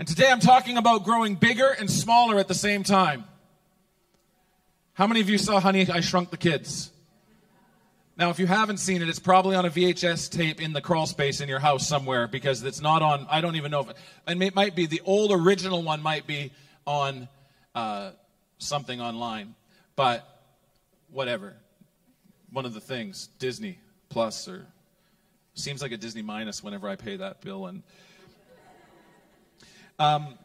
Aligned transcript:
And 0.00 0.08
today 0.08 0.30
I'm 0.30 0.40
talking 0.40 0.78
about 0.78 1.04
growing 1.04 1.34
bigger 1.34 1.68
and 1.78 1.90
smaller 1.90 2.38
at 2.38 2.48
the 2.48 2.54
same 2.54 2.84
time. 2.84 3.24
How 4.94 5.06
many 5.06 5.20
of 5.20 5.28
you 5.28 5.36
saw 5.36 5.60
Honey, 5.60 5.86
I 5.90 6.00
Shrunk 6.00 6.30
the 6.30 6.38
Kids? 6.38 6.90
Now, 8.16 8.30
if 8.30 8.38
you 8.38 8.46
haven't 8.46 8.78
seen 8.78 9.02
it, 9.02 9.10
it's 9.10 9.18
probably 9.18 9.56
on 9.56 9.66
a 9.66 9.68
VHS 9.68 10.30
tape 10.30 10.58
in 10.58 10.72
the 10.72 10.80
crawl 10.80 11.04
space 11.04 11.42
in 11.42 11.50
your 11.50 11.58
house 11.58 11.86
somewhere 11.86 12.26
because 12.28 12.62
it's 12.62 12.80
not 12.80 13.02
on, 13.02 13.26
I 13.28 13.42
don't 13.42 13.56
even 13.56 13.70
know 13.70 13.80
if 13.80 13.90
it, 13.90 13.96
and 14.26 14.42
it 14.42 14.54
might 14.54 14.74
be, 14.74 14.86
the 14.86 15.02
old 15.04 15.32
original 15.32 15.82
one 15.82 16.00
might 16.00 16.26
be 16.26 16.50
on 16.86 17.28
uh, 17.74 18.12
something 18.56 19.02
online. 19.02 19.54
But 19.96 20.26
whatever. 21.10 21.56
One 22.50 22.64
of 22.64 22.72
the 22.72 22.80
things, 22.80 23.28
Disney 23.38 23.78
Plus 24.08 24.48
or 24.48 24.66
seems 25.52 25.82
like 25.82 25.92
a 25.92 25.98
Disney 25.98 26.22
minus 26.22 26.64
whenever 26.64 26.88
I 26.88 26.96
pay 26.96 27.16
that 27.16 27.42
bill. 27.42 27.66
And 27.66 27.82
um, 30.00 30.38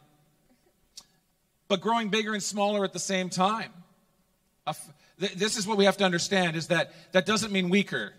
but 1.68 1.82
growing 1.82 2.09
bigger 2.09 2.34
and 2.34 2.44
smaller 2.44 2.84
at 2.84 2.94
the 2.94 3.00
same 3.00 3.30
time. 3.30 3.72
This 5.18 5.58
is 5.58 5.66
what 5.66 5.77
we 5.77 5.86
have 5.86 5.98
to 5.98 6.04
understand: 6.04 6.55
is 6.55 6.68
that 6.68 6.91
that 7.13 7.26
doesn't 7.26 7.52
mean 7.52 7.70
weaker. 7.70 8.13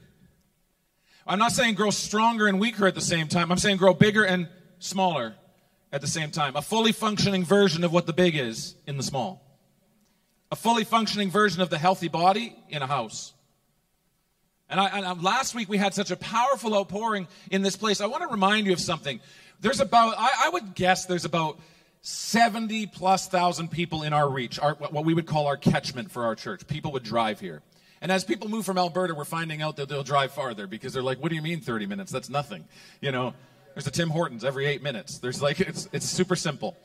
I'm 1.26 1.38
not 1.38 1.52
saying 1.52 1.74
grow 1.74 1.90
stronger 1.90 2.46
and 2.46 2.58
weaker 2.58 2.86
at 2.86 2.94
the 2.94 3.00
same 3.00 3.28
time. 3.28 3.52
I'm 3.52 3.58
saying 3.58 3.76
grow 3.76 3.92
bigger 3.92 4.24
and 4.24 4.48
smaller 4.78 5.34
at 5.92 6.00
the 6.00 6.06
same 6.06 6.30
time. 6.30 6.56
A 6.56 6.62
fully 6.62 6.92
functioning 6.92 7.44
version 7.44 7.84
of 7.84 7.92
what 7.92 8.06
the 8.06 8.12
big 8.12 8.36
is 8.36 8.74
in 8.86 8.96
the 8.96 9.02
small. 9.02 9.42
A 10.52 10.56
fully 10.56 10.84
functioning 10.84 11.30
version 11.30 11.60
of 11.60 11.68
the 11.68 11.78
healthy 11.78 12.08
body 12.08 12.56
in 12.68 12.80
a 12.80 12.86
house. 12.86 13.34
And, 14.68 14.80
I, 14.80 14.98
and 14.98 15.22
last 15.22 15.54
week 15.54 15.68
we 15.68 15.78
had 15.78 15.94
such 15.94 16.10
a 16.10 16.16
powerful 16.16 16.74
outpouring 16.74 17.28
in 17.50 17.62
this 17.62 17.76
place. 17.76 18.00
I 18.00 18.06
want 18.06 18.22
to 18.22 18.28
remind 18.28 18.66
you 18.66 18.72
of 18.72 18.80
something. 18.80 19.20
There's 19.60 19.80
about, 19.80 20.14
I, 20.18 20.46
I 20.46 20.48
would 20.50 20.74
guess 20.74 21.06
there's 21.06 21.24
about 21.24 21.58
70 22.02 22.86
plus 22.86 23.26
thousand 23.28 23.70
people 23.70 24.02
in 24.02 24.12
our 24.12 24.28
reach, 24.28 24.58
our, 24.60 24.74
what 24.74 25.04
we 25.04 25.14
would 25.14 25.26
call 25.26 25.46
our 25.46 25.56
catchment 25.56 26.10
for 26.10 26.24
our 26.24 26.34
church. 26.34 26.66
People 26.66 26.92
would 26.92 27.02
drive 27.02 27.40
here. 27.40 27.62
And 28.00 28.12
as 28.12 28.24
people 28.24 28.48
move 28.48 28.64
from 28.66 28.78
Alberta, 28.78 29.14
we're 29.14 29.24
finding 29.24 29.62
out 29.62 29.76
that 29.76 29.88
they'll 29.88 30.04
drive 30.04 30.32
farther 30.32 30.66
because 30.66 30.92
they're 30.92 31.02
like, 31.02 31.18
what 31.18 31.30
do 31.30 31.34
you 31.34 31.42
mean 31.42 31.60
30 31.60 31.86
minutes? 31.86 32.12
That's 32.12 32.28
nothing. 32.28 32.64
You 33.00 33.10
know, 33.10 33.34
there's 33.74 33.86
a 33.86 33.90
Tim 33.90 34.10
Hortons 34.10 34.44
every 34.44 34.66
eight 34.66 34.82
minutes. 34.82 35.18
There's 35.18 35.42
like, 35.42 35.60
it's, 35.60 35.88
it's 35.92 36.06
super 36.06 36.36
simple. 36.36 36.76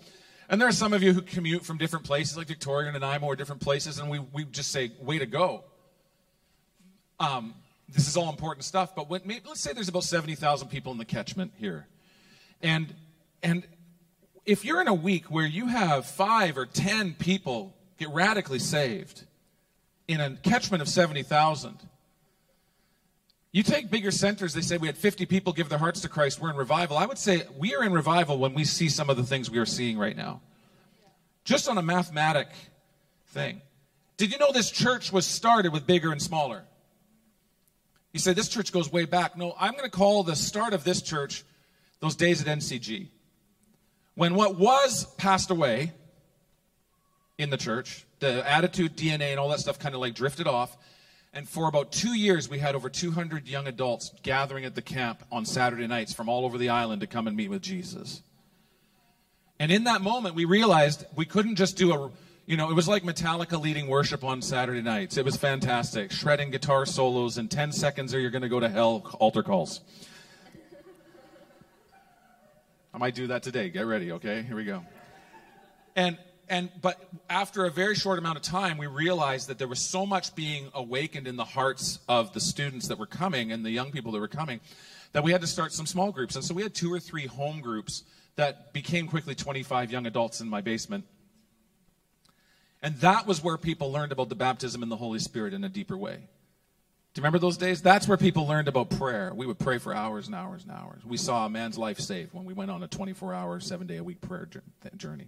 And 0.50 0.60
there 0.60 0.68
are 0.68 0.74
some 0.74 0.94
of 0.94 1.04
you 1.04 1.14
who 1.14 1.22
commute 1.22 1.66
from 1.66 1.78
different 1.78 2.06
places, 2.06 2.36
like 2.36 2.48
Victoria 2.48 2.90
and 2.90 3.00
Nanaimo, 3.00 3.28
or 3.28 3.36
different 3.36 3.62
places, 3.62 4.00
and 4.00 4.10
we, 4.10 4.20
we 4.20 4.46
just 4.46 4.72
say, 4.72 4.92
way 5.02 5.20
to 5.20 5.26
go. 5.26 5.64
Um, 7.20 7.54
this 7.88 8.08
is 8.08 8.18
all 8.18 8.30
important 8.30 8.66
stuff, 8.66 8.96
but 8.96 9.10
when, 9.10 9.22
maybe, 9.24 9.42
let's 9.48 9.62
say 9.62 9.74
there's 9.74 9.90
about 9.90 10.04
70,000 10.04 10.70
people 10.70 10.92
in 10.92 10.98
the 10.98 11.06
catchment 11.06 11.54
here. 11.58 11.88
And, 12.64 12.94
and 13.42 13.66
if 14.46 14.66
you're 14.66 14.82
in 14.82 14.88
a 14.88 14.94
week 14.94 15.26
where 15.26 15.46
you 15.46 15.68
have 15.68 16.06
five 16.06 16.58
or 16.58 16.66
10 16.66 17.16
people 17.16 17.76
get 17.98 18.10
radically 18.10 18.60
saved 18.60 19.24
in 20.08 20.20
a 20.20 20.36
catchment 20.38 20.82
of 20.82 20.90
70,000, 20.90 21.78
you 23.52 23.64
take 23.64 23.90
bigger 23.90 24.12
centers, 24.12 24.54
they 24.54 24.62
say 24.62 24.78
we 24.78 24.88
had 24.88 24.98
50 24.98 25.26
people 25.26 25.52
give 25.52 25.68
their 25.70 25.80
hearts 25.80 26.02
to 26.02 26.10
Christ, 26.10 26.40
we're 26.40 26.52
in 26.52 26.56
revival. 26.56 26.98
I 26.98 27.06
would 27.06 27.18
say 27.18 27.44
we 27.58 27.76
are 27.76 27.84
in 27.84 27.92
revival 27.92 28.38
when 28.38 28.54
we 28.54 28.64
see 28.64 28.88
some 28.88 29.10
of 29.10 29.18
the 29.18 29.24
things 29.24 29.50
we 29.50 29.58
are 29.58 29.66
seeing 29.66 29.98
right 29.98 30.16
now. 30.16 30.42
Just 31.44 31.68
on 31.68 31.78
a 31.78 31.82
mathematic 31.82 32.48
thing. 33.28 33.62
Did 34.18 34.32
you 34.32 34.38
know 34.38 34.52
this 34.52 34.72
church 34.72 35.12
was 35.12 35.26
started 35.26 35.74
with 35.74 35.86
bigger 35.86 36.12
and 36.12 36.22
smaller? 36.22 36.64
You 38.14 38.20
say 38.20 38.34
this 38.34 38.50
church 38.50 38.72
goes 38.72 38.92
way 38.92 39.06
back. 39.06 39.38
No, 39.38 39.56
I'm 39.60 39.72
going 39.72 39.84
to 39.84 39.90
call 39.90 40.24
the 40.24 40.36
start 40.36 40.74
of 40.74 40.84
this 40.84 41.02
church 41.02 41.44
those 42.02 42.16
days 42.16 42.46
at 42.46 42.48
NCG. 42.48 43.08
When 44.16 44.36
what 44.36 44.60
was 44.60 45.06
passed 45.16 45.50
away 45.50 45.94
in 47.38 47.50
the 47.50 47.58
church, 47.58 48.06
the 48.20 48.48
attitude, 48.50 48.96
DNA, 48.96 49.32
and 49.32 49.40
all 49.40 49.50
that 49.50 49.60
stuff 49.60 49.80
kind 49.80 49.96
of 49.96 50.02
like 50.02 50.14
drifted 50.14 50.48
off. 50.48 50.78
And 51.34 51.48
for 51.48 51.68
about 51.68 51.92
two 51.92 52.14
years, 52.14 52.50
we 52.50 52.60
had 52.60 52.76
over 52.76 52.90
200 52.90 53.48
young 53.48 53.68
adults 53.68 54.12
gathering 54.22 54.66
at 54.66 54.76
the 54.76 54.82
camp 54.82 55.24
on 55.32 55.46
Saturday 55.46 55.88
nights 55.88 56.14
from 56.14 56.28
all 56.28 56.46
over 56.46 56.58
the 56.58 56.70
island 56.70 57.02
to 57.02 57.08
come 57.08 57.28
and 57.28 57.38
meet 57.38 57.50
with 57.50 57.62
Jesus. 57.62 58.22
And 59.60 59.72
in 59.72 59.86
that 59.86 60.02
moment, 60.02 60.36
we 60.36 60.46
realized 60.46 61.06
we 61.16 61.26
couldn't 61.26 61.56
just 61.56 61.78
do 61.78 61.94
a 61.94 62.12
you 62.48 62.58
know, 62.58 62.70
it 62.70 62.74
was 62.74 62.88
like 62.88 63.04
Metallica 63.04 63.62
leading 63.62 63.88
worship 63.88 64.26
on 64.26 64.42
Saturday 64.42 64.82
nights. 64.82 65.16
It 65.16 65.24
was 65.24 65.38
fantastic. 65.38 66.12
Shredding 66.12 66.50
guitar 66.50 66.86
solos 66.86 67.38
in 67.38 67.48
10 67.48 67.72
seconds 67.72 68.14
or 68.14 68.20
you're 68.20 68.32
going 68.32 68.42
to 68.42 68.50
go 68.50 68.60
to 68.60 68.68
hell 68.68 69.16
altar 69.20 69.44
calls. 69.44 69.80
I 72.94 72.98
might 72.98 73.16
do 73.16 73.28
that 73.28 73.44
today. 73.44 73.70
Get 73.70 73.86
ready, 73.86 74.12
okay? 74.14 74.44
Here 74.44 74.56
we 74.56 74.66
go. 74.66 74.84
And 75.96 76.18
and 76.50 76.70
but 76.82 77.10
after 77.30 77.66
a 77.66 77.72
very 77.72 77.96
short 77.96 78.20
amount 78.20 78.38
of 78.38 78.44
time 78.44 78.78
we 78.78 78.88
realized 78.88 79.48
that 79.48 79.58
there 79.58 79.68
was 79.68 79.80
so 79.80 80.06
much 80.06 80.36
being 80.36 80.70
awakened 80.74 81.28
in 81.28 81.38
the 81.38 81.46
hearts 81.46 82.00
of 82.10 82.34
the 82.34 82.40
students 82.40 82.88
that 82.88 82.98
were 83.00 83.06
coming 83.06 83.52
and 83.52 83.66
the 83.66 83.72
young 83.72 83.92
people 83.92 84.12
that 84.12 84.20
were 84.20 84.28
coming 84.28 84.60
that 85.14 85.24
we 85.24 85.32
had 85.32 85.42
to 85.42 85.48
start 85.48 85.72
some 85.74 85.86
small 85.86 86.12
groups. 86.12 86.36
And 86.36 86.44
so 86.44 86.54
we 86.54 86.64
had 86.64 86.74
two 86.74 86.94
or 86.94 87.00
three 87.00 87.26
home 87.26 87.62
groups 87.62 88.04
that 88.36 88.74
became 88.74 89.08
quickly 89.08 89.36
25 89.36 89.92
young 89.92 90.06
adults 90.06 90.42
in 90.42 90.50
my 90.50 90.62
basement 90.62 91.06
and 92.82 92.96
that 92.98 93.28
was 93.28 93.44
where 93.44 93.58
people 93.58 93.92
learned 93.92 94.12
about 94.12 94.30
the 94.30 94.36
baptism 94.36 94.82
in 94.82 94.90
the 94.90 94.96
Holy 94.96 95.20
Spirit 95.20 95.54
in 95.54 95.64
a 95.64 95.70
deeper 95.70 95.98
way. 95.98 96.22
Do 97.14 97.20
you 97.20 97.24
remember 97.24 97.40
those 97.40 97.58
days? 97.58 97.82
That's 97.82 98.08
where 98.08 98.18
people 98.18 98.48
learned 98.48 98.70
about 98.70 98.90
prayer. 98.90 99.34
We 99.36 99.46
would 99.46 99.60
pray 99.60 99.80
for 99.80 99.94
hours 99.94 100.28
and 100.28 100.36
hours 100.36 100.64
and 100.64 100.72
hours. 100.72 101.04
We 101.06 101.18
saw 101.18 101.46
a 101.46 101.50
man's 101.50 101.78
life 101.78 102.00
saved 102.00 102.34
when 102.34 102.46
we 102.46 102.54
went 102.54 102.72
on 102.72 102.84
a 102.84 102.88
24 102.88 103.34
hour, 103.34 103.60
seven 103.60 103.86
day 103.86 103.98
a 103.98 104.04
week 104.04 104.22
prayer 104.22 104.48
journey. 104.96 105.28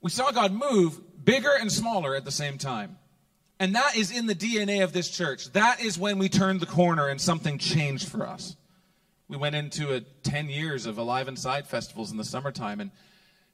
We 0.00 0.10
saw 0.10 0.30
God 0.30 0.52
move 0.52 1.00
bigger 1.24 1.52
and 1.60 1.70
smaller 1.70 2.14
at 2.14 2.24
the 2.24 2.30
same 2.30 2.56
time. 2.56 2.96
And 3.60 3.74
that 3.74 3.96
is 3.96 4.10
in 4.10 4.26
the 4.26 4.34
DNA 4.34 4.82
of 4.84 4.92
this 4.92 5.10
church. 5.10 5.52
That 5.52 5.82
is 5.82 5.98
when 5.98 6.18
we 6.18 6.28
turned 6.28 6.60
the 6.60 6.66
corner 6.66 7.08
and 7.08 7.20
something 7.20 7.58
changed 7.58 8.08
for 8.08 8.26
us. 8.26 8.56
We 9.28 9.36
went 9.36 9.56
into 9.56 9.94
a 9.94 10.00
10 10.00 10.48
years 10.48 10.86
of 10.86 10.96
Alive 10.96 11.28
Inside 11.28 11.66
festivals 11.66 12.10
in 12.10 12.16
the 12.16 12.24
summertime, 12.24 12.80
and 12.80 12.90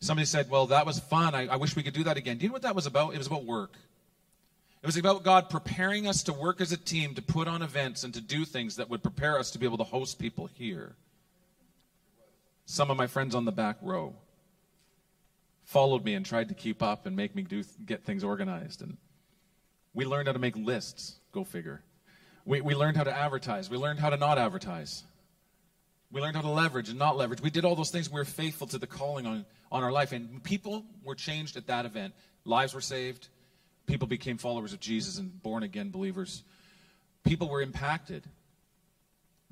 Somebody 0.05 0.27
said, 0.27 0.51
Well, 0.51 0.67
that 0.67 0.85
was 0.85 1.01
fun. 1.01 1.35
I, 1.35 1.47
I 1.47 1.57
wish 1.57 1.75
we 1.77 1.83
could 1.83 1.95
do 1.95 2.05
that 2.05 2.19
again. 2.19 2.37
Do 2.37 2.43
you 2.43 2.49
know 2.51 2.53
what 2.53 2.63
that 2.63 2.75
was 2.75 2.85
about? 2.85 3.15
It 3.15 3.19
was 3.19 3.27
about 3.27 3.45
work. 3.45 3.79
It 4.85 4.89
was 4.89 4.99
about 4.99 5.23
God 5.23 5.49
preparing 5.49 6.07
us 6.07 6.25
to 6.25 6.35
work 6.35 6.61
as 6.61 6.71
a 6.71 6.77
team, 6.77 7.15
to 7.15 7.23
put 7.23 7.49
on 7.49 7.63
events, 7.63 8.05
and 8.05 8.13
to 8.13 8.21
do 8.21 8.45
things 8.45 8.77
that 8.77 8.91
would 8.91 9.03
prepare 9.03 9.39
us 9.39 9.51
to 9.53 9.59
be 9.59 9.65
able 9.65 9.79
to 9.79 9.85
host 9.85 10.19
people 10.19 10.45
here. 10.45 10.95
Some 12.67 12.91
of 12.91 12.99
my 12.99 13.07
friends 13.07 13.35
on 13.35 13.47
the 13.47 13.51
back 13.51 13.79
row 13.81 14.15
followed 15.63 16.05
me 16.05 16.13
and 16.13 16.27
tried 16.27 16.49
to 16.49 16.55
keep 16.55 16.83
up 16.83 17.07
and 17.07 17.17
make 17.17 17.35
me 17.35 17.41
do, 17.41 17.65
get 17.87 18.05
things 18.05 18.23
organized. 18.23 18.83
And 18.83 18.99
we 19.95 20.05
learned 20.05 20.29
how 20.29 20.35
to 20.35 20.39
make 20.39 20.55
lists, 20.55 21.15
go 21.33 21.45
figure. 21.45 21.81
We, 22.45 22.61
we 22.61 22.75
learned 22.75 22.99
how 22.99 23.05
to 23.05 23.17
advertise. 23.19 23.71
We 23.71 23.79
learned 23.79 24.01
how 24.01 24.11
to 24.11 24.19
not 24.19 24.37
advertise. 24.37 25.03
We 26.13 26.21
learned 26.21 26.37
how 26.37 26.43
to 26.43 26.51
leverage 26.51 26.91
and 26.91 26.99
not 26.99 27.17
leverage. 27.17 27.41
We 27.41 27.49
did 27.49 27.65
all 27.65 27.75
those 27.75 27.91
things. 27.91 28.11
We 28.11 28.21
were 28.21 28.27
faithful 28.27 28.67
to 28.67 28.77
the 28.77 28.87
calling 28.87 29.25
on, 29.25 29.47
on 29.73 29.83
our 29.83 29.93
life. 29.93 30.13
And 30.13 30.45
people 30.45 30.85
were 31.03 31.15
changed 31.15 31.57
at 31.57 31.69
that 31.69 31.87
event. 31.87 32.13
Lives 32.45 32.75
were 32.75 32.83
saved. 32.83 33.29
People 33.87 34.09
became 34.09 34.39
followers 34.39 34.73
of 34.73 34.81
Jesus 34.81 35.19
and 35.19 35.43
born 35.43 35.63
again 35.63 35.91
believers. 35.91 36.43
People 37.23 37.49
were 37.49 37.63
impacted. 37.63 38.25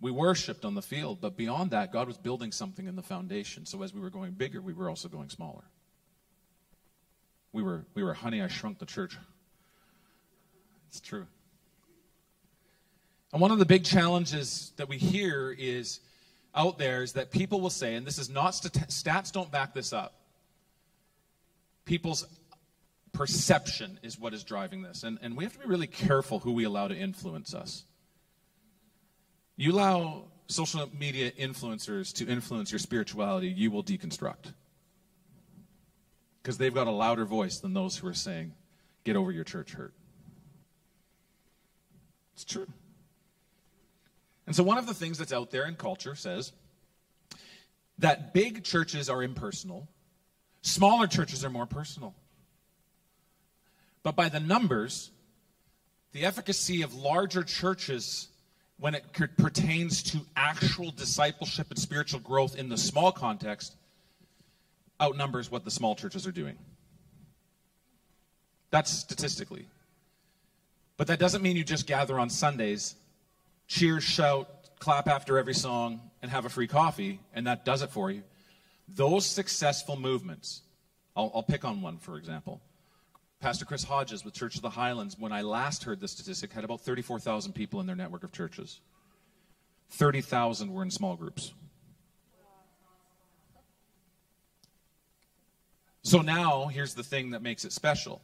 We 0.01 0.11
worshiped 0.11 0.65
on 0.65 0.75
the 0.75 0.83
field, 0.83 1.21
but 1.21 1.37
beyond 1.37 1.71
that, 1.71 1.93
God 1.93 2.07
was 2.07 2.17
building 2.17 2.51
something 2.51 2.87
in 2.87 2.97
the 2.97 3.03
foundation. 3.03 3.67
So 3.67 3.83
as 3.83 3.95
we 3.95 4.01
were 4.01 4.11
going 4.11 4.33
bigger, 4.33 4.61
we 4.61 4.73
were 4.73 4.89
also 4.89 5.09
going 5.09 5.29
smaller. 5.29 5.63
We 7.53 7.63
were, 7.63 7.85
we 7.95 8.03
were 8.03 8.15
honey, 8.15 8.43
I 8.43 8.49
shrunk 8.49 8.79
the 8.79 8.87
church. 8.87 9.17
It's 10.89 11.01
true. 11.01 11.27
And 13.33 13.41
one 13.41 13.51
of 13.51 13.59
the 13.59 13.65
big 13.65 13.85
challenges 13.85 14.73
that 14.77 14.89
we 14.89 14.99
hear 14.99 15.55
is 15.57 16.01
out 16.55 16.79
there 16.79 17.03
is 17.03 17.13
that 17.15 17.31
people 17.31 17.61
will 17.61 17.71
say, 17.71 17.95
and 17.95 18.07
this 18.07 18.19
is 18.19 18.29
not 18.29 18.53
stats 18.53 19.33
don't 19.33 19.51
back 19.51 19.73
this 19.73 19.93
up. 19.93 20.15
People's 21.85 22.27
perception 23.13 23.99
is 24.03 24.19
what 24.19 24.35
is 24.35 24.43
driving 24.45 24.83
this. 24.83 25.03
And, 25.03 25.19
and 25.23 25.37
we 25.37 25.45
have 25.45 25.53
to 25.55 25.59
be 25.59 25.67
really 25.67 25.87
careful 25.87 26.39
who 26.39 26.53
we 26.53 26.65
allow 26.65 26.89
to 26.89 26.97
influence 26.97 27.55
us. 27.55 27.85
You 29.57 29.73
allow 29.73 30.25
social 30.47 30.89
media 30.99 31.31
influencers 31.33 32.13
to 32.15 32.27
influence 32.27 32.73
your 32.73 32.79
spirituality, 32.79 33.49
you 33.49 33.71
will 33.71 33.85
deconstruct. 33.85 34.53
Because 36.43 36.59
they've 36.59 36.75
got 36.75 36.87
a 36.87 36.93
louder 36.93 37.25
voice 37.25 37.59
than 37.59 37.73
those 37.73 37.97
who 37.97 38.09
are 38.09 38.15
saying, 38.15 38.53
get 39.05 39.17
over 39.17 39.31
your 39.31 39.45
church 39.45 39.73
hurt. 39.73 39.95
It's 42.35 42.45
true. 42.45 42.67
And 44.47 44.57
so, 44.57 44.63
one 44.63 44.79
of 44.79 44.87
the 44.87 44.95
things 44.95 45.19
that's 45.19 45.33
out 45.33 45.51
there 45.51 45.67
in 45.67 45.77
culture 45.77 46.15
says 46.15 46.53
that 47.99 48.35
big 48.35 48.65
churches 48.65 49.09
are 49.09 49.23
impersonal, 49.23 49.89
smaller 50.63 51.07
churches 51.07 51.45
are 51.45 51.51
more 51.51 51.67
personal. 51.67 52.15
But 54.03 54.17
by 54.17 54.29
the 54.29 54.41
numbers, 54.41 55.11
the 56.13 56.25
efficacy 56.25 56.83
of 56.83 56.95
larger 56.95 57.43
churches 57.43 58.29
when 58.79 58.95
it 58.95 59.05
pertains 59.39 60.03
to 60.03 60.19
actual 60.35 60.91
discipleship 60.91 61.69
and 61.71 61.79
spiritual 61.79 62.21
growth 62.21 62.57
in 62.57 62.69
the 62.69 62.77
small 62.77 63.13
context 63.13 63.77
outnumbers 65.01 65.51
what 65.51 65.65
the 65.65 65.71
small 65.71 65.95
churches 65.95 66.27
are 66.27 66.33
doing. 66.33 66.57
That's 68.71 68.91
statistically. 68.91 69.67
But 70.97 71.07
that 71.09 71.19
doesn't 71.19 71.43
mean 71.43 71.57
you 71.57 71.65
just 71.65 71.87
gather 71.87 72.19
on 72.19 72.31
Sundays, 72.31 72.95
cheer, 73.67 74.01
shout, 74.01 74.49
clap 74.79 75.09
after 75.09 75.39
every 75.39 75.55
song, 75.55 76.01
and 76.21 76.31
have 76.31 76.45
a 76.45 76.49
free 76.49 76.67
coffee, 76.67 77.21
and 77.35 77.47
that 77.47 77.65
does 77.65 77.83
it 77.83 77.91
for 77.91 78.11
you. 78.11 78.23
Those 78.89 79.27
successful 79.27 79.97
movements, 79.97 80.63
I'll, 81.17 81.31
I'll 81.35 81.43
pick 81.43 81.65
on 81.65 81.83
one, 81.83 81.99
for 81.99 82.19
example. 82.19 82.61
Pastor 83.43 83.65
Chris 83.65 83.83
Hodges 83.83 84.25
with 84.25 84.35
Church 84.35 84.55
of 84.55 84.63
the 84.63 84.71
Highlands, 84.71 85.17
when 85.19 85.33
I 85.33 85.43
last 85.43 85.83
heard 85.83 85.99
the 85.99 86.07
statistic, 86.07 86.53
had 86.53 86.63
about 86.63 86.81
34,000 86.81 87.53
people 87.53 87.81
in 87.81 87.87
their 87.87 87.97
network 87.97 88.23
of 88.23 88.31
churches. 88.31 88.81
30,000 89.91 90.73
were 90.73 90.85
in 90.85 90.93
small 90.93 91.17
groups. 91.17 91.53
So 96.05 96.21
now, 96.21 96.69
here's 96.69 96.95
the 96.95 97.03
thing 97.03 97.31
that 97.31 97.43
makes 97.43 97.65
it 97.65 97.73
special. 97.73 98.23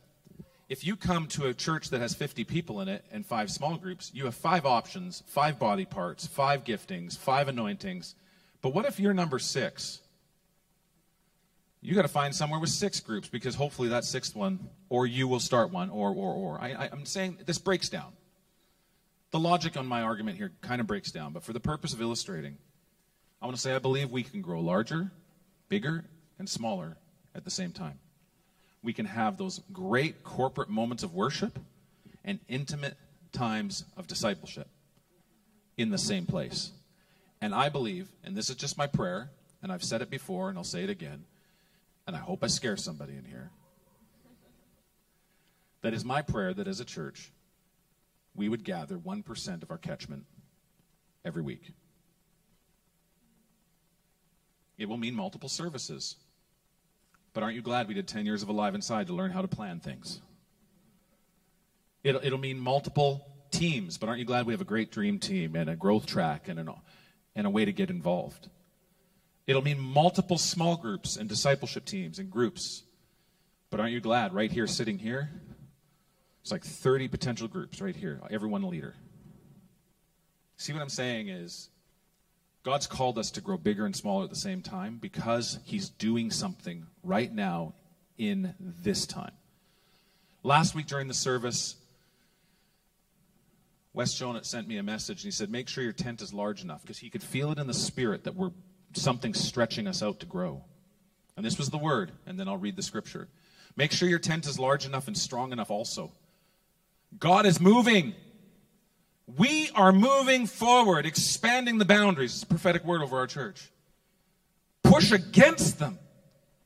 If 0.68 0.86
you 0.86 0.94
come 0.94 1.26
to 1.28 1.46
a 1.46 1.54
church 1.54 1.90
that 1.90 2.00
has 2.00 2.14
50 2.14 2.44
people 2.44 2.80
in 2.80 2.86
it 2.86 3.04
and 3.10 3.26
five 3.26 3.50
small 3.50 3.76
groups, 3.76 4.12
you 4.14 4.24
have 4.26 4.36
five 4.36 4.66
options, 4.66 5.24
five 5.26 5.58
body 5.58 5.84
parts, 5.84 6.28
five 6.28 6.62
giftings, 6.62 7.18
five 7.18 7.48
anointings. 7.48 8.14
But 8.62 8.72
what 8.72 8.84
if 8.84 9.00
you're 9.00 9.14
number 9.14 9.40
six? 9.40 10.00
You 11.80 11.94
got 11.94 12.02
to 12.02 12.08
find 12.08 12.34
somewhere 12.34 12.58
with 12.58 12.70
six 12.70 12.98
groups 13.00 13.28
because 13.28 13.54
hopefully 13.54 13.88
that 13.90 14.04
sixth 14.04 14.34
one, 14.34 14.58
or 14.88 15.06
you 15.06 15.28
will 15.28 15.40
start 15.40 15.70
one, 15.70 15.90
or, 15.90 16.10
or, 16.10 16.34
or. 16.34 16.60
I, 16.60 16.72
I, 16.72 16.88
I'm 16.90 17.06
saying 17.06 17.38
this 17.46 17.58
breaks 17.58 17.88
down. 17.88 18.12
The 19.30 19.38
logic 19.38 19.76
on 19.76 19.86
my 19.86 20.02
argument 20.02 20.38
here 20.38 20.52
kind 20.60 20.80
of 20.80 20.86
breaks 20.86 21.12
down, 21.12 21.32
but 21.32 21.44
for 21.44 21.52
the 21.52 21.60
purpose 21.60 21.92
of 21.92 22.00
illustrating, 22.00 22.56
I 23.40 23.46
want 23.46 23.56
to 23.56 23.60
say 23.62 23.74
I 23.74 23.78
believe 23.78 24.10
we 24.10 24.24
can 24.24 24.40
grow 24.40 24.60
larger, 24.60 25.10
bigger, 25.68 26.04
and 26.38 26.48
smaller 26.48 26.96
at 27.34 27.44
the 27.44 27.50
same 27.50 27.70
time. 27.70 27.98
We 28.82 28.92
can 28.92 29.06
have 29.06 29.36
those 29.36 29.60
great 29.72 30.24
corporate 30.24 30.70
moments 30.70 31.02
of 31.02 31.14
worship 31.14 31.58
and 32.24 32.40
intimate 32.48 32.96
times 33.32 33.84
of 33.96 34.06
discipleship 34.06 34.68
in 35.76 35.90
the 35.90 35.98
same 35.98 36.26
place. 36.26 36.72
And 37.40 37.54
I 37.54 37.68
believe, 37.68 38.08
and 38.24 38.36
this 38.36 38.50
is 38.50 38.56
just 38.56 38.76
my 38.76 38.86
prayer, 38.86 39.30
and 39.62 39.70
I've 39.70 39.84
said 39.84 40.02
it 40.02 40.10
before 40.10 40.48
and 40.48 40.58
I'll 40.58 40.64
say 40.64 40.84
it 40.84 40.90
again, 40.90 41.24
and 42.08 42.16
I 42.16 42.20
hope 42.20 42.42
I 42.42 42.46
scare 42.46 42.78
somebody 42.78 43.14
in 43.16 43.24
here. 43.24 43.50
That 45.82 45.92
is 45.92 46.06
my 46.06 46.22
prayer 46.22 46.54
that 46.54 46.66
as 46.66 46.80
a 46.80 46.84
church, 46.84 47.30
we 48.34 48.48
would 48.48 48.64
gather 48.64 48.96
1% 48.96 49.62
of 49.62 49.70
our 49.70 49.76
catchment 49.76 50.24
every 51.22 51.42
week. 51.42 51.70
It 54.78 54.88
will 54.88 54.96
mean 54.96 55.14
multiple 55.14 55.50
services. 55.50 56.16
But 57.34 57.42
aren't 57.42 57.56
you 57.56 57.62
glad 57.62 57.88
we 57.88 57.94
did 57.94 58.08
10 58.08 58.24
years 58.24 58.42
of 58.42 58.48
Alive 58.48 58.74
Inside 58.74 59.08
to 59.08 59.12
learn 59.12 59.30
how 59.30 59.42
to 59.42 59.48
plan 59.48 59.78
things? 59.78 60.22
It'll, 62.02 62.24
it'll 62.24 62.38
mean 62.38 62.58
multiple 62.58 63.26
teams, 63.50 63.98
but 63.98 64.08
aren't 64.08 64.18
you 64.18 64.24
glad 64.24 64.46
we 64.46 64.54
have 64.54 64.62
a 64.62 64.64
great 64.64 64.90
dream 64.90 65.18
team 65.18 65.54
and 65.54 65.68
a 65.68 65.76
growth 65.76 66.06
track 66.06 66.48
and, 66.48 66.58
an, 66.58 66.70
and 67.36 67.46
a 67.46 67.50
way 67.50 67.66
to 67.66 67.72
get 67.72 67.90
involved? 67.90 68.48
It'll 69.48 69.62
mean 69.62 69.80
multiple 69.80 70.36
small 70.36 70.76
groups 70.76 71.16
and 71.16 71.26
discipleship 71.26 71.86
teams 71.86 72.18
and 72.18 72.30
groups. 72.30 72.84
But 73.70 73.80
aren't 73.80 73.92
you 73.92 74.00
glad 74.00 74.34
right 74.34 74.52
here, 74.52 74.66
sitting 74.66 74.98
here, 74.98 75.30
it's 76.42 76.52
like 76.52 76.62
30 76.62 77.08
potential 77.08 77.48
groups 77.48 77.80
right 77.80 77.96
here, 77.96 78.20
everyone 78.30 78.62
a 78.62 78.68
leader. 78.68 78.94
See 80.58 80.74
what 80.74 80.82
I'm 80.82 80.90
saying 80.90 81.28
is 81.28 81.70
God's 82.62 82.86
called 82.86 83.16
us 83.18 83.30
to 83.32 83.40
grow 83.40 83.56
bigger 83.56 83.86
and 83.86 83.96
smaller 83.96 84.24
at 84.24 84.30
the 84.30 84.36
same 84.36 84.60
time 84.60 84.98
because 85.00 85.58
He's 85.64 85.88
doing 85.88 86.30
something 86.30 86.86
right 87.02 87.32
now 87.32 87.72
in 88.18 88.54
this 88.58 89.06
time. 89.06 89.32
Last 90.42 90.74
week 90.74 90.86
during 90.86 91.08
the 91.08 91.14
service, 91.14 91.76
Wes 93.94 94.12
Jonah 94.12 94.44
sent 94.44 94.68
me 94.68 94.76
a 94.76 94.82
message 94.82 95.22
and 95.22 95.24
he 95.24 95.30
said, 95.30 95.50
Make 95.50 95.68
sure 95.68 95.82
your 95.82 95.94
tent 95.94 96.20
is 96.20 96.34
large 96.34 96.62
enough 96.62 96.82
because 96.82 96.98
he 96.98 97.08
could 97.08 97.22
feel 97.22 97.50
it 97.50 97.58
in 97.58 97.66
the 97.66 97.74
spirit 97.74 98.24
that 98.24 98.34
we're 98.34 98.50
something 98.92 99.34
stretching 99.34 99.86
us 99.86 100.02
out 100.02 100.20
to 100.20 100.26
grow. 100.26 100.64
And 101.36 101.44
this 101.44 101.58
was 101.58 101.70
the 101.70 101.78
word, 101.78 102.12
and 102.26 102.38
then 102.38 102.48
I'll 102.48 102.56
read 102.56 102.76
the 102.76 102.82
scripture. 102.82 103.28
Make 103.76 103.92
sure 103.92 104.08
your 104.08 104.18
tent 104.18 104.46
is 104.46 104.58
large 104.58 104.86
enough 104.86 105.06
and 105.06 105.16
strong 105.16 105.52
enough 105.52 105.70
also. 105.70 106.12
God 107.18 107.46
is 107.46 107.60
moving. 107.60 108.14
We 109.36 109.70
are 109.74 109.92
moving 109.92 110.46
forward, 110.46 111.06
expanding 111.06 111.78
the 111.78 111.84
boundaries. 111.84 112.34
It's 112.34 112.42
a 112.42 112.46
prophetic 112.46 112.84
word 112.84 113.02
over 113.02 113.18
our 113.18 113.26
church. 113.26 113.70
Push 114.82 115.12
against 115.12 115.78
them. 115.78 115.98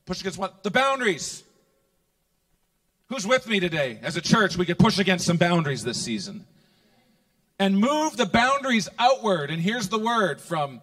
Push 0.05 0.21
against 0.21 0.39
what? 0.39 0.63
The 0.63 0.71
boundaries. 0.71 1.43
Who's 3.09 3.27
with 3.27 3.47
me 3.47 3.59
today? 3.59 3.99
As 4.01 4.17
a 4.17 4.21
church, 4.21 4.57
we 4.57 4.65
could 4.65 4.79
push 4.79 4.97
against 4.97 5.25
some 5.25 5.37
boundaries 5.37 5.83
this 5.83 6.01
season 6.01 6.45
and 7.59 7.77
move 7.77 8.17
the 8.17 8.25
boundaries 8.25 8.89
outward. 8.97 9.51
And 9.51 9.61
here's 9.61 9.89
the 9.89 9.99
word 9.99 10.41
from 10.41 10.81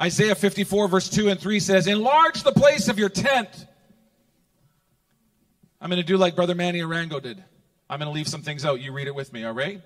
Isaiah 0.00 0.34
54, 0.34 0.88
verse 0.88 1.08
2 1.08 1.28
and 1.28 1.40
3 1.40 1.58
says, 1.60 1.86
Enlarge 1.86 2.42
the 2.42 2.52
place 2.52 2.88
of 2.88 2.98
your 2.98 3.08
tent. 3.08 3.48
I'm 5.80 5.88
going 5.88 6.00
to 6.00 6.06
do 6.06 6.16
like 6.18 6.36
Brother 6.36 6.54
Manny 6.54 6.80
Arango 6.80 7.20
did. 7.20 7.42
I'm 7.88 7.98
going 7.98 8.10
to 8.10 8.14
leave 8.14 8.28
some 8.28 8.42
things 8.42 8.64
out. 8.64 8.80
You 8.80 8.92
read 8.92 9.06
it 9.06 9.14
with 9.14 9.32
me, 9.32 9.44
all 9.44 9.52
right? 9.52 9.80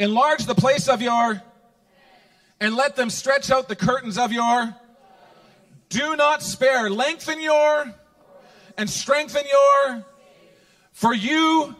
Enlarge 0.00 0.46
the 0.46 0.54
place 0.54 0.88
of 0.88 1.00
your, 1.00 1.40
and 2.60 2.74
let 2.74 2.96
them 2.96 3.10
stretch 3.10 3.50
out 3.50 3.68
the 3.68 3.76
curtains 3.76 4.18
of 4.18 4.32
your. 4.32 4.74
Do 5.90 6.16
not 6.16 6.42
spare. 6.42 6.90
Lengthen 6.90 7.40
your, 7.40 7.94
and 8.76 8.88
strengthen 8.90 9.42
your. 9.44 10.04
For 10.92 11.14
you, 11.14 11.74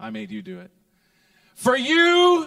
I 0.00 0.10
made 0.10 0.30
you 0.30 0.42
do 0.42 0.60
it. 0.60 0.70
For 1.56 1.76
you, 1.76 2.46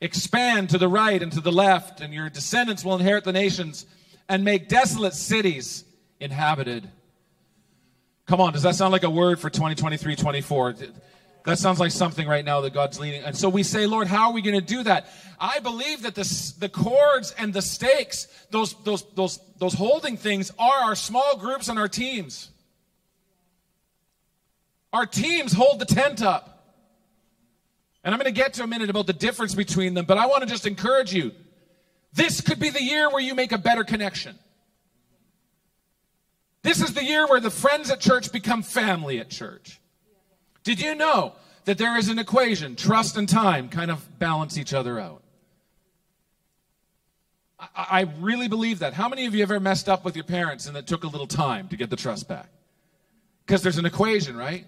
expand 0.00 0.70
to 0.70 0.78
the 0.78 0.88
right 0.88 1.22
and 1.22 1.32
to 1.32 1.40
the 1.40 1.52
left, 1.52 2.00
and 2.00 2.12
your 2.12 2.28
descendants 2.28 2.84
will 2.84 2.94
inherit 2.94 3.24
the 3.24 3.32
nations 3.32 3.86
and 4.28 4.44
make 4.44 4.68
desolate 4.68 5.14
cities 5.14 5.84
inhabited. 6.20 6.88
Come 8.26 8.40
on, 8.40 8.52
does 8.52 8.62
that 8.62 8.74
sound 8.74 8.92
like 8.92 9.04
a 9.04 9.10
word 9.10 9.38
for 9.38 9.50
2023 9.50 10.16
24? 10.16 10.74
That 11.44 11.58
sounds 11.60 11.78
like 11.78 11.92
something 11.92 12.26
right 12.26 12.44
now 12.44 12.60
that 12.62 12.74
God's 12.74 12.98
leading. 12.98 13.22
And 13.22 13.36
so 13.36 13.48
we 13.48 13.62
say, 13.62 13.86
Lord, 13.86 14.08
how 14.08 14.28
are 14.28 14.32
we 14.32 14.42
going 14.42 14.58
to 14.58 14.66
do 14.66 14.82
that? 14.82 15.06
I 15.38 15.60
believe 15.60 16.02
that 16.02 16.16
the, 16.16 16.54
the 16.58 16.68
cords 16.68 17.32
and 17.38 17.54
the 17.54 17.62
stakes, 17.62 18.26
those, 18.50 18.74
those, 18.82 19.04
those, 19.14 19.38
those 19.58 19.74
holding 19.74 20.16
things, 20.16 20.50
are 20.58 20.78
our 20.78 20.96
small 20.96 21.36
groups 21.36 21.68
and 21.68 21.78
our 21.78 21.86
teams. 21.86 22.50
Our 24.92 25.06
teams 25.06 25.52
hold 25.52 25.78
the 25.78 25.84
tent 25.84 26.20
up. 26.20 26.55
And 28.06 28.14
I'm 28.14 28.20
going 28.20 28.32
to 28.32 28.40
get 28.40 28.54
to 28.54 28.62
a 28.62 28.68
minute 28.68 28.88
about 28.88 29.08
the 29.08 29.12
difference 29.12 29.56
between 29.56 29.94
them, 29.94 30.04
but 30.04 30.16
I 30.16 30.26
want 30.26 30.44
to 30.44 30.48
just 30.48 30.64
encourage 30.64 31.12
you. 31.12 31.32
This 32.12 32.40
could 32.40 32.60
be 32.60 32.70
the 32.70 32.80
year 32.80 33.10
where 33.10 33.20
you 33.20 33.34
make 33.34 33.50
a 33.50 33.58
better 33.58 33.82
connection. 33.82 34.38
This 36.62 36.80
is 36.80 36.94
the 36.94 37.02
year 37.02 37.26
where 37.26 37.40
the 37.40 37.50
friends 37.50 37.90
at 37.90 37.98
church 37.98 38.30
become 38.30 38.62
family 38.62 39.18
at 39.18 39.28
church. 39.28 39.80
Did 40.62 40.80
you 40.80 40.94
know 40.94 41.34
that 41.64 41.78
there 41.78 41.98
is 41.98 42.08
an 42.08 42.20
equation? 42.20 42.76
Trust 42.76 43.16
and 43.16 43.28
time 43.28 43.68
kind 43.68 43.90
of 43.90 44.20
balance 44.20 44.56
each 44.56 44.72
other 44.72 45.00
out. 45.00 45.24
I, 47.58 47.66
I 47.74 48.00
really 48.20 48.46
believe 48.46 48.78
that. 48.78 48.94
How 48.94 49.08
many 49.08 49.26
of 49.26 49.34
you 49.34 49.42
ever 49.42 49.58
messed 49.58 49.88
up 49.88 50.04
with 50.04 50.14
your 50.14 50.24
parents 50.24 50.68
and 50.68 50.76
it 50.76 50.86
took 50.86 51.02
a 51.02 51.08
little 51.08 51.26
time 51.26 51.66
to 51.68 51.76
get 51.76 51.90
the 51.90 51.96
trust 51.96 52.28
back? 52.28 52.50
Because 53.44 53.62
there's 53.62 53.78
an 53.78 53.86
equation, 53.86 54.36
right? 54.36 54.64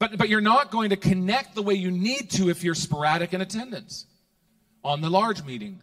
But, 0.00 0.16
but 0.16 0.28
you're 0.28 0.40
not 0.40 0.70
going 0.70 0.90
to 0.90 0.96
connect 0.96 1.54
the 1.54 1.62
way 1.62 1.74
you 1.74 1.90
need 1.90 2.30
to 2.30 2.48
if 2.48 2.64
you're 2.64 2.74
sporadic 2.74 3.32
in 3.34 3.42
attendance 3.42 4.06
on 4.82 5.02
the 5.02 5.10
large 5.10 5.44
meeting. 5.44 5.82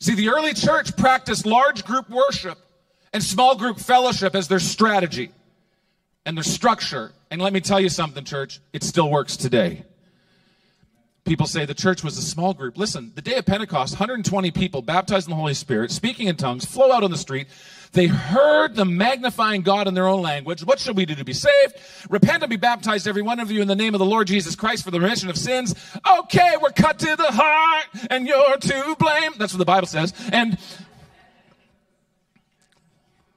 See, 0.00 0.14
the 0.14 0.30
early 0.30 0.54
church 0.54 0.96
practiced 0.96 1.44
large 1.44 1.84
group 1.84 2.08
worship 2.08 2.58
and 3.12 3.22
small 3.22 3.56
group 3.56 3.78
fellowship 3.78 4.34
as 4.34 4.48
their 4.48 4.58
strategy 4.58 5.30
and 6.24 6.34
their 6.34 6.44
structure. 6.44 7.12
And 7.30 7.42
let 7.42 7.52
me 7.52 7.60
tell 7.60 7.78
you 7.78 7.90
something, 7.90 8.24
church, 8.24 8.60
it 8.72 8.82
still 8.82 9.10
works 9.10 9.36
today. 9.36 9.84
People 11.26 11.46
say 11.46 11.66
the 11.66 11.74
church 11.74 12.02
was 12.02 12.16
a 12.16 12.22
small 12.22 12.54
group. 12.54 12.78
Listen, 12.78 13.12
the 13.14 13.20
day 13.20 13.34
of 13.34 13.44
Pentecost, 13.44 13.92
120 13.92 14.50
people 14.52 14.80
baptized 14.80 15.26
in 15.26 15.30
the 15.30 15.36
Holy 15.36 15.52
Spirit, 15.52 15.90
speaking 15.90 16.26
in 16.26 16.36
tongues, 16.36 16.64
flow 16.64 16.90
out 16.90 17.04
on 17.04 17.10
the 17.10 17.18
street. 17.18 17.48
They 17.92 18.06
heard 18.06 18.74
them 18.74 18.96
magnifying 18.96 19.62
God 19.62 19.88
in 19.88 19.94
their 19.94 20.06
own 20.06 20.22
language. 20.22 20.62
What 20.64 20.78
should 20.78 20.96
we 20.96 21.06
do 21.06 21.14
to 21.14 21.24
be 21.24 21.32
saved? 21.32 21.74
Repent 22.10 22.42
and 22.42 22.50
be 22.50 22.56
baptized, 22.56 23.08
every 23.08 23.22
one 23.22 23.40
of 23.40 23.50
you, 23.50 23.62
in 23.62 23.68
the 23.68 23.76
name 23.76 23.94
of 23.94 23.98
the 23.98 24.06
Lord 24.06 24.26
Jesus 24.26 24.54
Christ 24.54 24.84
for 24.84 24.90
the 24.90 25.00
remission 25.00 25.30
of 25.30 25.38
sins. 25.38 25.74
Okay, 26.18 26.56
we're 26.60 26.70
cut 26.70 26.98
to 26.98 27.16
the 27.16 27.30
heart, 27.30 27.86
and 28.10 28.26
you're 28.26 28.56
to 28.56 28.96
blame. 28.98 29.32
That's 29.38 29.52
what 29.52 29.58
the 29.58 29.64
Bible 29.64 29.86
says. 29.86 30.12
And 30.32 30.58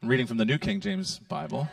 I'm 0.02 0.10
reading 0.10 0.28
from 0.28 0.38
the 0.38 0.46
New 0.46 0.58
King 0.58 0.82
James 0.82 1.20
Bible. 1.20 1.70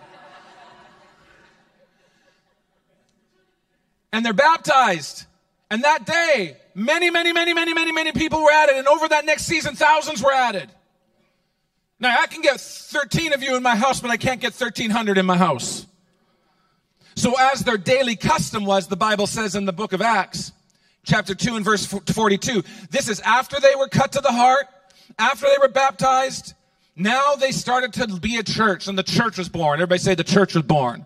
and 4.12 4.24
they're 4.24 4.32
baptized. 4.32 5.24
And 5.70 5.84
that 5.84 6.06
day, 6.06 6.56
many, 6.74 7.10
many, 7.10 7.32
many, 7.32 7.54
many, 7.54 7.74
many, 7.74 7.92
many 7.92 8.12
people 8.12 8.42
were 8.42 8.52
added. 8.52 8.76
And 8.76 8.86
over 8.86 9.08
that 9.08 9.24
next 9.24 9.44
season, 9.44 9.74
thousands 9.74 10.22
were 10.22 10.32
added. 10.32 10.70
Now, 12.00 12.16
I 12.20 12.26
can 12.26 12.42
get 12.42 12.60
13 12.60 13.32
of 13.32 13.42
you 13.42 13.56
in 13.56 13.62
my 13.62 13.74
house, 13.74 14.00
but 14.00 14.10
I 14.10 14.16
can't 14.16 14.40
get 14.40 14.52
1,300 14.52 15.18
in 15.18 15.26
my 15.26 15.36
house. 15.36 15.86
So, 17.16 17.34
as 17.38 17.60
their 17.64 17.78
daily 17.78 18.14
custom 18.14 18.64
was, 18.64 18.86
the 18.86 18.96
Bible 18.96 19.26
says 19.26 19.56
in 19.56 19.64
the 19.64 19.72
book 19.72 19.92
of 19.92 20.00
Acts, 20.00 20.52
chapter 21.04 21.34
2 21.34 21.56
and 21.56 21.64
verse 21.64 21.84
42, 21.84 22.62
this 22.90 23.08
is 23.08 23.18
after 23.20 23.58
they 23.58 23.74
were 23.74 23.88
cut 23.88 24.12
to 24.12 24.20
the 24.20 24.30
heart, 24.30 24.66
after 25.18 25.46
they 25.46 25.58
were 25.58 25.68
baptized. 25.68 26.54
Now 26.94 27.34
they 27.34 27.50
started 27.50 27.92
to 27.94 28.06
be 28.20 28.36
a 28.36 28.44
church, 28.44 28.86
and 28.86 28.96
the 28.96 29.02
church 29.02 29.36
was 29.36 29.48
born. 29.48 29.80
Everybody 29.80 29.98
say 29.98 30.14
the 30.14 30.22
church 30.22 30.54
was 30.54 30.64
born. 30.64 31.04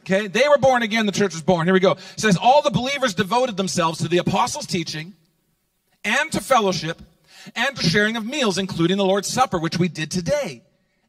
Okay, 0.00 0.26
they 0.26 0.48
were 0.48 0.58
born 0.58 0.82
again, 0.82 1.06
the 1.06 1.12
church 1.12 1.34
was 1.34 1.42
born. 1.42 1.66
Here 1.66 1.74
we 1.74 1.80
go. 1.80 1.92
It 1.92 2.00
says, 2.16 2.36
All 2.36 2.62
the 2.62 2.70
believers 2.70 3.14
devoted 3.14 3.56
themselves 3.56 3.98
to 3.98 4.08
the 4.08 4.18
apostles' 4.18 4.66
teaching 4.66 5.14
and 6.04 6.32
to 6.32 6.40
fellowship 6.40 7.00
and 7.54 7.76
to 7.76 7.82
sharing 7.88 8.16
of 8.16 8.24
meals, 8.24 8.58
including 8.58 8.96
the 8.96 9.04
Lord's 9.04 9.28
Supper, 9.28 9.58
which 9.58 9.78
we 9.78 9.88
did 9.88 10.10
today, 10.10 10.62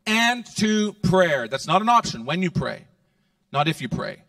and 0.06 0.46
to 0.58 0.94
prayer. 0.94 1.48
That's 1.48 1.68
not 1.68 1.82
an 1.82 1.90
option 1.90 2.26
when 2.26 2.42
you 2.42 2.52
pray, 2.52 2.86
not 3.52 3.68
if 3.68 3.82
you 3.82 3.90
pray. 3.90 4.24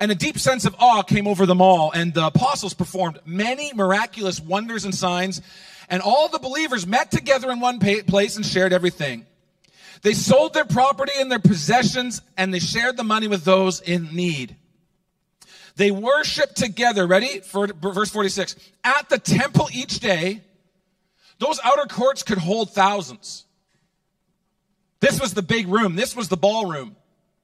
And 0.00 0.10
a 0.10 0.14
deep 0.14 0.38
sense 0.38 0.64
of 0.64 0.74
awe 0.78 1.02
came 1.02 1.26
over 1.26 1.44
them 1.44 1.60
all, 1.60 1.92
and 1.92 2.14
the 2.14 2.26
apostles 2.26 2.74
performed 2.74 3.20
many 3.24 3.72
miraculous 3.74 4.40
wonders 4.40 4.84
and 4.84 4.94
signs, 4.94 5.42
and 5.88 6.00
all 6.00 6.28
the 6.28 6.38
believers 6.38 6.86
met 6.86 7.10
together 7.10 7.50
in 7.50 7.60
one 7.60 7.78
place 7.78 8.36
and 8.36 8.46
shared 8.46 8.72
everything. 8.72 9.26
They 10.00 10.14
sold 10.14 10.54
their 10.54 10.64
property 10.64 11.12
and 11.18 11.30
their 11.30 11.38
possessions, 11.38 12.22
and 12.36 12.52
they 12.52 12.58
shared 12.58 12.96
the 12.96 13.04
money 13.04 13.28
with 13.28 13.44
those 13.44 13.80
in 13.80 14.14
need. 14.14 14.56
They 15.76 15.90
worshiped 15.90 16.56
together, 16.56 17.06
ready? 17.06 17.40
For 17.40 17.66
verse 17.66 18.10
46. 18.10 18.56
At 18.84 19.08
the 19.08 19.18
temple 19.18 19.68
each 19.72 20.00
day, 20.00 20.42
those 21.42 21.58
outer 21.64 21.86
courts 21.86 22.22
could 22.22 22.38
hold 22.38 22.70
thousands. 22.70 23.44
This 25.00 25.20
was 25.20 25.34
the 25.34 25.42
big 25.42 25.66
room. 25.66 25.96
This 25.96 26.14
was 26.14 26.28
the 26.28 26.36
ballroom. 26.36 26.94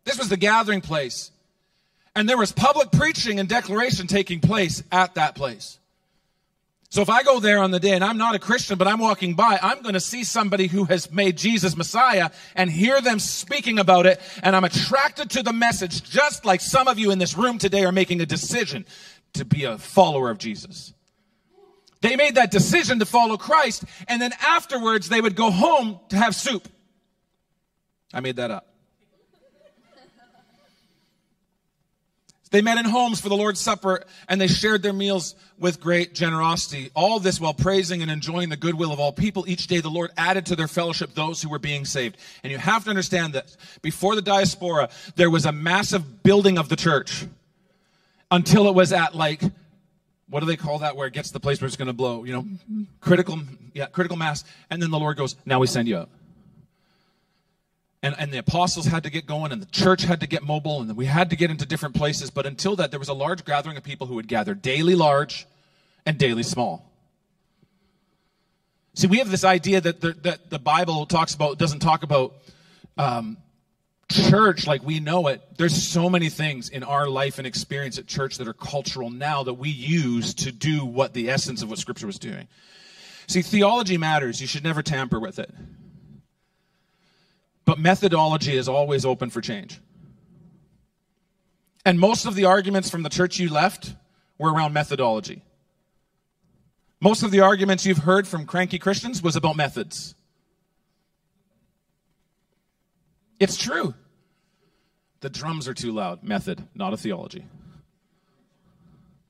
This 0.05 0.19
was 0.19 0.29
the 0.29 0.37
gathering 0.37 0.81
place. 0.81 1.33
And 2.15 2.29
there 2.29 2.39
was 2.39 2.53
public 2.53 2.93
preaching 2.93 3.41
and 3.41 3.49
declaration 3.49 4.07
taking 4.07 4.39
place 4.39 4.85
at 4.93 5.17
that 5.17 5.35
place. 5.35 5.81
So 6.91 7.03
if 7.03 7.11
I 7.11 7.25
go 7.25 7.41
there 7.41 7.59
on 7.59 7.73
the 7.73 7.81
day 7.81 7.91
and 7.91 8.05
I'm 8.05 8.17
not 8.17 8.37
a 8.37 8.39
Christian, 8.39 8.79
but 8.79 8.87
I'm 8.87 9.01
walking 9.01 9.35
by, 9.35 9.59
I'm 9.61 9.83
going 9.83 9.95
to 9.95 10.01
see 10.01 10.23
somebody 10.23 10.69
who 10.69 10.85
has 10.85 11.11
made 11.11 11.37
Jesus 11.37 11.77
Messiah 11.77 12.31
and 12.55 12.71
hear 12.71 13.01
them 13.01 13.19
speaking 13.19 13.81
about 13.81 14.07
it. 14.07 14.21
And 14.45 14.55
I'm 14.55 14.65
attracted 14.65 15.29
to 15.31 15.43
the 15.43 15.53
message, 15.53 16.09
just 16.09 16.45
like 16.45 16.61
some 16.61 16.87
of 16.87 17.01
you 17.01 17.11
in 17.11 17.19
this 17.19 17.37
room 17.37 17.59
today 17.59 17.85
are 17.85 17.93
making 17.93 18.21
a 18.21 18.27
decision 18.27 18.87
to 19.35 19.45
be 19.45 19.65
a 19.65 19.77
follower 19.77 20.31
of 20.31 20.39
Jesus. 20.39 20.95
They 22.01 22.17
made 22.17 22.37
that 22.37 22.51
decision 22.51 23.01
to 23.01 23.07
follow 23.07 23.37
Christ, 23.37 23.85
and 24.07 24.23
then 24.23 24.33
afterwards 24.41 25.09
they 25.09 25.21
would 25.21 25.35
go 25.35 25.51
home 25.51 25.99
to 26.11 26.17
have 26.17 26.35
soup. 26.35 26.69
I 28.13 28.21
made 28.21 28.37
that 28.37 28.51
up. 28.51 28.69
They 32.51 32.63
met 32.63 32.79
in 32.79 32.87
homes 32.87 33.21
for 33.21 33.29
the 33.29 33.37
Lord's 33.37 33.61
Supper 33.61 34.05
and 34.29 34.41
they 34.41 34.47
shared 34.47 34.83
their 34.83 34.93
meals 34.93 35.35
with 35.59 35.81
great 35.81 36.15
generosity. 36.15 36.91
All 36.95 37.21
this 37.21 37.41
while 37.41 37.55
praising 37.55 38.01
and 38.01 38.11
enjoying 38.11 38.49
the 38.49 38.57
goodwill 38.57 38.93
of 38.93 39.01
all 39.01 39.13
people. 39.13 39.45
Each 39.47 39.67
day 39.67 39.81
the 39.81 39.91
Lord 39.91 40.11
added 40.17 40.47
to 40.47 40.57
their 40.57 40.69
fellowship 40.69 41.15
those 41.15 41.43
who 41.43 41.51
were 41.51 41.59
being 41.59 41.85
saved. 41.85 42.17
And 42.43 42.51
you 42.51 42.59
have 42.59 42.85
to 42.85 42.91
understand 42.91 43.35
that 43.35 43.55
before 43.83 44.15
the 44.15 44.23
diaspora, 44.23 44.89
there 45.17 45.31
was 45.31 45.45
a 45.45 45.53
massive 45.53 46.23
building 46.23 46.59
of 46.59 46.69
the 46.69 46.77
church 46.77 47.27
until 48.31 48.69
it 48.69 48.75
was 48.75 48.93
at 48.93 49.15
like 49.15 49.43
what 50.31 50.41
do 50.41 50.47
they 50.47 50.57
call 50.57 50.79
that 50.81 50.97
where 50.97 51.07
it 51.07 51.15
gets 51.15 51.29
to 51.29 51.33
the 51.33 51.41
place 51.41 51.61
where 51.61 51.67
it's 51.67 51.77
going 51.77 51.87
to 51.87 51.93
blow 51.93 52.25
you 52.25 52.33
know? 52.33 52.45
Critical 53.01 53.41
yeah 53.75 53.87
critical 53.87 54.17
mass. 54.17 54.45
And 54.71 54.83
then 54.83 54.91
the 54.91 54.99
lord 54.99 55.17
goes 55.17 55.37
now 55.45 55.59
we 55.59 55.67
send 55.67 55.89
you 55.89 55.99
up. 55.99 56.11
And, 58.01 58.15
and 58.17 58.33
the 58.33 58.39
apostles 58.39 58.87
had 58.87 59.03
to 59.03 59.11
get 59.11 59.27
going 59.27 59.51
and 59.51 59.61
the 59.61 59.67
church 59.67 60.03
had 60.03 60.21
to 60.21 60.29
get 60.29 60.45
mobile 60.45 60.81
and 60.81 60.97
we 60.97 61.07
had 61.07 61.31
to 61.31 61.37
get 61.37 61.51
into 61.51 61.67
different 61.67 61.97
places. 61.97 62.31
But 62.31 62.47
until 62.47 62.77
that 62.77 62.91
there 62.91 63.01
was 63.01 63.09
a 63.09 63.15
large 63.15 63.45
gathering 63.45 63.77
of 63.77 63.83
people 63.83 64.07
who 64.07 64.15
would 64.15 64.29
gather 64.29 64.55
daily 64.55 64.95
large 64.95 65.47
and 66.07 66.17
daily 66.17 66.43
small. 66.45 66.91
See 68.95 69.07
we 69.07 69.19
have 69.19 69.31
this 69.31 69.45
idea 69.45 69.81
that 69.81 70.01
the, 70.01 70.13
that 70.23 70.51
the 70.51 70.59
bible 70.59 71.07
talks 71.07 71.35
about 71.35 71.59
doesn't 71.59 71.81
talk 71.81 72.03
about 72.03 72.35
um, 72.97 73.37
church 74.11 74.67
like 74.67 74.83
we 74.83 75.01
know 75.01 75.29
it, 75.29 75.43
there's 75.57 75.81
so 75.81 76.09
many 76.09 76.29
things 76.29 76.69
in 76.69 76.83
our 76.83 77.09
life 77.09 77.39
and 77.39 77.47
experience 77.47 77.99
at 77.99 78.07
church 78.07 78.39
that 78.39 78.49
are 78.49 78.55
cultural 78.55 79.11
now 79.11 79.43
that 79.43 79.55
we 79.55 79.69
use 79.69 80.35
to 80.35 80.53
do 80.53 80.85
what 80.85 81.13
the 81.13 81.31
essence 81.31 81.63
of 81.63 81.69
what 81.69 81.79
Scripture 81.79 82.07
was 82.07 82.19
doing. 82.19 82.49
See, 83.27 83.43
theology 83.43 83.99
matters. 83.99 84.41
You 84.41 84.47
should 84.47 84.65
never 84.65 84.83
tamper 84.83 85.21
with 85.21 85.39
it. 85.39 85.55
But 87.67 87.79
methodology 87.79 88.57
is 88.57 88.69
always 88.69 89.05
open 89.05 89.29
for 89.29 89.43
change. 89.43 89.79
And 91.85 92.01
most 92.01 92.25
of 92.25 92.35
the 92.35 92.47
arguments 92.47 92.89
from 92.89 93.03
the 93.03 93.11
church 93.11 93.39
you 93.39 93.51
left 93.51 93.95
were 94.39 94.53
around 94.53 94.73
methodology. 94.73 95.43
Most 97.01 97.23
of 97.23 97.31
the 97.31 97.41
arguments 97.41 97.85
you've 97.85 97.99
heard 97.99 98.27
from 98.27 98.47
cranky 98.47 98.79
Christians 98.79 99.23
was 99.23 99.37
about 99.37 99.57
methods. 99.57 100.15
It's 103.41 103.57
true. 103.57 103.95
The 105.21 105.31
drums 105.31 105.69
are 105.69 105.75
too 105.75 105.93
loud. 105.93 106.23
Method, 106.23 106.67
not 106.75 106.93
a 106.93 106.97
theology. 106.97 107.45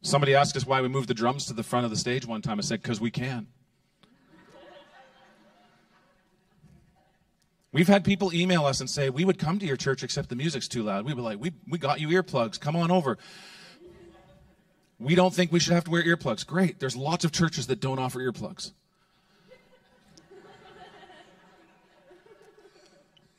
Somebody 0.03 0.35
asked 0.35 0.57
us 0.57 0.67
why 0.67 0.81
we 0.81 0.89
moved 0.89 1.09
the 1.09 1.15
drums 1.15 1.47
to 1.47 1.55
the 1.55 1.63
front 1.63 1.85
of 1.85 1.91
the 1.91 1.97
stage 1.97 2.27
one 2.27 2.43
time. 2.43 2.59
I 2.59 2.63
said, 2.63 2.83
because 2.83 3.01
we 3.01 3.11
can. 3.11 3.47
We've 7.73 7.89
had 7.89 8.05
people 8.05 8.33
email 8.33 8.65
us 8.65 8.81
and 8.81 8.89
say, 8.89 9.11
we 9.11 9.25
would 9.25 9.39
come 9.39 9.59
to 9.59 9.67
your 9.67 9.77
church 9.77 10.03
except 10.03 10.31
the 10.31 10.37
music's 10.37 10.69
too 10.69 10.83
loud. 10.83 11.05
We 11.05 11.13
were 11.13 11.21
like, 11.21 11.39
we, 11.39 11.53
we 11.69 11.79
got 11.79 12.01
you 12.01 12.09
earplugs. 12.09 12.59
Come 12.59 12.77
on 12.77 12.91
over. 12.91 13.19
We 14.99 15.15
don't 15.15 15.35
think 15.35 15.53
we 15.53 15.61
should 15.61 15.75
have 15.75 15.85
to 15.85 15.91
wear 15.91 16.03
earplugs. 16.03 16.47
Great. 16.47 16.81
There's 16.81 16.97
lots 16.97 17.25
of 17.25 17.33
churches 17.33 17.67
that 17.67 17.81
don't 17.81 17.99
offer 17.99 18.21
earplugs. 18.21 18.73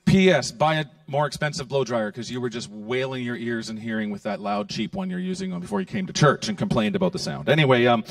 P.S. 0.09 0.51
Buy 0.51 0.75
a 0.75 0.85
more 1.05 1.27
expensive 1.27 1.67
blow 1.67 1.83
dryer 1.83 2.11
because 2.11 2.31
you 2.31 2.41
were 2.41 2.49
just 2.49 2.67
wailing 2.67 3.23
your 3.23 3.35
ears 3.35 3.69
and 3.69 3.77
hearing 3.77 4.09
with 4.09 4.23
that 4.23 4.39
loud, 4.39 4.67
cheap 4.67 4.95
one 4.95 5.07
you're 5.07 5.19
using 5.19 5.57
before 5.59 5.79
you 5.79 5.85
came 5.85 6.07
to 6.07 6.13
church 6.13 6.49
and 6.49 6.57
complained 6.57 6.95
about 6.95 7.11
the 7.11 7.19
sound. 7.19 7.47
Anyway, 7.47 7.85
um, 7.85 8.03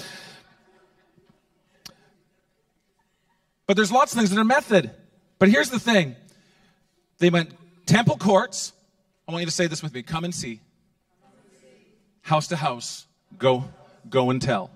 but 3.67 3.76
there's 3.76 3.90
lots 3.90 4.12
of 4.12 4.19
things 4.19 4.31
that 4.31 4.38
are 4.38 4.45
method. 4.45 4.93
But 5.40 5.49
here's 5.49 5.71
the 5.71 5.81
thing 5.81 6.14
they 7.19 7.31
went 7.31 7.52
temple 7.85 8.17
courts. 8.17 8.73
I 9.26 9.33
want 9.33 9.43
you 9.43 9.47
to 9.47 9.52
say 9.52 9.67
this 9.67 9.83
with 9.83 9.93
me 9.93 10.02
come 10.05 10.25
and 10.25 10.33
see. 10.33 10.61
House 12.23 12.47
to 12.49 12.57
house. 12.57 13.07
Go, 13.38 13.64
go 14.09 14.31
and 14.31 14.40
tell. 14.40 14.71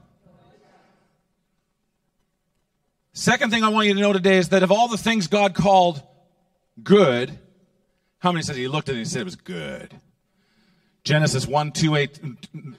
Second 3.12 3.50
thing 3.50 3.62
I 3.62 3.68
want 3.68 3.86
you 3.86 3.94
to 3.94 4.00
know 4.00 4.12
today 4.12 4.38
is 4.38 4.48
that 4.48 4.64
of 4.64 4.72
all 4.72 4.88
the 4.88 4.98
things 4.98 5.28
God 5.28 5.54
called 5.54 6.02
good. 6.82 7.38
How 8.18 8.32
many 8.32 8.42
says 8.42 8.56
he 8.56 8.68
looked 8.68 8.88
at 8.88 8.94
it 8.94 8.98
and 8.98 9.06
he 9.06 9.10
said 9.10 9.22
it 9.22 9.24
was 9.24 9.36
good? 9.36 10.00
Genesis 11.04 11.46
1, 11.46 11.72
2, 11.72 11.96
8, 11.96 12.20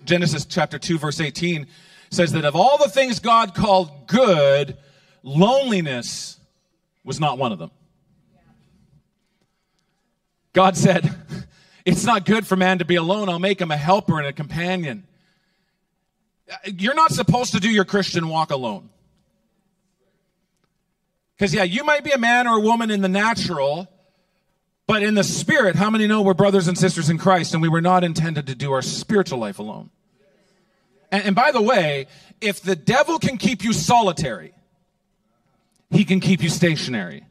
Genesis 0.06 0.46
chapter 0.46 0.80
2, 0.80 0.98
verse 0.98 1.20
18 1.20 1.68
says 2.10 2.32
that 2.32 2.46
of 2.46 2.56
all 2.56 2.78
the 2.78 2.90
things 2.90 3.20
God 3.20 3.54
called 3.54 4.08
good, 4.08 4.78
loneliness 5.24 6.40
was 7.04 7.20
not 7.20 7.38
one 7.38 7.52
of 7.52 7.60
them. 7.60 7.72
God 10.54 10.78
said, 10.78 11.14
It's 11.86 12.06
not 12.06 12.26
good 12.26 12.48
for 12.48 12.56
man 12.56 12.80
to 12.80 12.86
be 12.86 12.96
alone. 12.96 13.28
I'll 13.28 13.40
make 13.40 13.60
him 13.60 13.72
a 13.72 13.78
helper 13.78 14.18
and 14.18 14.28
a 14.28 14.34
companion. 14.34 15.06
You're 16.66 16.94
not 16.94 17.12
supposed 17.12 17.52
to 17.54 17.60
do 17.60 17.70
your 17.70 17.86
Christian 17.86 18.30
walk 18.30 18.52
alone. 18.52 18.90
Because, 21.44 21.54
yeah, 21.54 21.64
you 21.64 21.84
might 21.84 22.06
be 22.06 22.12
a 22.12 22.18
man 22.18 22.48
or 22.48 22.56
a 22.56 22.62
woman 22.62 22.90
in 22.90 23.02
the 23.02 23.10
natural, 23.10 23.90
but 24.88 25.04
in 25.04 25.14
the 25.14 25.26
spirit, 25.26 25.76
how 25.76 25.90
many 25.90 26.08
know 26.08 26.22
we're 26.22 26.34
brothers 26.34 26.70
and 26.70 26.78
sisters 26.78 27.10
in 27.10 27.18
Christ 27.18 27.52
and 27.52 27.62
we 27.62 27.68
were 27.68 27.82
not 27.82 28.06
intended 28.06 28.48
to 28.48 28.56
do 28.56 28.72
our 28.72 28.82
spiritual 28.82 29.40
life 29.40 29.60
alone? 29.60 29.90
And, 31.12 31.26
and 31.26 31.36
by 31.36 31.52
the 31.52 31.62
way, 31.62 32.08
if 32.40 32.62
the 32.62 32.78
devil 32.78 33.20
can 33.20 33.38
keep 33.38 33.62
you 33.62 33.74
solitary, 33.74 34.54
he 35.90 36.06
can 36.06 36.22
keep 36.22 36.42
you 36.42 36.48
stationary. 36.48 37.26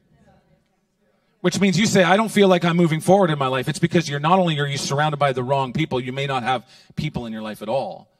Which 1.40 1.58
means 1.58 1.80
you 1.80 1.86
say, 1.86 2.04
I 2.04 2.18
don't 2.18 2.30
feel 2.30 2.48
like 2.48 2.66
I'm 2.66 2.76
moving 2.76 3.00
forward 3.00 3.30
in 3.30 3.38
my 3.38 3.46
life. 3.46 3.66
It's 3.66 3.78
because 3.78 4.10
you're 4.10 4.20
not 4.20 4.38
only 4.38 4.60
are 4.60 4.66
you 4.66 4.76
surrounded 4.76 5.16
by 5.16 5.32
the 5.32 5.42
wrong 5.42 5.72
people, 5.72 5.98
you 5.98 6.12
may 6.12 6.26
not 6.26 6.42
have 6.42 6.68
people 6.96 7.24
in 7.24 7.32
your 7.32 7.40
life 7.40 7.62
at 7.62 7.70
all. 7.70 8.10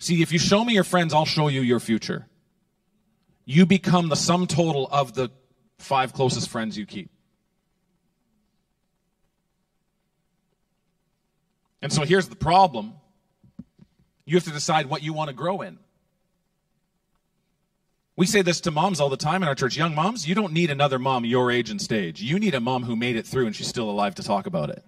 See, 0.00 0.22
if 0.22 0.32
you 0.32 0.40
show 0.40 0.64
me 0.64 0.74
your 0.74 0.82
friends, 0.82 1.14
I'll 1.14 1.24
show 1.24 1.46
you 1.46 1.60
your 1.60 1.78
future 1.78 2.27
you 3.48 3.64
become 3.64 4.10
the 4.10 4.14
sum 4.14 4.46
total 4.46 4.86
of 4.92 5.14
the 5.14 5.30
five 5.78 6.12
closest 6.12 6.50
friends 6.50 6.76
you 6.76 6.84
keep. 6.84 7.10
And 11.80 11.90
so 11.90 12.02
here's 12.02 12.28
the 12.28 12.36
problem 12.36 12.92
you 14.26 14.36
have 14.36 14.44
to 14.44 14.50
decide 14.50 14.84
what 14.84 15.02
you 15.02 15.14
want 15.14 15.28
to 15.28 15.34
grow 15.34 15.62
in. 15.62 15.78
We 18.16 18.26
say 18.26 18.42
this 18.42 18.60
to 18.62 18.70
moms 18.70 19.00
all 19.00 19.08
the 19.08 19.16
time 19.16 19.42
in 19.42 19.48
our 19.48 19.54
church. 19.54 19.78
Young 19.78 19.94
moms, 19.94 20.28
you 20.28 20.34
don't 20.34 20.52
need 20.52 20.68
another 20.68 20.98
mom 20.98 21.24
your 21.24 21.50
age 21.50 21.70
and 21.70 21.80
stage. 21.80 22.20
You 22.20 22.38
need 22.38 22.54
a 22.54 22.60
mom 22.60 22.82
who 22.82 22.96
made 22.96 23.16
it 23.16 23.26
through 23.26 23.46
and 23.46 23.56
she's 23.56 23.68
still 23.68 23.88
alive 23.88 24.14
to 24.16 24.22
talk 24.22 24.46
about 24.46 24.68
it. 24.68 24.84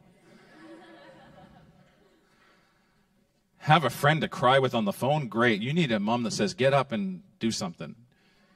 Have 3.57 3.85
a 3.85 3.90
friend 3.90 4.21
to 4.21 4.29
cry 4.29 4.59
with 4.59 4.75
on 4.75 4.85
the 4.85 4.93
phone? 4.93 5.29
Great. 5.29 5.62
You 5.62 5.73
need 5.73 5.93
a 5.93 5.99
mom 5.99 6.25
that 6.25 6.33
says, 6.33 6.52
get 6.52 6.75
up 6.75 6.93
and 6.93 7.23
do 7.38 7.50
something. 7.50 7.95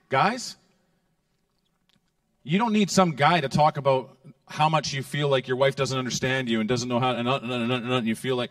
Guys, 0.09 0.57
you 2.43 2.59
don't 2.59 2.73
need 2.73 2.91
some 2.91 3.13
guy 3.13 3.41
to 3.41 3.49
talk 3.49 3.77
about 3.77 4.17
how 4.47 4.69
much 4.69 4.93
you 4.93 5.03
feel 5.03 5.29
like 5.29 5.49
your 5.49 5.57
wife 5.57 5.75
doesn't 5.75 5.99
understand 5.99 6.49
you 6.49 6.61
and 6.61 6.69
doesn't 6.69 6.89
know 6.89 7.01
how, 7.01 7.13
and, 7.13 7.27
and, 7.27 7.73
and, 7.73 7.93
and 7.93 8.07
you 8.07 8.15
feel 8.15 8.37
like 8.37 8.51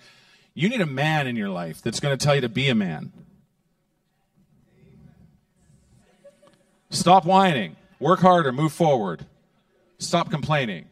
you 0.53 0.69
need 0.69 0.81
a 0.81 0.85
man 0.85 1.27
in 1.27 1.35
your 1.35 1.49
life 1.49 1.81
that's 1.81 1.99
going 1.99 2.17
to 2.17 2.23
tell 2.23 2.35
you 2.35 2.41
to 2.41 2.49
be 2.49 2.69
a 2.69 2.75
man. 2.75 3.11
Stop 6.89 7.25
whining. 7.25 7.75
Work 7.99 8.19
harder. 8.19 8.51
Move 8.51 8.71
forward. 8.71 9.25
Stop 9.97 10.29
complaining. 10.29 10.85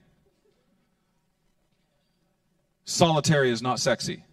Solitary 2.86 3.52
is 3.52 3.62
not 3.62 3.80
sexy. 3.80 4.24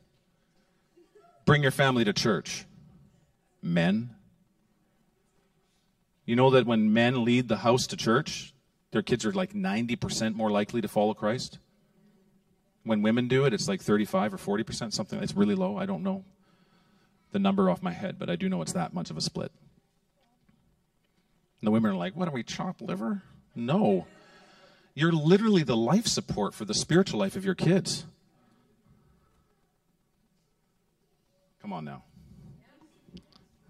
Bring 1.45 1.63
your 1.63 1.71
family 1.71 2.05
to 2.05 2.13
church. 2.13 2.65
Men. 3.63 4.11
You 6.29 6.37
know 6.37 6.51
that 6.51 6.67
when 6.67 6.93
men 6.93 7.25
lead 7.25 7.49
the 7.49 7.57
house 7.57 7.87
to 7.87 7.97
church, 7.97 8.53
their 8.91 9.01
kids 9.01 9.25
are 9.25 9.33
like 9.33 9.55
90% 9.55 10.35
more 10.35 10.51
likely 10.51 10.83
to 10.83 10.87
follow 10.87 11.15
Christ? 11.15 11.59
When 12.85 13.01
women 13.01 13.29
do 13.29 13.47
it, 13.47 13.55
it's 13.55 13.67
like 13.67 13.81
35 13.81 14.35
or 14.35 14.37
40%, 14.37 14.93
something. 14.93 15.23
It's 15.23 15.35
really 15.35 15.55
low. 15.55 15.79
I 15.79 15.87
don't 15.87 16.03
know 16.03 16.27
the 17.33 17.39
number 17.39 17.71
off 17.71 17.81
my 17.81 17.93
head, 17.93 18.19
but 18.19 18.29
I 18.29 18.37
do 18.37 18.47
know 18.47 18.61
it's 18.61 18.75
that 18.75 18.93
much 18.93 19.09
of 19.09 19.17
a 19.17 19.23
split. 19.23 19.51
And 21.63 21.67
the 21.67 21.71
women 21.71 21.93
are 21.93 21.97
like, 21.97 22.15
what 22.15 22.29
are 22.29 22.33
we, 22.33 22.43
chopped 22.43 22.83
liver? 22.83 23.23
No. 23.55 24.07
You're 24.95 25.13
literally 25.13 25.63
the 25.63 25.79
life 25.79 26.07
support 26.07 26.53
for 26.53 26.67
the 26.67 26.75
spiritual 26.75 27.21
life 27.21 27.37
of 27.37 27.45
your 27.47 27.55
kids. 27.55 28.05
Come 31.63 31.73
on 31.73 31.87
now. 31.87 32.05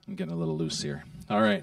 I'm 0.09 0.17
getting 0.17 0.35
a 0.35 0.37
little 0.37 0.57
loose 0.57 0.83
here. 0.83 1.05
All 1.31 1.41
right. 1.41 1.63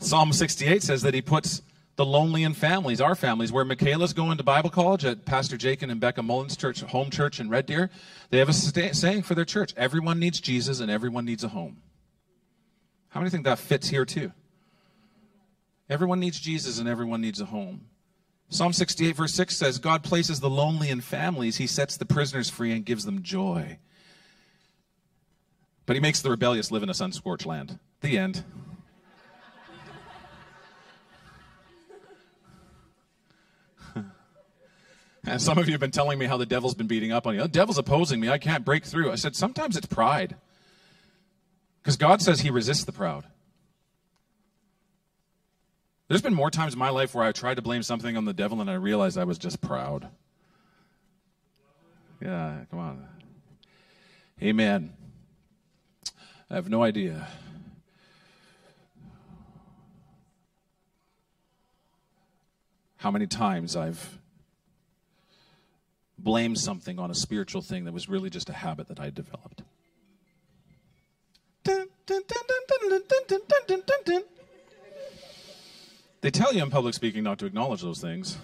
Psalm 0.00 0.32
68 0.32 0.82
says 0.82 1.02
that 1.02 1.12
he 1.12 1.20
puts 1.20 1.60
the 1.96 2.06
lonely 2.06 2.42
in 2.42 2.54
families, 2.54 3.02
our 3.02 3.14
families, 3.14 3.52
where 3.52 3.66
Michaela's 3.66 4.14
going 4.14 4.38
to 4.38 4.42
Bible 4.42 4.70
college 4.70 5.04
at 5.04 5.26
Pastor 5.26 5.58
Jacob 5.58 5.90
and 5.90 6.00
Becca 6.00 6.22
Mullins 6.22 6.56
Church, 6.56 6.80
home 6.80 7.10
church 7.10 7.38
in 7.38 7.50
Red 7.50 7.66
Deer. 7.66 7.90
They 8.30 8.38
have 8.38 8.48
a 8.48 8.54
saying 8.54 9.22
for 9.22 9.34
their 9.34 9.44
church 9.44 9.74
everyone 9.76 10.18
needs 10.18 10.40
Jesus 10.40 10.80
and 10.80 10.90
everyone 10.90 11.26
needs 11.26 11.44
a 11.44 11.48
home. 11.48 11.82
How 13.10 13.20
many 13.20 13.28
think 13.28 13.44
that 13.44 13.58
fits 13.58 13.90
here 13.90 14.06
too? 14.06 14.32
Everyone 15.90 16.18
needs 16.18 16.40
Jesus 16.40 16.78
and 16.78 16.88
everyone 16.88 17.20
needs 17.20 17.42
a 17.42 17.44
home. 17.44 17.82
Psalm 18.48 18.72
68, 18.72 19.16
verse 19.16 19.34
6 19.34 19.54
says, 19.54 19.78
God 19.78 20.02
places 20.02 20.40
the 20.40 20.48
lonely 20.48 20.88
in 20.88 21.02
families, 21.02 21.58
He 21.58 21.66
sets 21.66 21.98
the 21.98 22.06
prisoners 22.06 22.48
free 22.48 22.72
and 22.72 22.86
gives 22.86 23.04
them 23.04 23.22
joy. 23.22 23.78
But 25.84 25.96
He 25.96 26.00
makes 26.00 26.22
the 26.22 26.30
rebellious 26.30 26.70
live 26.70 26.82
in 26.82 26.88
a 26.88 26.94
sun 26.94 27.12
scorched 27.12 27.44
land. 27.44 27.78
The 28.00 28.16
end. 28.16 28.44
And 35.24 35.40
some 35.42 35.58
of 35.58 35.66
you 35.66 35.72
have 35.72 35.80
been 35.80 35.90
telling 35.90 36.18
me 36.18 36.26
how 36.26 36.36
the 36.36 36.46
devil's 36.46 36.74
been 36.74 36.86
beating 36.86 37.12
up 37.12 37.26
on 37.26 37.34
you. 37.34 37.42
The 37.42 37.48
devil's 37.48 37.78
opposing 37.78 38.20
me. 38.20 38.28
I 38.28 38.38
can't 38.38 38.64
break 38.64 38.84
through. 38.84 39.12
I 39.12 39.16
said, 39.16 39.36
sometimes 39.36 39.76
it's 39.76 39.86
pride. 39.86 40.36
Because 41.82 41.96
God 41.96 42.20
says 42.20 42.40
he 42.40 42.50
resists 42.50 42.84
the 42.84 42.92
proud. 42.92 43.24
There's 46.08 46.22
been 46.22 46.34
more 46.34 46.50
times 46.50 46.72
in 46.72 46.78
my 46.78 46.90
life 46.90 47.14
where 47.14 47.24
I 47.24 47.32
tried 47.32 47.54
to 47.54 47.62
blame 47.62 47.82
something 47.82 48.16
on 48.16 48.24
the 48.24 48.32
devil 48.32 48.60
and 48.60 48.68
I 48.68 48.74
realized 48.74 49.16
I 49.16 49.24
was 49.24 49.38
just 49.38 49.60
proud. 49.60 50.08
Yeah, 52.20 52.64
come 52.70 52.80
on. 52.80 53.08
Amen. 54.42 54.92
I 56.50 56.54
have 56.54 56.68
no 56.68 56.82
idea. 56.82 57.28
How 62.96 63.10
many 63.10 63.26
times 63.26 63.76
I've 63.76 64.19
blame 66.22 66.56
something 66.56 66.98
on 66.98 67.10
a 67.10 67.14
spiritual 67.14 67.62
thing 67.62 67.84
that 67.84 67.92
was 67.92 68.08
really 68.08 68.30
just 68.30 68.48
a 68.48 68.52
habit 68.52 68.88
that 68.88 69.00
I 69.00 69.10
developed. 69.10 69.62
They 76.22 76.30
tell 76.30 76.52
you 76.52 76.62
in 76.62 76.70
public 76.70 76.94
speaking 76.94 77.22
not 77.22 77.38
to 77.38 77.46
acknowledge 77.46 77.82
those 77.82 78.00
things. 78.00 78.36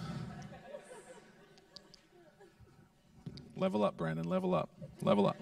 Level 3.55 3.83
up, 3.83 3.97
Brandon. 3.97 4.25
Level 4.25 4.53
up. 4.53 4.69
Level 5.01 5.27
up. 5.27 5.37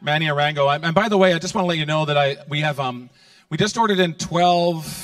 Manny 0.00 0.26
Arango. 0.26 0.74
And 0.82 0.94
by 0.94 1.08
the 1.08 1.18
way, 1.18 1.32
I 1.34 1.38
just 1.38 1.54
want 1.54 1.64
to 1.64 1.68
let 1.68 1.78
you 1.78 1.86
know 1.86 2.04
that 2.04 2.16
I 2.18 2.38
we 2.48 2.60
have 2.60 2.80
um 2.80 3.10
we 3.50 3.56
just 3.56 3.76
ordered 3.76 4.00
in 4.00 4.14
twelve 4.14 5.01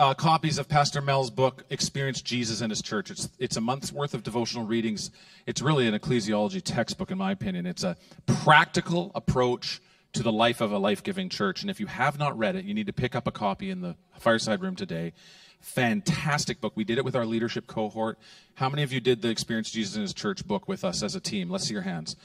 uh, 0.00 0.14
copies 0.14 0.56
of 0.56 0.66
Pastor 0.66 1.02
Mel's 1.02 1.28
book, 1.28 1.62
Experience 1.68 2.22
Jesus 2.22 2.62
in 2.62 2.70
His 2.70 2.80
Church. 2.80 3.10
It's, 3.10 3.28
it's 3.38 3.58
a 3.58 3.60
month's 3.60 3.92
worth 3.92 4.14
of 4.14 4.22
devotional 4.22 4.64
readings. 4.64 5.10
It's 5.44 5.60
really 5.60 5.86
an 5.86 5.94
ecclesiology 5.94 6.62
textbook, 6.64 7.10
in 7.10 7.18
my 7.18 7.32
opinion. 7.32 7.66
It's 7.66 7.84
a 7.84 7.98
practical 8.24 9.12
approach 9.14 9.78
to 10.14 10.22
the 10.22 10.32
life 10.32 10.62
of 10.62 10.72
a 10.72 10.78
life 10.78 11.02
giving 11.02 11.28
church. 11.28 11.60
And 11.60 11.70
if 11.70 11.80
you 11.80 11.86
have 11.86 12.18
not 12.18 12.36
read 12.38 12.56
it, 12.56 12.64
you 12.64 12.72
need 12.72 12.86
to 12.86 12.94
pick 12.94 13.14
up 13.14 13.26
a 13.26 13.30
copy 13.30 13.68
in 13.68 13.82
the 13.82 13.94
fireside 14.18 14.62
room 14.62 14.74
today. 14.74 15.12
Fantastic 15.60 16.62
book. 16.62 16.72
We 16.76 16.84
did 16.84 16.96
it 16.96 17.04
with 17.04 17.14
our 17.14 17.26
leadership 17.26 17.66
cohort. 17.66 18.18
How 18.54 18.70
many 18.70 18.82
of 18.82 18.94
you 18.94 19.00
did 19.00 19.20
the 19.20 19.28
Experience 19.28 19.70
Jesus 19.70 19.96
in 19.96 20.02
His 20.02 20.14
Church 20.14 20.46
book 20.46 20.66
with 20.66 20.82
us 20.82 21.02
as 21.02 21.14
a 21.14 21.20
team? 21.20 21.50
Let's 21.50 21.64
see 21.64 21.74
your 21.74 21.82
hands. 21.82 22.16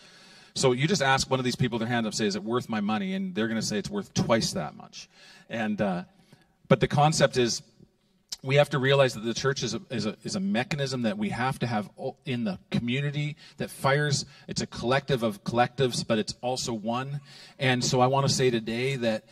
So 0.53 0.71
you 0.71 0.87
just 0.87 1.01
ask 1.01 1.29
one 1.29 1.41
of 1.41 1.43
these 1.43 1.57
people 1.57 1.77
their 1.77 1.89
hand 1.89 2.07
up, 2.07 2.13
say, 2.13 2.25
"Is 2.25 2.37
it 2.37 2.43
worth 2.45 2.69
my 2.69 2.79
money?" 2.79 3.13
And 3.15 3.35
they're 3.35 3.49
going 3.49 3.59
to 3.59 3.67
say 3.67 3.77
it's 3.77 3.89
worth 3.89 4.13
twice 4.13 4.53
that 4.53 4.77
much. 4.77 5.09
And 5.49 5.81
uh, 5.81 6.05
but 6.67 6.79
the 6.79 6.87
concept 6.87 7.37
is 7.37 7.61
we 8.45 8.55
have 8.55 8.69
to 8.69 8.79
realize 8.79 9.15
that 9.15 9.21
the 9.21 9.33
church 9.33 9.63
is 9.63 9.73
a, 9.73 9.81
is, 9.89 10.05
a, 10.05 10.15
is 10.23 10.35
a 10.35 10.39
mechanism 10.39 11.01
that 11.01 11.17
we 11.17 11.29
have 11.29 11.57
to 11.59 11.67
have 11.67 11.89
in 12.25 12.43
the 12.43 12.59
community 12.69 13.35
that 13.57 13.71
fires. 13.71 14.25
It's 14.47 14.61
a 14.61 14.67
collective 14.67 15.23
of 15.23 15.43
collectives, 15.43 16.05
but 16.05 16.19
it's 16.19 16.35
also 16.41 16.71
one. 16.71 17.21
And 17.57 17.83
so 17.83 18.01
I 18.01 18.07
want 18.07 18.27
to 18.27 18.33
say 18.33 18.51
today 18.51 18.97
that 18.97 19.25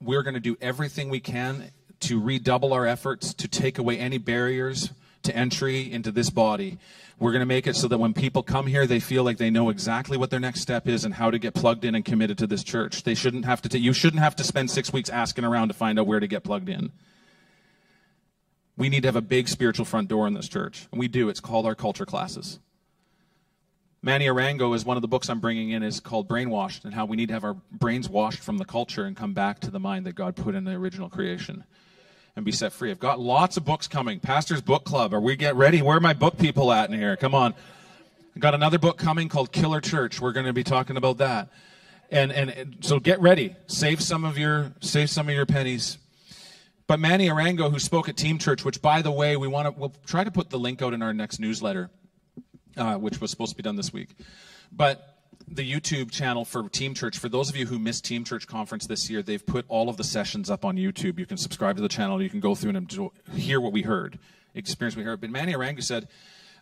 we're 0.00 0.22
going 0.22 0.34
to 0.34 0.40
do 0.40 0.56
everything 0.60 1.08
we 1.08 1.20
can 1.20 1.70
to 2.00 2.20
redouble 2.20 2.72
our 2.72 2.86
efforts 2.86 3.34
to 3.34 3.48
take 3.48 3.78
away 3.78 3.98
any 3.98 4.18
barriers 4.18 4.90
to 5.24 5.36
entry 5.36 5.90
into 5.92 6.10
this 6.10 6.30
body. 6.30 6.78
We're 7.18 7.32
going 7.32 7.40
to 7.40 7.46
make 7.46 7.66
it 7.66 7.76
so 7.76 7.88
that 7.88 7.98
when 7.98 8.12
people 8.12 8.42
come 8.42 8.66
here, 8.66 8.86
they 8.86 9.00
feel 9.00 9.22
like 9.22 9.38
they 9.38 9.50
know 9.50 9.68
exactly 9.68 10.16
what 10.16 10.30
their 10.30 10.40
next 10.40 10.60
step 10.60 10.88
is 10.88 11.04
and 11.04 11.14
how 11.14 11.30
to 11.30 11.38
get 11.38 11.54
plugged 11.54 11.84
in 11.84 11.94
and 11.94 12.04
committed 12.04 12.38
to 12.38 12.46
this 12.46 12.64
church. 12.64 13.02
They 13.02 13.14
shouldn't 13.14 13.44
have 13.44 13.62
to. 13.62 13.68
T- 13.68 13.78
you 13.78 13.92
shouldn't 13.92 14.22
have 14.22 14.36
to 14.36 14.44
spend 14.44 14.70
six 14.70 14.92
weeks 14.92 15.10
asking 15.10 15.44
around 15.44 15.68
to 15.68 15.74
find 15.74 15.98
out 15.98 16.06
where 16.06 16.20
to 16.20 16.26
get 16.26 16.44
plugged 16.44 16.68
in. 16.68 16.92
We 18.76 18.88
need 18.88 19.02
to 19.02 19.08
have 19.08 19.16
a 19.16 19.22
big 19.22 19.48
spiritual 19.48 19.84
front 19.84 20.08
door 20.08 20.26
in 20.26 20.34
this 20.34 20.48
church, 20.48 20.88
and 20.90 20.98
we 20.98 21.06
do. 21.06 21.28
It's 21.28 21.40
called 21.40 21.66
our 21.66 21.76
culture 21.76 22.06
classes. 22.06 22.58
Manny 24.02 24.26
Arango 24.26 24.74
is 24.74 24.84
one 24.84 24.98
of 24.98 25.00
the 25.00 25.08
books 25.08 25.30
I'm 25.30 25.40
bringing 25.40 25.70
in 25.70 25.82
is 25.82 25.98
called 25.98 26.28
Brainwashed 26.28 26.84
and 26.84 26.92
how 26.92 27.06
we 27.06 27.16
need 27.16 27.28
to 27.28 27.34
have 27.34 27.44
our 27.44 27.54
brains 27.72 28.06
washed 28.06 28.40
from 28.40 28.58
the 28.58 28.64
culture 28.66 29.04
and 29.04 29.16
come 29.16 29.32
back 29.32 29.60
to 29.60 29.70
the 29.70 29.80
mind 29.80 30.04
that 30.04 30.14
God 30.14 30.36
put 30.36 30.54
in 30.54 30.64
the 30.64 30.72
original 30.72 31.08
creation 31.08 31.64
and 32.36 32.44
be 32.44 32.52
set 32.52 32.72
free. 32.72 32.90
I've 32.90 32.98
got 32.98 33.20
lots 33.20 33.56
of 33.56 33.64
books 33.64 33.86
coming. 33.86 34.20
Pastor's 34.20 34.60
Book 34.60 34.84
Club. 34.84 35.14
Are 35.14 35.20
we 35.20 35.36
get 35.36 35.54
ready? 35.54 35.82
Where 35.82 35.96
are 35.96 36.00
my 36.00 36.14
book 36.14 36.36
people 36.38 36.72
at 36.72 36.90
in 36.90 36.98
here? 36.98 37.16
Come 37.16 37.34
on. 37.34 37.54
I've 38.34 38.40
got 38.40 38.54
another 38.54 38.78
book 38.78 38.98
coming 38.98 39.28
called 39.28 39.52
Killer 39.52 39.80
Church. 39.80 40.20
We're 40.20 40.32
going 40.32 40.46
to 40.46 40.52
be 40.52 40.64
talking 40.64 40.96
about 40.96 41.18
that. 41.18 41.48
And, 42.10 42.32
and, 42.32 42.76
so 42.80 42.98
get 42.98 43.20
ready. 43.20 43.54
Save 43.66 44.00
some 44.00 44.24
of 44.24 44.36
your 44.36 44.72
save 44.80 45.10
some 45.10 45.28
of 45.28 45.34
your 45.34 45.46
pennies. 45.46 45.98
But 46.86 47.00
Manny 47.00 47.28
Arango, 47.28 47.70
who 47.70 47.78
spoke 47.78 48.08
at 48.08 48.16
Team 48.16 48.38
Church, 48.38 48.64
which 48.64 48.82
by 48.82 49.00
the 49.00 49.10
way, 49.10 49.36
we 49.36 49.48
want 49.48 49.66
to 49.66 49.80
we'll 49.80 49.94
try 50.06 50.22
to 50.22 50.30
put 50.30 50.50
the 50.50 50.58
link 50.58 50.82
out 50.82 50.92
in 50.92 51.02
our 51.02 51.14
next 51.14 51.40
newsletter, 51.40 51.90
uh, 52.76 52.96
which 52.96 53.20
was 53.20 53.30
supposed 53.30 53.52
to 53.52 53.56
be 53.56 53.62
done 53.62 53.76
this 53.76 53.92
week. 53.92 54.10
But 54.70 55.13
the 55.46 55.70
YouTube 55.70 56.10
channel 56.10 56.44
for 56.44 56.68
Team 56.68 56.94
Church. 56.94 57.18
For 57.18 57.28
those 57.28 57.50
of 57.50 57.56
you 57.56 57.66
who 57.66 57.78
missed 57.78 58.04
Team 58.04 58.24
Church 58.24 58.46
conference 58.46 58.86
this 58.86 59.10
year, 59.10 59.22
they've 59.22 59.44
put 59.44 59.64
all 59.68 59.88
of 59.88 59.96
the 59.96 60.04
sessions 60.04 60.50
up 60.50 60.64
on 60.64 60.76
YouTube. 60.76 61.18
You 61.18 61.26
can 61.26 61.36
subscribe 61.36 61.76
to 61.76 61.82
the 61.82 61.88
channel. 61.88 62.22
You 62.22 62.30
can 62.30 62.40
go 62.40 62.54
through 62.54 62.70
and 62.70 63.10
hear 63.34 63.60
what 63.60 63.72
we 63.72 63.82
heard, 63.82 64.18
experience 64.54 64.96
we 64.96 65.02
heard. 65.02 65.20
But 65.20 65.30
Manny 65.30 65.52
Arango 65.52 65.82
said, 65.82 66.08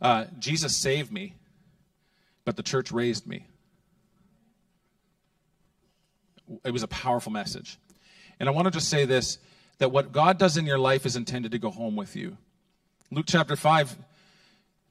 uh, 0.00 0.24
"Jesus 0.38 0.76
saved 0.76 1.12
me, 1.12 1.34
but 2.44 2.56
the 2.56 2.62
church 2.62 2.90
raised 2.92 3.26
me." 3.26 3.46
It 6.64 6.72
was 6.72 6.82
a 6.82 6.88
powerful 6.88 7.32
message, 7.32 7.78
and 8.40 8.48
I 8.48 8.52
want 8.52 8.66
to 8.66 8.70
just 8.70 8.88
say 8.88 9.04
this: 9.04 9.38
that 9.78 9.90
what 9.90 10.12
God 10.12 10.38
does 10.38 10.56
in 10.56 10.66
your 10.66 10.78
life 10.78 11.06
is 11.06 11.16
intended 11.16 11.52
to 11.52 11.58
go 11.58 11.70
home 11.70 11.96
with 11.96 12.16
you. 12.16 12.36
Luke 13.10 13.26
chapter 13.28 13.56
five. 13.56 13.96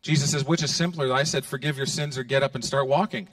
Jesus 0.02 0.32
says, 0.32 0.44
which 0.44 0.64
is 0.64 0.74
simpler? 0.74 1.14
I 1.14 1.22
said, 1.22 1.46
forgive 1.46 1.78
your 1.78 1.86
sins 1.86 2.18
or 2.18 2.24
get 2.24 2.42
up 2.42 2.56
and 2.56 2.66
start 2.66 2.88
walking. 2.88 3.30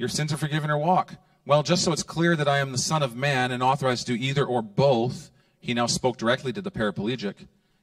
Your 0.00 0.08
sins 0.08 0.32
are 0.32 0.38
forgiven 0.38 0.70
or 0.70 0.78
walk. 0.78 1.16
Well, 1.44 1.62
just 1.62 1.84
so 1.84 1.92
it's 1.92 2.02
clear 2.02 2.34
that 2.34 2.48
I 2.48 2.60
am 2.60 2.72
the 2.72 2.78
Son 2.78 3.02
of 3.02 3.14
Man 3.14 3.50
and 3.50 3.62
authorized 3.62 4.06
to 4.06 4.16
do 4.16 4.24
either 4.24 4.46
or 4.46 4.62
both, 4.62 5.30
he 5.58 5.74
now 5.74 5.84
spoke 5.84 6.16
directly 6.16 6.54
to 6.54 6.62
the 6.62 6.70
paraplegic. 6.70 7.34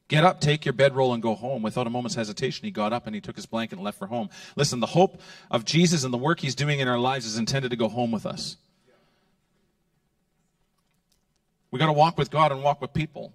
Get 0.08 0.23
up, 0.23 0.41
take 0.41 0.65
your 0.65 0.73
bedroll, 0.73 1.13
and 1.13 1.21
go 1.21 1.36
home. 1.36 1.62
Without 1.62 1.86
a 1.86 1.91
moment's 1.91 2.15
hesitation, 2.15 2.65
he 2.65 2.71
got 2.71 2.91
up 2.91 3.06
and 3.06 3.13
he 3.13 3.21
took 3.21 3.36
his 3.36 3.45
blanket 3.45 3.75
and 3.75 3.84
left 3.84 3.99
for 3.99 4.08
home. 4.08 4.32
Listen, 4.56 4.80
the 4.80 4.88
hope 4.88 5.21
of 5.51 5.63
Jesus 5.63 6.03
and 6.03 6.12
the 6.12 6.17
work 6.17 6.39
he's 6.39 6.56
doing 6.56 6.80
in 6.80 6.88
our 6.88 6.97
lives 6.97 7.27
is 7.27 7.38
intended 7.38 7.69
to 7.69 7.77
go 7.77 7.88
home 7.88 8.12
with 8.12 8.25
us. 8.25 8.58
We 11.69 11.77
got 11.77 11.86
to 11.86 11.93
walk 11.93 12.17
with 12.17 12.32
God 12.32 12.51
and 12.51 12.63
walk 12.63 12.82
with 12.82 12.93
people. 12.93 13.32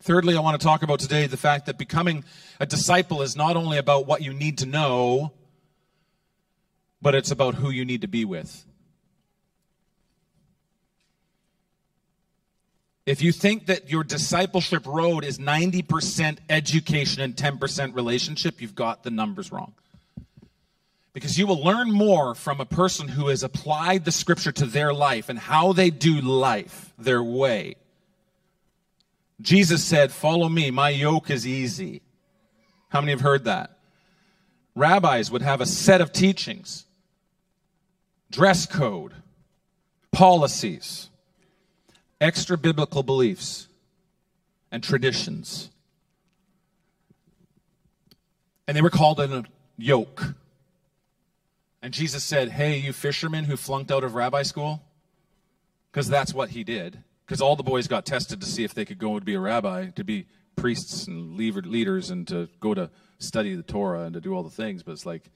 Thirdly, 0.00 0.36
I 0.36 0.40
want 0.40 0.60
to 0.60 0.64
talk 0.64 0.84
about 0.84 1.00
today 1.00 1.26
the 1.26 1.36
fact 1.36 1.66
that 1.66 1.76
becoming 1.76 2.22
a 2.60 2.66
disciple 2.66 3.20
is 3.22 3.34
not 3.34 3.56
only 3.56 3.78
about 3.78 4.06
what 4.06 4.22
you 4.22 4.32
need 4.32 4.58
to 4.58 4.66
know, 4.66 5.32
but 7.00 7.14
it's 7.14 7.30
about 7.30 7.54
who 7.56 7.70
you 7.70 7.84
need 7.84 8.00
to 8.02 8.08
be 8.08 8.24
with. 8.24 8.64
If 13.06 13.22
you 13.22 13.30
think 13.30 13.66
that 13.66 13.88
your 13.88 14.02
discipleship 14.02 14.84
road 14.84 15.24
is 15.24 15.38
90% 15.38 16.38
education 16.50 17.22
and 17.22 17.36
10% 17.36 17.94
relationship, 17.94 18.60
you've 18.60 18.74
got 18.74 19.04
the 19.04 19.10
numbers 19.10 19.52
wrong. 19.52 19.74
Because 21.12 21.38
you 21.38 21.46
will 21.46 21.62
learn 21.62 21.92
more 21.92 22.34
from 22.34 22.60
a 22.60 22.66
person 22.66 23.06
who 23.06 23.28
has 23.28 23.44
applied 23.44 24.04
the 24.04 24.12
scripture 24.12 24.52
to 24.52 24.66
their 24.66 24.92
life 24.92 25.28
and 25.28 25.38
how 25.38 25.72
they 25.72 25.88
do 25.88 26.20
life, 26.20 26.92
their 26.98 27.22
way. 27.22 27.76
Jesus 29.40 29.84
said, 29.84 30.10
Follow 30.10 30.48
me, 30.48 30.70
my 30.70 30.90
yoke 30.90 31.30
is 31.30 31.46
easy. 31.46 32.02
How 32.88 33.00
many 33.00 33.12
have 33.12 33.20
heard 33.20 33.44
that? 33.44 33.78
Rabbis 34.74 35.30
would 35.30 35.42
have 35.42 35.60
a 35.60 35.66
set 35.66 36.00
of 36.00 36.12
teachings, 36.12 36.85
dress 38.30 38.66
code, 38.66 39.12
policies 40.12 41.10
extra 42.20 42.56
biblical 42.56 43.02
beliefs 43.02 43.68
and 44.70 44.82
traditions. 44.82 45.70
And 48.66 48.76
they 48.76 48.82
were 48.82 48.90
called 48.90 49.20
a 49.20 49.44
yoke. 49.76 50.34
And 51.82 51.92
Jesus 51.92 52.24
said, 52.24 52.50
Hey, 52.50 52.78
you 52.78 52.92
fishermen 52.92 53.44
who 53.44 53.56
flunked 53.56 53.92
out 53.92 54.02
of 54.02 54.14
rabbi 54.14 54.42
school, 54.42 54.82
because 55.92 56.08
that's 56.08 56.34
what 56.34 56.50
he 56.50 56.64
did. 56.64 56.98
Because 57.24 57.40
all 57.40 57.56
the 57.56 57.62
boys 57.62 57.88
got 57.88 58.06
tested 58.06 58.40
to 58.40 58.46
see 58.46 58.64
if 58.64 58.74
they 58.74 58.84
could 58.84 58.98
go 58.98 59.16
and 59.16 59.24
be 59.24 59.34
a 59.34 59.40
rabbi, 59.40 59.86
to 59.90 60.04
be 60.04 60.26
priests 60.54 61.06
and 61.06 61.36
leaders, 61.36 62.10
and 62.10 62.26
to 62.28 62.48
go 62.60 62.72
to 62.72 62.90
study 63.18 63.54
the 63.54 63.62
Torah 63.62 64.02
and 64.02 64.14
to 64.14 64.20
do 64.20 64.34
all 64.34 64.42
the 64.42 64.50
things. 64.50 64.82
But 64.82 64.92
it's 64.92 65.06
like, 65.06 65.30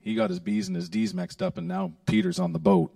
he 0.00 0.14
got 0.14 0.30
his 0.30 0.40
B's 0.40 0.68
and 0.68 0.76
his 0.76 0.88
D's 0.88 1.14
mixed 1.14 1.42
up, 1.42 1.58
and 1.58 1.68
now 1.68 1.92
Peter's 2.06 2.38
on 2.38 2.52
the 2.52 2.58
boat. 2.58 2.94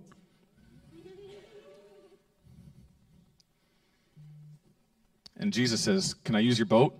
And 5.36 5.52
Jesus 5.52 5.80
says, 5.80 6.14
Can 6.24 6.36
I 6.36 6.40
use 6.40 6.58
your 6.58 6.66
boat? 6.66 6.98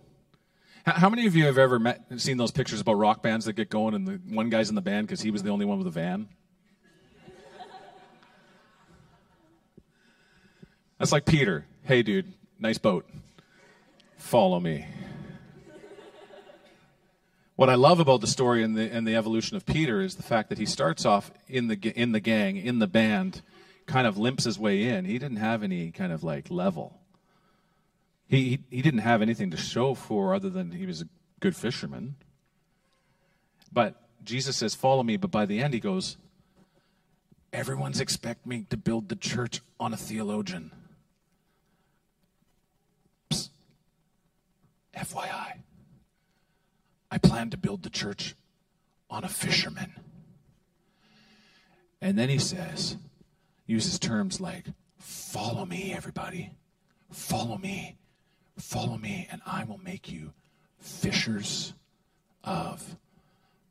How 0.87 1.09
many 1.09 1.27
of 1.27 1.35
you 1.35 1.47
have 1.47 1.57
ever 1.57 1.79
met, 1.79 2.05
seen 2.19 2.37
those 2.37 2.51
pictures 2.51 2.81
about 2.81 2.95
rock 2.95 3.23
bands 3.23 3.47
that 3.47 3.55
get 3.55 3.71
going 3.71 3.95
and 3.95 4.07
the 4.07 4.21
one 4.29 4.51
guy's 4.51 4.69
in 4.69 4.75
the 4.75 4.83
band 4.83 5.07
because 5.07 5.23
he 5.23 5.31
was 5.31 5.43
the 5.43 5.49
only 5.49 5.65
one 5.65 5.79
with 5.79 5.87
a 5.87 5.91
van? 5.91 6.29
That's 10.99 11.11
like 11.11 11.25
Peter. 11.25 11.67
Hey, 11.85 12.03
dude, 12.03 12.33
nice 12.59 12.79
boat. 12.79 13.09
Follow 14.19 14.61
me. 14.61 14.87
What 17.57 17.71
I 17.71 17.77
love 17.77 18.01
about 18.01 18.21
the 18.21 18.27
story 18.27 18.65
and 18.65 18.77
the, 18.77 18.93
and 18.93 19.07
the 19.07 19.15
evolution 19.15 19.57
of 19.57 19.65
Peter 19.65 20.01
is 20.01 20.17
the 20.17 20.25
fact 20.25 20.49
that 20.49 20.59
he 20.59 20.67
starts 20.67 21.05
off 21.05 21.31
in 21.49 21.69
the, 21.69 21.93
in 21.95 22.13
the 22.13 22.21
gang, 22.21 22.57
in 22.57 22.81
the 22.81 22.89
band, 22.89 23.43
kind 23.87 24.07
of 24.07 24.19
limps 24.19 24.45
his 24.45 24.59
way 24.59 24.83
in. 24.83 25.05
He 25.05 25.19
didn't 25.19 25.37
have 25.37 25.63
any 25.63 25.93
kind 25.93 26.13
of 26.13 26.25
like 26.25 26.51
level. 26.51 26.99
He, 28.27 28.61
he 28.71 28.83
didn't 28.83 29.01
have 29.01 29.23
anything 29.23 29.51
to 29.53 29.57
show 29.57 29.95
for 29.95 30.35
other 30.35 30.51
than 30.51 30.73
he 30.73 30.87
was 30.87 31.03
a 31.03 31.09
good 31.39 31.55
fisherman. 31.55 32.17
But 33.73 33.95
Jesus 34.25 34.57
says, 34.57 34.75
Follow 34.75 35.03
me. 35.03 35.17
But 35.17 35.31
by 35.31 35.47
the 35.47 35.61
end, 35.61 35.75
he 35.75 35.81
goes, 35.81 36.17
Everyone's 37.53 38.01
expect 38.01 38.47
me 38.47 38.67
to 38.71 38.77
build 38.77 39.09
the 39.09 39.17
church 39.17 39.61
on 39.79 39.93
a 39.93 39.97
theologian. 39.97 40.73
Psst. 43.31 43.51
FYI, 44.97 45.59
I 47.15 47.19
plan 47.19 47.49
to 47.51 47.57
build 47.57 47.85
the 47.85 47.91
church 47.91 48.35
on 49.09 49.23
a 49.23 49.29
fisherman. 49.29 49.95
And 52.01 52.19
then 52.19 52.29
he 52.29 52.41
says, 52.41 52.97
uses 53.67 54.01
terms 54.01 54.41
like, 54.41 54.67
Follow 54.99 55.65
me, 55.65 55.95
everybody. 55.97 56.51
Follow 57.13 57.57
me. 57.57 57.99
Follow 58.59 58.99
me, 58.99 59.29
and 59.31 59.41
I 59.47 59.63
will 59.63 59.79
make 59.79 60.11
you 60.11 60.33
fishers 60.81 61.73
of 62.43 62.97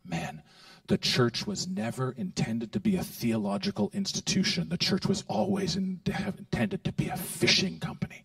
men. 0.06 0.42
The 0.88 0.98
church 0.98 1.46
was 1.46 1.68
never 1.68 2.14
intended 2.14 2.72
to 2.72 2.80
be 2.80 2.96
a 2.96 3.04
theological 3.04 3.92
institution. 3.94 4.70
The 4.70 4.78
church 4.78 5.06
was 5.06 5.26
always 5.28 5.76
in, 5.76 6.00
intended 6.38 6.86
to 6.86 6.94
be 6.94 7.10
a 7.10 7.18
fishing 7.18 7.80
company. 7.80 8.24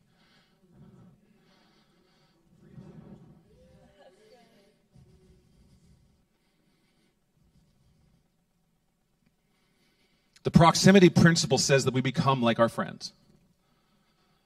The 10.49 10.59
proximity 10.59 11.11
principle 11.11 11.59
says 11.59 11.85
that 11.85 11.93
we 11.93 12.01
become 12.01 12.41
like 12.41 12.59
our 12.59 12.71
friends. 12.71 13.13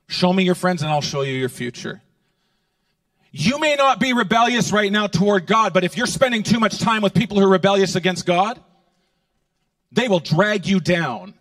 Show 0.08 0.32
me 0.32 0.42
your 0.42 0.56
friends 0.56 0.82
and 0.82 0.90
I'll 0.90 1.00
show 1.00 1.22
you 1.22 1.32
your 1.32 1.48
future. 1.48 2.02
You 3.30 3.60
may 3.60 3.76
not 3.76 4.00
be 4.00 4.12
rebellious 4.12 4.72
right 4.72 4.90
now 4.90 5.06
toward 5.06 5.46
God, 5.46 5.72
but 5.72 5.84
if 5.84 5.96
you're 5.96 6.08
spending 6.08 6.42
too 6.42 6.58
much 6.58 6.80
time 6.80 7.02
with 7.02 7.14
people 7.14 7.38
who 7.38 7.46
are 7.46 7.48
rebellious 7.48 7.94
against 7.94 8.26
God, 8.26 8.58
they 9.92 10.08
will 10.08 10.18
drag 10.18 10.66
you 10.66 10.80
down. 10.80 11.34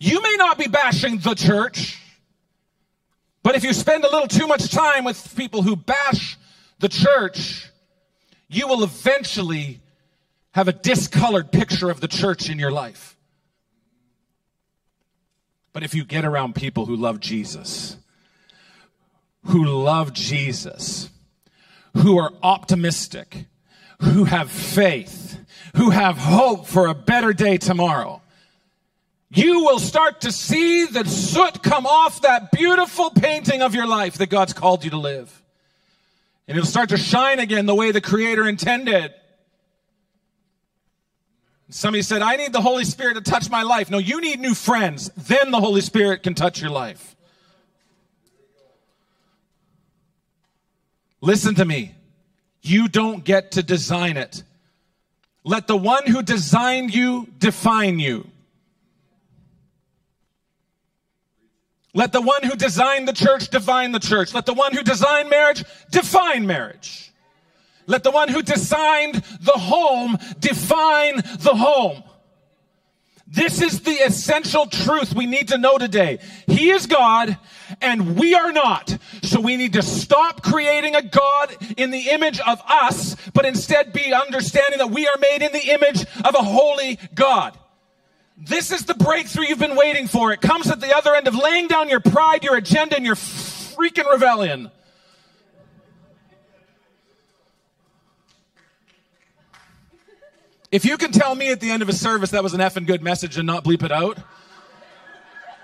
You 0.00 0.20
may 0.20 0.34
not 0.38 0.58
be 0.58 0.66
bashing 0.66 1.18
the 1.18 1.34
church, 1.34 2.01
but 3.42 3.54
if 3.54 3.64
you 3.64 3.72
spend 3.72 4.04
a 4.04 4.10
little 4.10 4.28
too 4.28 4.46
much 4.46 4.70
time 4.70 5.04
with 5.04 5.34
people 5.36 5.62
who 5.62 5.76
bash 5.76 6.38
the 6.78 6.88
church, 6.88 7.70
you 8.48 8.68
will 8.68 8.82
eventually 8.82 9.80
have 10.52 10.68
a 10.68 10.72
discolored 10.72 11.50
picture 11.50 11.90
of 11.90 12.00
the 12.00 12.08
church 12.08 12.48
in 12.48 12.58
your 12.58 12.70
life. 12.70 13.16
But 15.72 15.82
if 15.82 15.94
you 15.94 16.04
get 16.04 16.24
around 16.24 16.54
people 16.54 16.86
who 16.86 16.96
love 16.96 17.20
Jesus, 17.20 17.96
who 19.46 19.64
love 19.64 20.12
Jesus, 20.12 21.10
who 21.94 22.18
are 22.18 22.32
optimistic, 22.42 23.46
who 24.00 24.24
have 24.24 24.50
faith, 24.50 25.38
who 25.76 25.90
have 25.90 26.18
hope 26.18 26.66
for 26.66 26.86
a 26.86 26.94
better 26.94 27.32
day 27.32 27.56
tomorrow, 27.56 28.21
you 29.34 29.64
will 29.64 29.78
start 29.78 30.20
to 30.22 30.32
see 30.32 30.84
the 30.84 31.06
soot 31.06 31.62
come 31.62 31.86
off 31.86 32.20
that 32.20 32.50
beautiful 32.52 33.08
painting 33.10 33.62
of 33.62 33.74
your 33.74 33.86
life 33.86 34.18
that 34.18 34.28
God's 34.28 34.52
called 34.52 34.84
you 34.84 34.90
to 34.90 34.98
live. 34.98 35.42
And 36.46 36.58
it'll 36.58 36.68
start 36.68 36.90
to 36.90 36.98
shine 36.98 37.38
again 37.38 37.64
the 37.64 37.74
way 37.74 37.92
the 37.92 38.02
Creator 38.02 38.46
intended. 38.46 39.14
Somebody 41.70 42.02
said, 42.02 42.20
I 42.20 42.36
need 42.36 42.52
the 42.52 42.60
Holy 42.60 42.84
Spirit 42.84 43.14
to 43.14 43.22
touch 43.22 43.48
my 43.48 43.62
life. 43.62 43.90
No, 43.90 43.96
you 43.96 44.20
need 44.20 44.38
new 44.38 44.52
friends. 44.52 45.10
Then 45.16 45.50
the 45.50 45.60
Holy 45.60 45.80
Spirit 45.80 46.22
can 46.22 46.34
touch 46.34 46.60
your 46.60 46.70
life. 46.70 47.16
Listen 51.22 51.54
to 51.54 51.64
me. 51.64 51.94
You 52.60 52.86
don't 52.86 53.24
get 53.24 53.52
to 53.52 53.62
design 53.62 54.18
it. 54.18 54.42
Let 55.42 55.68
the 55.68 55.76
one 55.76 56.06
who 56.06 56.22
designed 56.22 56.94
you 56.94 57.28
define 57.38 57.98
you. 57.98 58.26
Let 61.94 62.12
the 62.12 62.22
one 62.22 62.42
who 62.42 62.56
designed 62.56 63.06
the 63.06 63.12
church 63.12 63.48
define 63.48 63.92
the 63.92 63.98
church. 63.98 64.32
Let 64.32 64.46
the 64.46 64.54
one 64.54 64.72
who 64.72 64.82
designed 64.82 65.28
marriage 65.28 65.64
define 65.90 66.46
marriage. 66.46 67.12
Let 67.86 68.02
the 68.02 68.10
one 68.10 68.28
who 68.28 68.42
designed 68.42 69.16
the 69.40 69.52
home 69.52 70.16
define 70.38 71.16
the 71.16 71.54
home. 71.54 72.02
This 73.26 73.62
is 73.62 73.80
the 73.80 73.92
essential 73.92 74.66
truth 74.66 75.14
we 75.14 75.24
need 75.24 75.48
to 75.48 75.58
know 75.58 75.78
today. 75.78 76.18
He 76.46 76.70
is 76.70 76.86
God 76.86 77.38
and 77.80 78.18
we 78.18 78.34
are 78.34 78.52
not. 78.52 78.96
So 79.22 79.40
we 79.40 79.56
need 79.56 79.72
to 79.72 79.82
stop 79.82 80.42
creating 80.42 80.94
a 80.94 81.02
God 81.02 81.56
in 81.78 81.90
the 81.90 82.10
image 82.10 82.40
of 82.40 82.60
us, 82.68 83.16
but 83.32 83.46
instead 83.46 83.94
be 83.94 84.12
understanding 84.12 84.78
that 84.78 84.90
we 84.90 85.06
are 85.06 85.16
made 85.18 85.42
in 85.42 85.52
the 85.52 85.70
image 85.70 86.02
of 86.24 86.34
a 86.34 86.42
holy 86.42 86.98
God. 87.14 87.56
This 88.44 88.72
is 88.72 88.86
the 88.86 88.94
breakthrough 88.94 89.44
you've 89.46 89.60
been 89.60 89.76
waiting 89.76 90.08
for. 90.08 90.32
It 90.32 90.40
comes 90.40 90.68
at 90.68 90.80
the 90.80 90.96
other 90.96 91.14
end 91.14 91.28
of 91.28 91.36
laying 91.36 91.68
down 91.68 91.88
your 91.88 92.00
pride, 92.00 92.42
your 92.42 92.56
agenda, 92.56 92.96
and 92.96 93.06
your 93.06 93.14
freaking 93.14 94.10
rebellion. 94.10 94.68
If 100.72 100.84
you 100.84 100.96
can 100.96 101.12
tell 101.12 101.36
me 101.36 101.52
at 101.52 101.60
the 101.60 101.70
end 101.70 101.82
of 101.82 101.88
a 101.88 101.92
service 101.92 102.30
that 102.30 102.42
was 102.42 102.52
an 102.52 102.60
effing 102.60 102.84
good 102.84 103.00
message 103.00 103.38
and 103.38 103.46
not 103.46 103.62
bleep 103.62 103.84
it 103.84 103.92
out, 103.92 104.18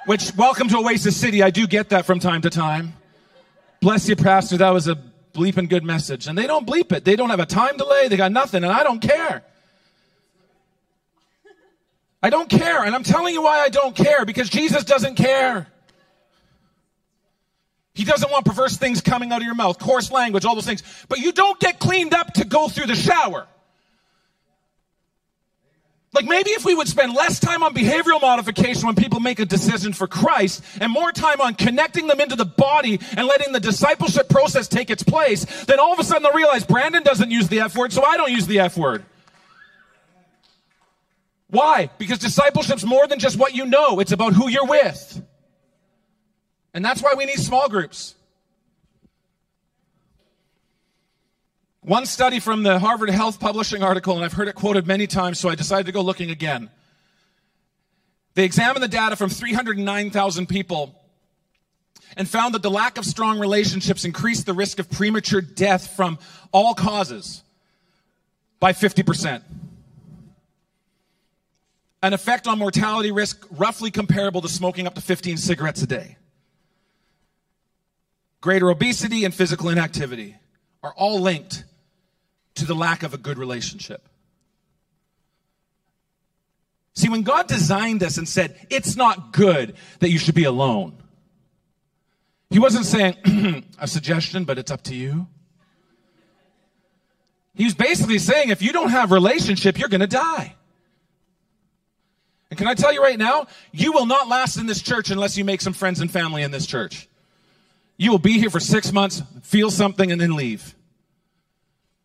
which, 0.07 0.33
welcome 0.37 0.69
to 0.69 0.77
Oasis 0.79 1.17
City, 1.17 1.43
I 1.43 1.51
do 1.51 1.67
get 1.67 1.89
that 1.89 2.07
from 2.07 2.21
time 2.21 2.43
to 2.43 2.51
time. 2.51 2.93
Bless 3.81 4.09
you, 4.09 4.15
Pastor, 4.15 4.57
that 4.59 4.71
was 4.71 4.87
a 4.87 4.97
bleeping 5.33 5.69
good 5.69 5.83
message. 5.83 6.29
And 6.29 6.39
they 6.39 6.47
don't 6.47 6.67
bleep 6.67 6.93
it. 6.93 7.05
They 7.05 7.17
don't 7.17 7.31
have 7.31 7.41
a 7.41 7.47
time 7.47 7.77
delay. 7.77 8.07
They 8.07 8.17
got 8.17 8.31
nothing, 8.31 8.63
and 8.63 8.73
I 8.73 8.85
don't 8.85 9.01
care. 9.01 9.43
I 12.23 12.31
don't 12.31 12.49
care. 12.49 12.85
And 12.85 12.95
I'm 12.95 13.05
telling 13.05 13.35
you 13.35 13.43
why 13.43 13.61
I 13.61 13.69
don't 13.69 13.95
care 13.95 14.25
because 14.25 14.49
Jesus 14.49 14.85
doesn't 14.85 15.15
care. 15.15 15.69
He 17.95 18.05
doesn't 18.05 18.31
want 18.31 18.45
perverse 18.45 18.77
things 18.77 19.01
coming 19.01 19.33
out 19.33 19.41
of 19.41 19.45
your 19.45 19.57
mouth, 19.57 19.79
coarse 19.79 20.13
language, 20.13 20.45
all 20.45 20.55
those 20.55 20.67
things. 20.67 20.83
But 21.09 21.19
you 21.19 21.33
don't 21.33 21.59
get 21.59 21.81
cleaned 21.81 22.15
up 22.15 22.35
to 22.35 22.45
go 22.45 22.69
through 22.69 22.87
the 22.87 22.95
shower. 22.95 23.47
Like 26.15 26.25
maybe 26.25 26.51
if 26.51 26.65
we 26.65 26.75
would 26.75 26.89
spend 26.89 27.15
less 27.15 27.39
time 27.39 27.63
on 27.63 27.75
behavioral 27.75 28.21
modification 28.21 28.87
when 28.87 28.95
people 28.95 29.21
make 29.21 29.41
a 29.41 29.45
decision 29.45 29.93
for 29.93 30.07
Christ 30.07 30.65
and 30.81 30.91
more 30.91 31.13
time 31.13 31.41
on 31.41 31.55
connecting 31.55 32.07
them 32.07 32.21
into 32.21 32.35
the 32.35 32.47
body 32.47 32.99
and 33.17 33.27
letting 33.27 33.53
the 33.53 33.61
discipleship 33.61 34.29
process 34.29 34.69
take 34.69 34.91
its 34.91 35.03
place, 35.03 35.45
then 35.65 35.79
all 35.79 35.93
of 35.93 35.99
a 35.99 36.05
sudden 36.05 36.23
they'll 36.23 36.33
realize 36.33 36.65
Brandon 36.65 37.03
doesn't 37.03 37.31
use 37.31 37.49
the 37.49 37.61
F 37.61 37.77
word, 37.77 37.93
so 37.93 38.03
I 38.03 38.17
don't 38.17 38.33
use 38.33 38.47
the 38.47 38.61
F 38.61 38.77
word. 38.77 39.05
Why? 41.51 41.91
Because 41.99 42.19
discipleship's 42.19 42.85
more 42.85 43.07
than 43.07 43.19
just 43.19 43.39
what 43.39 43.55
you 43.55 43.65
know. 43.65 44.01
It's 44.01 44.13
about 44.13 44.35
who 44.35 44.49
you're 44.49 44.67
with. 44.67 45.23
And 46.75 46.85
that's 46.85 47.03
why 47.03 47.15
we 47.17 47.25
need 47.25 47.39
small 47.39 47.69
groups. 47.69 48.15
One 51.81 52.05
study 52.05 52.39
from 52.39 52.65
the 52.65 52.79
Harvard 52.79 53.09
Health 53.09 53.41
Publishing 53.41 53.83
article, 53.83 54.15
and 54.15 54.25
I've 54.25 54.35
heard 54.35 54.49
it 54.49 54.55
quoted 54.55 54.87
many 54.87 55.07
times, 55.07 55.41
so 55.41 55.49
I 55.49 55.55
decided 55.55 55.87
to 55.87 55.93
go 55.93 56.03
looking 56.03 56.31
again. 56.31 56.69
They 58.35 58.45
examined 58.45 58.83
the 58.83 58.89
data 58.89 59.17
from 59.17 59.31
309,000 59.31 60.47
people 60.49 60.95
and 62.17 62.29
found 62.29 62.55
that 62.55 62.63
the 62.63 62.71
lack 62.71 62.99
of 62.99 63.07
strong 63.07 63.39
relationships 63.39 64.05
increased 64.05 64.45
the 64.45 64.53
risk 64.53 64.79
of 64.79 64.91
premature 64.91 65.41
death 65.41 65.97
from 65.97 66.19
all 66.53 66.75
causes 66.75 67.43
by 68.61 68.73
50%. 68.73 69.43
An 72.03 72.13
effect 72.13 72.47
on 72.47 72.59
mortality 72.59 73.11
risk 73.11 73.45
roughly 73.51 73.91
comparable 73.91 74.41
to 74.43 74.49
smoking 74.49 74.87
up 74.87 74.95
to 74.95 75.01
15 75.01 75.37
cigarettes 75.37 75.83
a 75.83 75.87
day. 75.87 76.17
Greater 78.41 78.71
obesity 78.71 79.25
and 79.25 79.35
physical 79.35 79.69
inactivity 79.69 80.37
are 80.83 80.95
all 80.97 81.21
linked 81.21 81.65
to 82.55 82.65
the 82.65 82.75
lack 82.75 83.03
of 83.03 83.15
a 83.15 83.19
good 83.19 83.39
relationship. 83.39 84.09
See, 86.95 87.09
when 87.09 87.23
God 87.23 87.47
designed 87.47 88.03
us 88.03 88.17
and 88.17 88.29
said, 88.29 88.67
it's 88.71 88.97
not 88.97 89.33
good 89.33 89.77
that 90.01 90.11
you 90.11 90.19
should 90.19 90.35
be 90.35 90.45
alone, 90.45 90.97
He 92.51 92.59
wasn't 92.59 92.87
saying, 92.87 93.65
a 93.79 93.87
suggestion, 93.87 94.45
but 94.45 94.59
it's 94.59 94.71
up 94.71 94.83
to 94.85 94.95
you. 94.95 95.27
He 97.55 97.65
was 97.65 97.75
basically 97.75 98.19
saying, 98.19 98.51
if 98.51 98.63
you 98.63 98.73
don't 98.73 98.91
have 98.91 99.11
relationship, 99.11 99.79
you're 99.79 99.89
going 99.89 100.01
to 100.01 100.07
die. 100.07 100.55
Can 102.59 102.67
I 102.67 102.75
tell 102.75 102.93
you 102.93 103.01
right 103.01 103.19
now, 103.19 103.47
you 103.71 103.93
will 103.93 104.05
not 104.05 104.27
last 104.27 104.57
in 104.57 104.67
this 104.67 104.83
church 104.83 105.11
unless 105.11 105.39
you 105.39 105.45
make 105.45 105.61
some 105.61 105.73
friends 105.73 106.01
and 106.01 106.11
family 106.11 106.43
in 106.43 106.51
this 106.51 106.67
church. 106.67 107.09
You 107.97 108.11
will 108.11 108.19
be 108.19 108.33
here 108.33 108.51
for 108.51 108.59
six 108.59 108.93
months, 108.93 109.23
feel 109.43 109.71
something, 109.71 110.11
and 110.11 110.21
then 110.21 110.35
leave. 110.35 110.75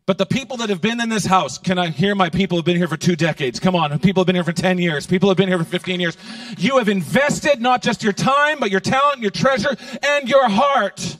But 0.05 0.19
the 0.19 0.27
people 0.27 0.57
that 0.57 0.69
have 0.69 0.79
been 0.79 1.01
in 1.01 1.09
this 1.09 1.25
house, 1.25 1.57
can 1.57 1.79
I 1.79 1.87
hear 1.87 2.13
my 2.13 2.29
people 2.29 2.59
have 2.59 2.65
been 2.65 2.77
here 2.77 2.87
for 2.87 2.97
two 2.97 3.15
decades? 3.15 3.59
Come 3.59 3.75
on. 3.75 3.97
People 3.97 4.21
have 4.21 4.27
been 4.27 4.35
here 4.35 4.43
for 4.43 4.53
10 4.53 4.77
years. 4.77 5.07
People 5.07 5.27
have 5.27 5.37
been 5.37 5.47
here 5.47 5.57
for 5.57 5.63
15 5.63 5.99
years. 5.99 6.17
You 6.59 6.77
have 6.77 6.87
invested 6.87 7.59
not 7.59 7.81
just 7.81 8.03
your 8.03 8.13
time, 8.13 8.59
but 8.59 8.69
your 8.69 8.79
talent, 8.79 9.21
your 9.21 9.31
treasure, 9.31 9.75
and 10.03 10.29
your 10.29 10.47
heart. 10.49 11.17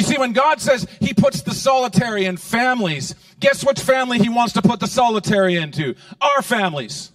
You 0.00 0.06
see, 0.06 0.18
when 0.18 0.32
God 0.32 0.62
says 0.62 0.86
He 0.98 1.12
puts 1.12 1.42
the 1.42 1.52
solitary 1.52 2.24
in 2.24 2.38
families, 2.38 3.14
guess 3.38 3.62
which 3.62 3.78
family 3.78 4.18
He 4.18 4.30
wants 4.30 4.54
to 4.54 4.62
put 4.62 4.80
the 4.80 4.86
solitary 4.86 5.56
into? 5.56 5.94
Our 6.22 6.40
families. 6.40 7.10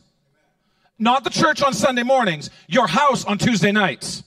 Not 0.99 1.23
the 1.23 1.31
church 1.31 1.63
on 1.63 1.73
Sunday 1.73 2.03
mornings, 2.03 2.51
your 2.67 2.85
house 2.85 3.25
on 3.25 3.39
Tuesday 3.39 3.71
nights. 3.71 4.23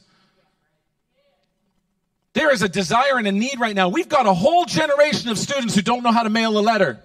There 2.33 2.51
is 2.53 2.63
a 2.63 2.69
desire 2.69 3.17
and 3.17 3.29
a 3.29 3.33
need 3.33 3.61
right 3.61 3.77
now. 3.77 3.91
We've 3.91 4.09
got 4.09 4.27
a 4.27 4.35
whole 4.35 4.65
generation 4.65 5.31
of 5.31 5.39
students 5.39 5.77
who 5.77 5.83
don't 5.83 6.03
know 6.03 6.11
how 6.11 6.25
to 6.25 6.31
mail 6.31 6.59
a 6.59 6.61
letter. 6.61 7.01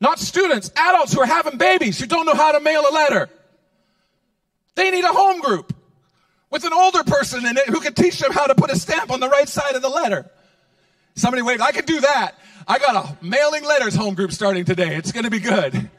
Not 0.00 0.18
students, 0.18 0.70
adults 0.74 1.12
who 1.12 1.20
are 1.20 1.26
having 1.26 1.58
babies 1.58 2.00
who 2.00 2.06
don't 2.06 2.24
know 2.24 2.34
how 2.34 2.52
to 2.52 2.60
mail 2.60 2.86
a 2.90 2.92
letter. 2.94 3.28
They 4.76 4.90
need 4.90 5.04
a 5.04 5.12
home 5.12 5.42
group 5.42 5.74
with 6.56 6.64
an 6.64 6.72
older 6.72 7.04
person 7.04 7.44
in 7.44 7.58
it 7.58 7.68
who 7.68 7.80
can 7.80 7.92
teach 7.92 8.18
them 8.18 8.32
how 8.32 8.46
to 8.46 8.54
put 8.54 8.70
a 8.70 8.76
stamp 8.76 9.10
on 9.10 9.20
the 9.20 9.28
right 9.28 9.46
side 9.46 9.74
of 9.74 9.82
the 9.82 9.90
letter. 9.90 10.24
Somebody 11.14 11.42
waved, 11.42 11.60
I 11.60 11.70
can 11.70 11.84
do 11.84 12.00
that. 12.00 12.32
I 12.66 12.78
got 12.78 12.96
a 12.96 13.24
mailing 13.24 13.62
letters 13.62 13.94
home 13.94 14.14
group 14.14 14.32
starting 14.32 14.64
today. 14.64 14.96
It's 14.96 15.12
going 15.12 15.24
to 15.24 15.30
be 15.30 15.38
good. 15.38 15.90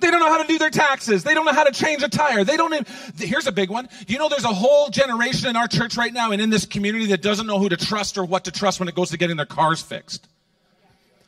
They 0.00 0.10
don't 0.10 0.20
know 0.20 0.30
how 0.30 0.40
to 0.40 0.48
do 0.48 0.58
their 0.58 0.70
taxes. 0.70 1.22
They 1.22 1.34
don't 1.34 1.44
know 1.44 1.52
how 1.52 1.64
to 1.64 1.72
change 1.72 2.02
a 2.02 2.08
tire. 2.08 2.44
They 2.44 2.56
don't 2.56 2.72
even, 2.72 2.86
here's 3.18 3.46
a 3.46 3.52
big 3.52 3.68
one. 3.68 3.90
You 4.08 4.18
know, 4.18 4.30
there's 4.30 4.44
a 4.44 4.48
whole 4.48 4.88
generation 4.88 5.50
in 5.50 5.56
our 5.56 5.68
church 5.68 5.98
right 5.98 6.12
now 6.12 6.32
and 6.32 6.40
in 6.40 6.48
this 6.48 6.64
community 6.64 7.04
that 7.06 7.20
doesn't 7.20 7.46
know 7.46 7.58
who 7.58 7.68
to 7.68 7.76
trust 7.76 8.16
or 8.16 8.24
what 8.24 8.44
to 8.44 8.50
trust 8.50 8.80
when 8.80 8.88
it 8.88 8.94
goes 8.94 9.10
to 9.10 9.18
getting 9.18 9.36
their 9.36 9.44
cars 9.44 9.82
fixed. 9.82 10.28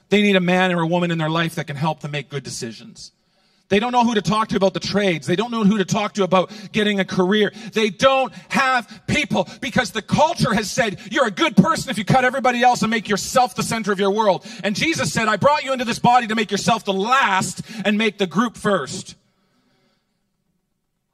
They 0.09 0.23
need 0.23 0.37
a 0.37 0.41
man 0.41 0.73
or 0.73 0.81
a 0.81 0.87
woman 0.87 1.11
in 1.11 1.19
their 1.19 1.29
life 1.29 1.57
that 1.57 1.67
can 1.67 1.77
help 1.77 2.01
them 2.01 2.13
make 2.13 2.31
good 2.31 2.43
decisions. 2.43 3.13
They 3.69 3.81
don't 3.81 3.91
know 3.91 4.05
who 4.05 4.15
to 4.15 4.23
talk 4.23 4.49
to 4.49 4.57
about 4.57 4.75
the 4.75 4.81
trades. 4.81 5.27
They 5.27 5.35
don't 5.35 5.51
know 5.51 5.65
who 5.65 5.79
to 5.79 5.85
talk 5.85 6.15
to 6.15 6.23
about 6.23 6.53
getting 6.71 7.01
a 7.01 7.05
career. 7.05 7.53
They 7.73 7.91
don't 7.91 8.33
have 8.49 9.03
people 9.09 9.49
because 9.61 9.91
the 9.91 10.03
culture 10.03 10.55
has 10.55 10.71
said 10.71 11.01
you're 11.11 11.27
a 11.27 11.33
good 11.33 11.57
person 11.57 11.91
if 11.91 11.99
you 11.99 12.05
cut 12.05 12.25
everybody 12.25 12.63
else 12.63 12.83
and 12.83 12.91
make 12.91 13.09
yourself 13.09 13.57
the 13.57 13.65
center 13.65 13.91
of 13.91 13.99
your 13.99 14.13
world. 14.13 14.47
And 14.63 14.77
Jesus 14.77 15.13
said, 15.13 15.27
I 15.27 15.37
brought 15.37 15.65
you 15.65 15.73
into 15.73 15.85
this 15.85 15.99
body 15.99 16.29
to 16.29 16.37
make 16.37 16.53
yourself 16.53 16.85
the 16.85 16.93
last 16.93 17.63
and 17.85 17.99
make 17.99 18.19
the 18.19 18.27
group 18.29 18.57
first. 18.57 19.17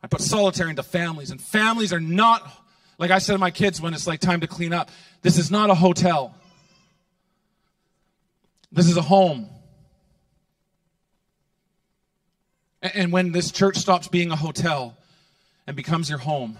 I 0.02 0.08
put 0.08 0.20
solitary 0.20 0.68
into 0.68 0.82
families 0.82 1.30
and 1.30 1.40
families 1.40 1.92
are 1.92 2.00
not, 2.00 2.46
like 2.98 3.10
I 3.10 3.18
said 3.18 3.32
to 3.32 3.38
my 3.38 3.50
kids 3.50 3.80
when 3.80 3.94
it's 3.94 4.06
like 4.06 4.20
time 4.20 4.40
to 4.40 4.46
clean 4.46 4.74
up, 4.74 4.90
this 5.22 5.38
is 5.38 5.50
not 5.50 5.70
a 5.70 5.74
hotel. 5.74 6.34
This 8.70 8.88
is 8.88 8.98
a 8.98 9.02
home. 9.02 9.48
And 12.82 13.12
when 13.12 13.32
this 13.32 13.52
church 13.52 13.76
stops 13.76 14.08
being 14.08 14.32
a 14.32 14.36
hotel 14.36 14.96
and 15.66 15.76
becomes 15.76 16.08
your 16.08 16.18
home, 16.18 16.58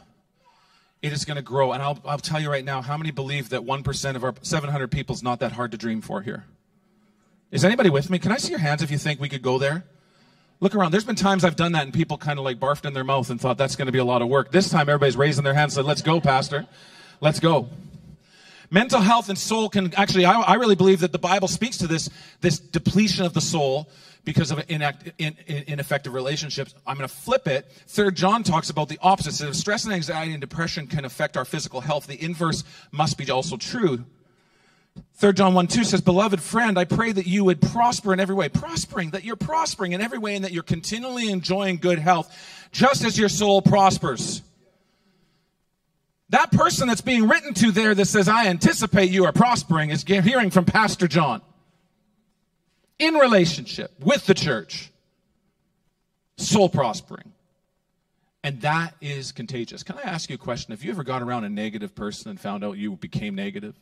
it 1.02 1.12
is 1.12 1.24
going 1.24 1.37
to 1.37 1.42
grow. 1.42 1.72
And 1.72 1.82
I'll, 1.82 1.98
I'll 2.04 2.18
tell 2.18 2.40
you 2.40 2.48
right 2.48 2.64
now, 2.64 2.80
how 2.80 2.96
many 2.96 3.11
believe 3.11 3.48
that 3.48 3.62
1% 3.62 4.14
of 4.14 4.22
our 4.22 4.35
700 4.40 4.90
people 4.90 5.14
is 5.14 5.22
not 5.22 5.40
that 5.40 5.52
hard 5.52 5.72
to 5.72 5.76
dream 5.76 6.00
for 6.00 6.22
here? 6.22 6.44
Is 7.50 7.64
anybody 7.64 7.90
with 7.90 8.08
me? 8.08 8.18
Can 8.18 8.30
I 8.30 8.37
see 8.37 8.50
your 8.50 8.61
hands 8.61 8.82
if 8.82 8.90
you 8.90 8.98
think 8.98 9.20
we 9.20 9.28
could 9.28 9.42
go 9.42 9.58
there? 9.58 9.85
Look 10.61 10.76
around. 10.76 10.92
There's 10.92 11.04
been 11.04 11.16
times 11.16 11.44
I've 11.44 11.56
done 11.56 11.72
that 11.72 11.82
and 11.82 11.92
people 11.92 12.16
kind 12.16 12.38
of 12.38 12.44
like 12.44 12.61
barfed 12.61 12.87
in 12.87 12.94
their 12.94 13.02
mouth 13.02 13.28
and 13.30 13.40
thought 13.40 13.58
that's 13.58 13.74
going 13.74 13.87
to 13.87 13.92
be 13.92 13.98
a 13.98 14.04
lot 14.04 14.22
of 14.22 14.28
work. 14.28 14.52
This 14.52 14.70
time 14.70 14.88
everybody's 14.88 15.16
raising 15.16 15.42
their 15.42 15.54
hands 15.54 15.76
and 15.76 15.85
said, 15.85 15.88
let's 15.88 16.02
go, 16.02 16.20
pastor. 16.20 16.66
Let's 17.20 17.40
go. 17.40 17.68
Mental 18.72 19.02
health 19.02 19.28
and 19.28 19.37
soul 19.37 19.68
can 19.68 19.92
actually, 19.96 20.24
I, 20.24 20.32
I 20.40 20.54
really 20.54 20.74
believe 20.74 21.00
that 21.00 21.12
the 21.12 21.18
Bible 21.18 21.46
speaks 21.46 21.76
to 21.76 21.87
this, 21.87 22.08
this 22.40 22.58
depletion 22.58 23.26
of 23.26 23.35
the 23.35 23.40
soul 23.42 23.90
because 24.24 24.50
of 24.50 24.66
inact, 24.66 25.12
in, 25.18 25.37
in, 25.46 25.64
ineffective 25.66 26.14
relationships. 26.14 26.74
I'm 26.87 26.96
going 26.96 27.06
to 27.06 27.14
flip 27.14 27.46
it. 27.46 27.70
Third 27.88 28.16
John 28.16 28.42
talks 28.42 28.70
about 28.70 28.88
the 28.88 28.98
opposite. 29.02 29.35
So 29.35 29.48
if 29.48 29.56
stress 29.56 29.85
and 29.85 29.92
anxiety 29.92 30.32
and 30.32 30.40
depression 30.40 30.87
can 30.87 31.04
affect 31.04 31.37
our 31.37 31.44
physical 31.44 31.82
health, 31.82 32.06
the 32.06 32.22
inverse 32.24 32.64
must 32.92 33.18
be 33.18 33.30
also 33.30 33.58
true. 33.58 34.06
Third 35.16 35.37
John 35.37 35.52
1 35.52 35.66
2 35.66 35.85
says, 35.85 36.00
Beloved 36.00 36.40
friend, 36.40 36.78
I 36.78 36.87
pray 36.87 37.12
that 37.12 37.26
you 37.26 37.44
would 37.44 37.61
prosper 37.61 38.14
in 38.14 38.20
every 38.20 38.35
way. 38.35 38.48
Prospering, 38.48 39.11
that 39.11 39.22
you're 39.22 39.37
prospering 39.37 39.92
in 39.92 40.00
every 40.00 40.18
way 40.18 40.35
and 40.35 40.46
that 40.46 40.52
you're 40.52 40.62
continually 40.62 41.28
enjoying 41.28 41.76
good 41.76 41.98
health, 41.98 42.35
just 42.72 43.04
as 43.04 43.18
your 43.18 43.28
soul 43.28 43.61
prospers. 43.61 44.40
That 46.33 46.51
person 46.51 46.88
that's 46.88 47.03
being 47.03 47.29
written 47.29 47.53
to 47.55 47.71
there 47.73 47.95
that 47.95 48.07
says, 48.07 48.27
I 48.27 48.47
anticipate 48.47 49.11
you 49.11 49.27
are 49.27 49.33
prospering 49.33 49.90
is 49.90 50.03
hearing 50.03 50.51
from 50.51 50.64
Pastor 50.64 51.07
John 51.07 51.42
in 52.99 53.14
relationship 53.14 53.92
with 54.01 54.25
the 54.25 54.33
church, 54.33 54.90
soul 56.38 56.71
prospering. 56.71 57.33
And 58.42 58.62
that 58.62 58.95
is 59.03 59.31
contagious. 59.31 59.83
Can 59.83 59.99
I 59.99 60.09
ask 60.09 60.31
you 60.31 60.37
a 60.37 60.38
question? 60.38 60.73
Have 60.73 60.83
you 60.83 60.90
ever 60.90 61.05
gone 61.05 61.23
around 61.23 61.45
a 61.45 61.51
negative 61.51 61.95
person 61.95 62.31
and 62.31 62.40
found 62.40 62.64
out 62.64 62.79
you 62.79 62.97
became 62.97 63.35
negative? 63.35 63.79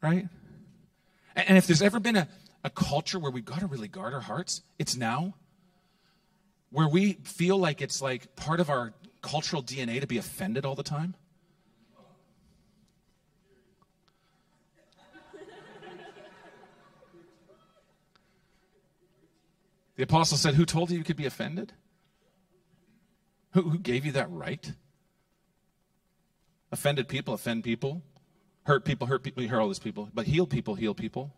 Right? 0.00 0.28
And 1.34 1.58
if 1.58 1.66
there's 1.66 1.82
ever 1.82 1.98
been 1.98 2.14
a, 2.14 2.28
a 2.62 2.70
culture 2.70 3.18
where 3.18 3.32
we've 3.32 3.44
got 3.44 3.58
to 3.58 3.66
really 3.66 3.88
guard 3.88 4.14
our 4.14 4.20
hearts? 4.20 4.62
It's 4.78 4.94
now. 4.96 5.34
Where 6.70 6.88
we 6.88 7.14
feel 7.24 7.58
like 7.58 7.82
it's 7.82 8.00
like 8.00 8.36
part 8.36 8.60
of 8.60 8.70
our 8.70 8.92
cultural 9.28 9.62
DNA 9.62 10.00
to 10.00 10.06
be 10.06 10.18
offended 10.18 10.64
all 10.64 10.74
the 10.74 10.82
time? 10.82 11.14
The 19.96 20.04
apostle 20.04 20.38
said, 20.38 20.54
Who 20.54 20.64
told 20.64 20.90
you 20.90 20.98
you 20.98 21.04
could 21.04 21.16
be 21.16 21.26
offended? 21.26 21.72
Who, 23.52 23.62
who 23.62 23.78
gave 23.78 24.06
you 24.06 24.12
that 24.12 24.30
right? 24.30 24.72
Offended 26.70 27.08
people 27.08 27.34
offend 27.34 27.64
people. 27.64 28.02
Hurt 28.62 28.84
people 28.84 29.08
hurt 29.08 29.22
people. 29.24 29.42
You 29.42 29.48
hear 29.48 29.60
all 29.60 29.68
these 29.68 29.78
people. 29.78 30.08
But 30.14 30.26
heal 30.26 30.46
people 30.46 30.74
heal 30.76 30.94
people. 30.94 31.34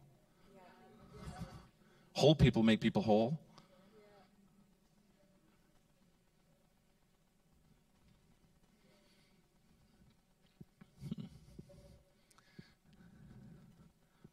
Whole 2.12 2.34
people 2.34 2.62
make 2.62 2.80
people 2.80 3.02
whole. 3.02 3.40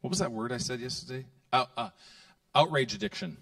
What 0.08 0.12
was 0.12 0.20
that 0.20 0.32
word 0.32 0.52
I 0.52 0.56
said 0.56 0.80
yesterday? 0.80 1.26
Uh, 1.52 1.66
uh, 1.76 1.90
outrage 2.54 2.94
addiction 2.94 3.36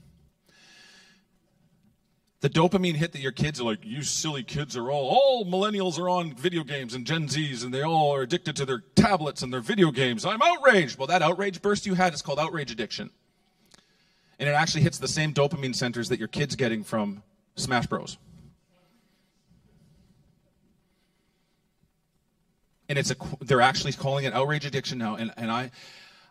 the 2.40 2.50
dopamine 2.50 2.96
hit 2.96 3.12
that 3.12 3.20
your 3.20 3.31
kids 3.31 3.61
are 3.61 3.64
like, 3.64 3.79
you 3.85 4.02
silly 4.02 4.42
kids 4.42 4.76
are 4.76 4.90
all, 4.90 5.09
all 5.09 5.44
millennials 5.46 5.96
are 5.96 6.09
on 6.09 6.35
video 6.35 6.64
games 6.64 6.92
and 6.92 7.07
Gen 7.07 7.29
Zs 7.29 7.62
and 7.62 7.72
they 7.72 7.83
all 7.83 8.12
are 8.12 8.22
addicted 8.22 8.57
to 8.57 8.66
their 8.66 8.81
tablets 8.96 9.42
and 9.42 9.52
their 9.52 9.61
video 9.61 9.92
games. 9.92 10.24
I'm 10.24 10.42
outraged. 10.42 10.98
Well, 10.98 11.07
that 11.07 11.22
outrage 11.22 11.62
burst 11.62 11.87
you 11.87 11.94
had 11.94 12.12
is 12.14 12.20
called 12.20 12.40
outrage 12.40 12.72
addiction. 12.72 13.11
And 14.40 14.48
it 14.48 14.52
actually 14.52 14.83
hits 14.83 14.98
the 14.98 15.07
same 15.07 15.33
dopamine 15.33 15.74
centers 15.76 16.09
that 16.09 16.18
your 16.18 16.26
kid's 16.29 16.57
getting 16.57 16.83
from 16.83 17.22
Smash 17.55 17.87
Bros. 17.87 18.18
And 22.88 22.98
it's 22.98 23.12
a, 23.12 23.16
they're 23.40 23.61
actually 23.61 23.92
calling 23.92 24.24
it 24.24 24.35
outrage 24.35 24.66
addiction 24.66 24.98
now. 24.98 25.14
And, 25.14 25.33
and 25.37 25.48
I, 25.48 25.70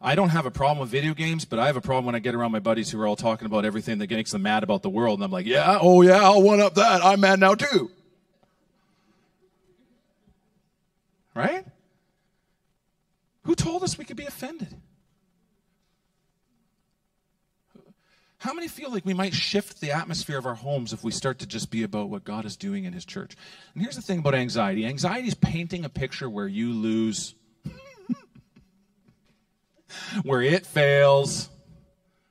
I 0.06 0.14
don't 0.14 0.30
have 0.30 0.46
a 0.46 0.52
problem 0.52 0.78
with 0.78 0.90
video 0.92 1.16
games, 1.16 1.46
but 1.46 1.58
I 1.58 1.66
have 1.66 1.78
a 1.78 1.82
problem 1.82 2.06
when 2.06 2.14
I 2.14 2.20
get 2.20 2.36
around 2.36 2.52
my 2.52 2.60
buddies 2.60 2.92
who 2.92 3.02
are 3.02 3.08
all 3.08 3.16
talking 3.16 3.48
about 3.48 3.66
everything 3.66 3.98
that 3.98 4.12
makes 4.12 4.32
them 4.32 4.44
mad 4.44 4.62
about 4.62 4.84
the 4.84 4.90
world. 4.90 5.18
And 5.18 5.24
I'm 5.24 5.32
like, 5.32 5.48
yeah, 5.48 5.80
oh 5.82 6.04
yeah, 6.04 6.24
I'll 6.24 6.44
one 6.44 6.62
up 6.62 6.76
that. 6.76 7.04
I'm 7.04 7.22
mad 7.22 7.40
now 7.40 7.56
too. 7.56 7.90
Right? 11.34 11.66
Who 13.46 13.56
told 13.56 13.82
us 13.82 13.98
we 13.98 14.06
could 14.06 14.16
be 14.16 14.28
offended? 14.28 14.76
How 18.38 18.54
many 18.54 18.68
feel 18.68 18.92
like 18.92 19.08
we 19.08 19.16
might 19.16 19.34
shift 19.34 19.82
the 19.82 19.92
atmosphere 19.92 20.38
of 20.38 20.46
our 20.46 20.54
homes 20.54 20.94
if 20.94 21.04
we 21.04 21.10
start 21.10 21.40
to 21.40 21.48
just 21.48 21.72
be 21.72 21.82
about 21.82 22.10
what 22.10 22.24
God 22.24 22.46
is 22.46 22.56
doing 22.56 22.84
in 22.84 22.94
His 22.94 23.06
church? 23.06 23.36
And 23.74 23.82
here's 23.82 23.96
the 23.96 24.04
thing 24.04 24.20
about 24.20 24.36
anxiety 24.36 24.86
anxiety 24.86 25.30
is 25.30 25.34
painting 25.34 25.84
a 25.84 25.90
picture 25.90 26.30
where 26.30 26.48
you 26.48 26.74
lose 26.74 27.34
where 30.24 30.42
it 30.42 30.66
fails. 30.66 31.50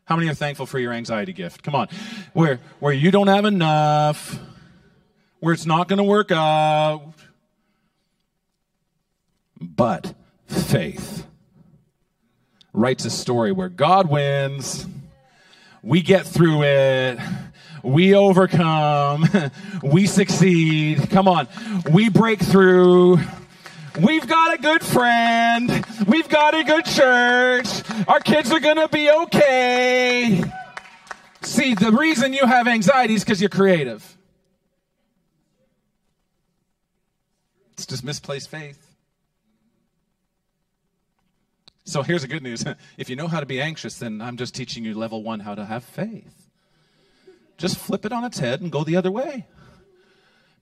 How 0.04 0.16
many 0.16 0.28
are 0.28 0.34
thankful 0.34 0.66
for 0.66 0.78
your 0.78 0.92
anxiety 0.92 1.32
gift? 1.32 1.62
Come 1.62 1.74
on. 1.74 1.88
Where, 2.32 2.60
where 2.78 2.92
you 2.92 3.10
don't 3.10 3.28
have 3.28 3.44
enough, 3.44 4.38
where 5.40 5.54
it's 5.54 5.66
not 5.66 5.88
going 5.88 5.96
to 5.98 6.04
work 6.04 6.30
out. 6.30 7.12
But 9.60 10.14
faith 10.46 11.26
writes 12.74 13.04
a 13.04 13.10
story 13.10 13.52
where 13.52 13.68
God 13.68 14.10
wins, 14.10 14.86
we 15.82 16.02
get 16.02 16.26
through 16.26 16.64
it, 16.64 17.18
we 17.82 18.14
overcome, 18.14 19.26
we 19.82 20.06
succeed. 20.06 21.08
Come 21.10 21.28
on, 21.28 21.48
we 21.90 22.08
break 22.08 22.40
through. 22.40 23.20
We've 24.00 24.26
got 24.26 24.54
a 24.54 24.58
good 24.60 24.82
friend. 24.82 25.84
We've 26.08 26.28
got 26.28 26.54
a 26.54 26.64
good 26.64 26.84
church. 26.84 27.68
Our 28.08 28.18
kids 28.18 28.50
are 28.50 28.58
going 28.58 28.76
to 28.76 28.88
be 28.88 29.08
okay. 29.08 30.42
See, 31.42 31.74
the 31.74 31.92
reason 31.92 32.32
you 32.32 32.44
have 32.44 32.66
anxiety 32.66 33.14
is 33.14 33.22
because 33.22 33.40
you're 33.40 33.50
creative. 33.50 34.16
It's 37.74 37.86
just 37.86 38.02
misplaced 38.02 38.50
faith. 38.50 38.84
So 41.84 42.02
here's 42.02 42.22
the 42.22 42.28
good 42.28 42.42
news. 42.42 42.64
If 42.98 43.08
you 43.10 43.16
know 43.16 43.28
how 43.28 43.40
to 43.40 43.46
be 43.46 43.60
anxious, 43.60 43.98
then 43.98 44.20
I'm 44.20 44.36
just 44.36 44.54
teaching 44.54 44.84
you 44.84 44.94
level 44.94 45.22
one 45.22 45.40
how 45.40 45.54
to 45.54 45.64
have 45.64 45.84
faith. 45.84 46.50
Just 47.58 47.76
flip 47.76 48.04
it 48.04 48.12
on 48.12 48.24
its 48.24 48.38
head 48.38 48.60
and 48.60 48.72
go 48.72 48.82
the 48.82 48.96
other 48.96 49.12
way. 49.12 49.46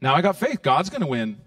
Now 0.03 0.15
I 0.15 0.21
got 0.21 0.37
faith. 0.37 0.61
God's 0.61 0.91
going 0.91 1.01
to 1.01 1.07
win. 1.07 1.39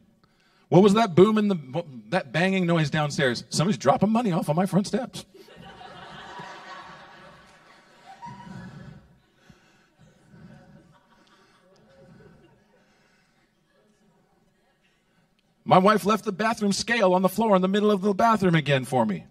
What 0.70 0.82
was 0.82 0.94
that 0.96 1.16
boom 1.16 1.38
in 1.38 1.48
the 1.48 1.84
that 2.10 2.32
banging 2.32 2.66
noise 2.66 2.90
downstairs? 2.90 3.44
Somebody's 3.50 3.78
dropping 3.78 4.12
money 4.12 4.32
off 4.32 4.50
on 4.50 4.56
my 4.56 4.66
front 4.66 4.88
steps. 4.88 5.26
My 15.68 15.80
wife 15.80 16.06
left 16.06 16.26
the 16.26 16.32
bathroom 16.32 16.72
scale 16.72 17.16
on 17.16 17.24
the 17.24 17.30
floor 17.30 17.56
in 17.56 17.62
the 17.64 17.68
middle 17.68 17.90
of 17.90 18.02
the 18.02 18.14
bathroom 18.14 18.54
again 18.54 18.86
for 18.86 19.04
me. 19.04 19.26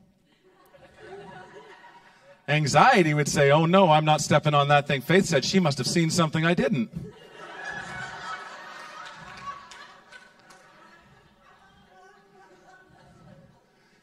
Anxiety 2.48 3.14
would 3.14 3.28
say, 3.28 3.52
Oh 3.52 3.66
no, 3.66 3.90
I'm 3.90 4.04
not 4.04 4.20
stepping 4.20 4.52
on 4.52 4.68
that 4.68 4.86
thing. 4.86 5.00
Faith 5.00 5.26
said 5.26 5.44
she 5.44 5.60
must 5.60 5.78
have 5.78 5.86
seen 5.86 6.10
something 6.10 6.44
I 6.44 6.54
didn't. 6.54 6.90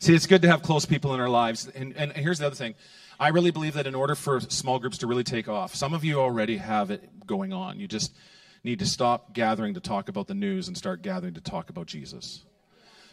See, 0.02 0.16
it's 0.16 0.26
good 0.26 0.42
to 0.42 0.48
have 0.48 0.64
close 0.64 0.84
people 0.84 1.14
in 1.14 1.20
our 1.20 1.30
lives. 1.30 1.68
And, 1.68 1.96
and 1.96 2.12
here's 2.14 2.40
the 2.40 2.48
other 2.48 2.56
thing. 2.56 2.74
I 3.20 3.28
really 3.28 3.52
believe 3.52 3.76
that 3.76 3.86
in 3.86 3.94
order 3.94 4.16
for 4.16 4.40
small 4.40 4.80
groups 4.80 4.98
to 5.00 5.08
really 5.08 5.24
take 5.24 5.48
off, 5.48 5.76
some 5.76 5.94
of 5.94 6.04
you 6.04 6.20
already 6.20 6.58
have 6.58 6.90
it 6.90 7.28
going 7.28 7.54
on. 7.54 7.80
You 7.80 7.88
just 7.88 8.16
need 8.64 8.80
to 8.80 8.86
stop 8.88 9.32
gathering 9.34 9.76
to 9.76 9.80
talk 9.80 10.10
about 10.10 10.26
the 10.26 10.34
news 10.34 10.68
and 10.68 10.76
start 10.76 11.04
gathering 11.04 11.36
to 11.36 11.42
talk 11.42 11.70
about 11.70 11.86
Jesus. 11.86 12.44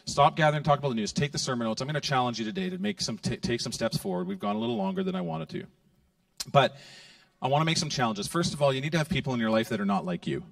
Stop 0.05 0.35
gathering 0.35 0.63
to 0.63 0.67
talk 0.67 0.79
about 0.79 0.89
the 0.89 0.95
news. 0.95 1.13
Take 1.13 1.31
the 1.31 1.37
sermon 1.37 1.67
notes. 1.67 1.79
I'm 1.79 1.87
going 1.87 1.93
to 1.93 2.01
challenge 2.01 2.39
you 2.39 2.45
today 2.45 2.71
to 2.71 2.79
make 2.79 3.01
some 3.01 3.19
t- 3.19 3.37
take 3.37 3.61
some 3.61 3.71
steps 3.71 3.95
forward. 3.95 4.25
We've 4.27 4.39
gone 4.39 4.55
a 4.55 4.59
little 4.59 4.77
longer 4.77 5.03
than 5.03 5.15
I 5.15 5.21
wanted 5.21 5.49
to. 5.49 5.65
But 6.51 6.75
I 7.39 7.49
want 7.49 7.61
to 7.61 7.65
make 7.65 7.77
some 7.77 7.89
challenges. 7.89 8.27
First 8.27 8.55
of 8.55 8.63
all, 8.63 8.73
you 8.73 8.81
need 8.81 8.93
to 8.93 8.97
have 8.97 9.09
people 9.09 9.35
in 9.35 9.39
your 9.39 9.51
life 9.51 9.69
that 9.69 9.79
are 9.79 9.85
not 9.85 10.05
like 10.05 10.25
you. 10.25 10.43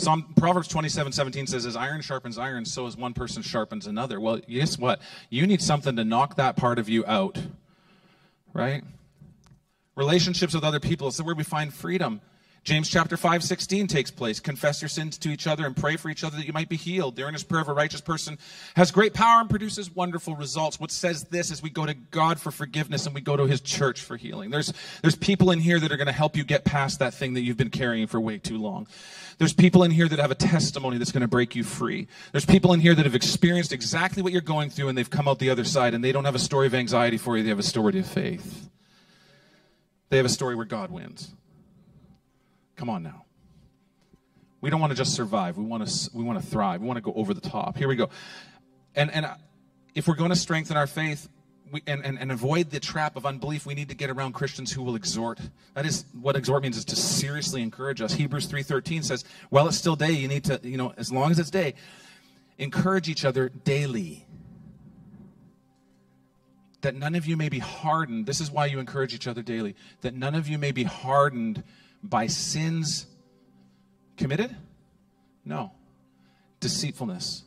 Psalm 0.00 0.32
Proverbs 0.36 0.66
27, 0.68 1.12
17 1.12 1.46
says, 1.46 1.66
as 1.66 1.76
iron 1.76 2.00
sharpens 2.00 2.38
iron, 2.38 2.64
so 2.64 2.86
as 2.86 2.96
one 2.96 3.12
person 3.12 3.42
sharpens 3.42 3.86
another. 3.86 4.18
Well, 4.18 4.38
guess 4.48 4.78
what? 4.78 5.00
You 5.28 5.46
need 5.46 5.60
something 5.60 5.94
to 5.96 6.04
knock 6.04 6.36
that 6.36 6.56
part 6.56 6.78
of 6.78 6.88
you 6.88 7.04
out. 7.06 7.38
Right? 8.54 8.82
Relationships 9.96 10.54
with 10.54 10.64
other 10.64 10.80
people 10.80 11.08
is 11.08 11.22
where 11.22 11.34
we 11.34 11.44
find 11.44 11.72
freedom. 11.72 12.22
James 12.62 12.90
chapter 12.90 13.16
5, 13.16 13.42
16 13.42 13.86
takes 13.86 14.10
place. 14.10 14.38
Confess 14.38 14.82
your 14.82 14.90
sins 14.90 15.16
to 15.18 15.30
each 15.30 15.46
other 15.46 15.64
and 15.64 15.74
pray 15.74 15.96
for 15.96 16.10
each 16.10 16.22
other 16.22 16.36
that 16.36 16.46
you 16.46 16.52
might 16.52 16.68
be 16.68 16.76
healed. 16.76 17.16
The 17.16 17.22
earnest 17.22 17.48
prayer 17.48 17.62
of 17.62 17.68
a 17.68 17.72
righteous 17.72 18.02
person 18.02 18.38
has 18.76 18.90
great 18.90 19.14
power 19.14 19.40
and 19.40 19.48
produces 19.48 19.90
wonderful 19.90 20.36
results. 20.36 20.78
What 20.78 20.90
says 20.90 21.24
this 21.24 21.50
is 21.50 21.62
we 21.62 21.70
go 21.70 21.86
to 21.86 21.94
God 21.94 22.38
for 22.38 22.50
forgiveness 22.50 23.06
and 23.06 23.14
we 23.14 23.22
go 23.22 23.34
to 23.34 23.46
his 23.46 23.62
church 23.62 24.02
for 24.02 24.18
healing. 24.18 24.50
There's, 24.50 24.74
there's 25.00 25.16
people 25.16 25.52
in 25.52 25.58
here 25.58 25.80
that 25.80 25.90
are 25.90 25.96
going 25.96 26.06
to 26.06 26.12
help 26.12 26.36
you 26.36 26.44
get 26.44 26.64
past 26.64 26.98
that 26.98 27.14
thing 27.14 27.32
that 27.34 27.40
you've 27.40 27.56
been 27.56 27.70
carrying 27.70 28.06
for 28.06 28.20
way 28.20 28.36
too 28.36 28.58
long. 28.58 28.86
There's 29.38 29.54
people 29.54 29.82
in 29.82 29.90
here 29.90 30.06
that 30.06 30.18
have 30.18 30.30
a 30.30 30.34
testimony 30.34 30.98
that's 30.98 31.12
going 31.12 31.22
to 31.22 31.28
break 31.28 31.56
you 31.56 31.64
free. 31.64 32.08
There's 32.32 32.44
people 32.44 32.74
in 32.74 32.80
here 32.80 32.94
that 32.94 33.06
have 33.06 33.14
experienced 33.14 33.72
exactly 33.72 34.22
what 34.22 34.32
you're 34.32 34.42
going 34.42 34.68
through 34.68 34.88
and 34.88 34.98
they've 34.98 35.08
come 35.08 35.28
out 35.28 35.38
the 35.38 35.48
other 35.48 35.64
side 35.64 35.94
and 35.94 36.04
they 36.04 36.12
don't 36.12 36.26
have 36.26 36.34
a 36.34 36.38
story 36.40 36.66
of 36.66 36.74
anxiety 36.74 37.16
for 37.16 37.38
you. 37.38 37.42
They 37.42 37.48
have 37.48 37.58
a 37.58 37.62
story 37.62 37.98
of 37.98 38.06
faith. 38.06 38.68
They 40.10 40.18
have 40.18 40.26
a 40.26 40.30
story 40.30 40.56
where 40.56 40.66
God 40.66 40.90
wins. 40.90 41.32
Come 42.80 42.88
on 42.88 43.02
now. 43.02 43.26
We 44.62 44.70
don't 44.70 44.80
want 44.80 44.92
to 44.92 44.96
just 44.96 45.14
survive. 45.14 45.58
We 45.58 45.64
want 45.66 45.86
to 45.86 46.10
we 46.14 46.24
want 46.24 46.40
to 46.40 46.46
thrive. 46.46 46.80
We 46.80 46.86
want 46.86 46.96
to 46.96 47.02
go 47.02 47.12
over 47.12 47.34
the 47.34 47.40
top. 47.42 47.76
Here 47.76 47.86
we 47.86 47.94
go. 47.94 48.08
And 48.94 49.10
and 49.10 49.26
uh, 49.26 49.34
if 49.94 50.08
we're 50.08 50.14
going 50.14 50.30
to 50.30 50.36
strengthen 50.36 50.78
our 50.78 50.86
faith 50.86 51.28
we, 51.70 51.82
and, 51.86 52.02
and, 52.06 52.18
and 52.18 52.32
avoid 52.32 52.70
the 52.70 52.80
trap 52.80 53.16
of 53.16 53.26
unbelief, 53.26 53.66
we 53.66 53.74
need 53.74 53.90
to 53.90 53.94
get 53.94 54.08
around 54.08 54.32
Christians 54.32 54.72
who 54.72 54.82
will 54.82 54.96
exhort. 54.96 55.38
That 55.74 55.84
is 55.84 56.06
what 56.22 56.36
exhort 56.36 56.62
means 56.62 56.78
is 56.78 56.86
to 56.86 56.96
seriously 56.96 57.60
encourage 57.60 58.00
us. 58.00 58.14
Hebrews 58.14 58.46
3:13 58.46 59.02
says, 59.02 59.26
"While 59.50 59.68
it's 59.68 59.76
still 59.76 59.94
day, 59.94 60.12
you 60.12 60.26
need 60.26 60.44
to, 60.44 60.58
you 60.62 60.78
know, 60.78 60.94
as 60.96 61.12
long 61.12 61.30
as 61.30 61.38
it's 61.38 61.50
day, 61.50 61.74
encourage 62.56 63.10
each 63.10 63.26
other 63.26 63.50
daily." 63.50 64.26
That 66.80 66.94
none 66.94 67.14
of 67.14 67.26
you 67.26 67.36
may 67.36 67.50
be 67.50 67.58
hardened. 67.58 68.24
This 68.24 68.40
is 68.40 68.50
why 68.50 68.64
you 68.64 68.78
encourage 68.78 69.12
each 69.12 69.26
other 69.26 69.42
daily. 69.42 69.76
That 70.00 70.14
none 70.14 70.34
of 70.34 70.48
you 70.48 70.56
may 70.56 70.72
be 70.72 70.84
hardened 70.84 71.62
by 72.02 72.26
sins 72.26 73.06
committed? 74.16 74.54
No. 75.44 75.72
Deceitfulness. 76.60 77.44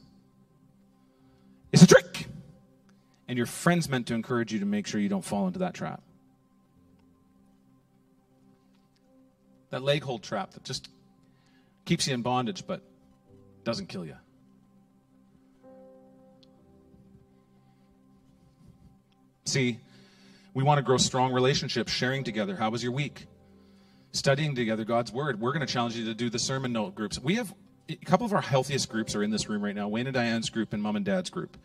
It's 1.72 1.84
a 1.84 1.88
trick. 1.88 2.28
And 3.28 3.38
your 3.38 3.48
friend's 3.48 3.90
meant 3.90 4.08
to 4.08 4.14
encourage 4.14 4.54
you 4.54 4.60
to 4.60 4.66
make 4.66 4.88
sure 4.88 5.00
you 5.00 5.10
don't 5.10 5.24
fall 5.24 5.48
into 5.48 5.60
that 5.60 5.74
trap. 5.74 6.02
That 9.72 9.82
leg 9.82 10.04
hold 10.04 10.22
trap 10.22 10.52
that 10.52 10.64
just 10.64 10.90
keeps 11.86 12.08
you 12.08 12.14
in 12.14 12.22
bondage 12.22 12.68
but 12.68 12.82
doesn't 13.64 13.88
kill 13.88 14.06
you. 14.06 14.16
See, 19.46 19.80
we 20.54 20.64
want 20.64 20.78
to 20.78 20.84
grow 20.84 20.98
strong 20.98 21.34
relationships, 21.34 21.92
sharing 21.92 22.24
together. 22.24 22.56
How 22.56 22.70
was 22.70 22.84
your 22.84 22.92
week? 22.92 23.26
Studying 24.14 24.56
together 24.56 24.86
God's 24.86 25.12
Word. 25.12 25.42
We're 25.42 25.54
going 25.54 25.66
to 25.66 25.72
challenge 25.72 25.96
you 25.96 26.06
to 26.06 26.14
do 26.14 26.30
the 26.30 26.38
sermon 26.38 26.72
note 26.72 26.94
groups. 26.94 27.20
We 27.20 27.34
have 27.36 27.52
a 27.90 27.96
couple 27.96 28.28
of 28.28 28.34
our 28.34 28.42
healthiest 28.42 28.88
groups 28.88 29.16
are 29.16 29.24
in 29.24 29.32
this 29.32 29.50
room 29.50 29.64
right 29.64 29.76
now 29.76 29.88
Wayne 29.88 30.06
and 30.06 30.14
Diane's 30.14 30.52
group 30.52 30.72
and 30.72 30.82
Mom 30.82 30.96
and 30.96 31.04
Dad's 31.04 31.32
group, 31.32 31.58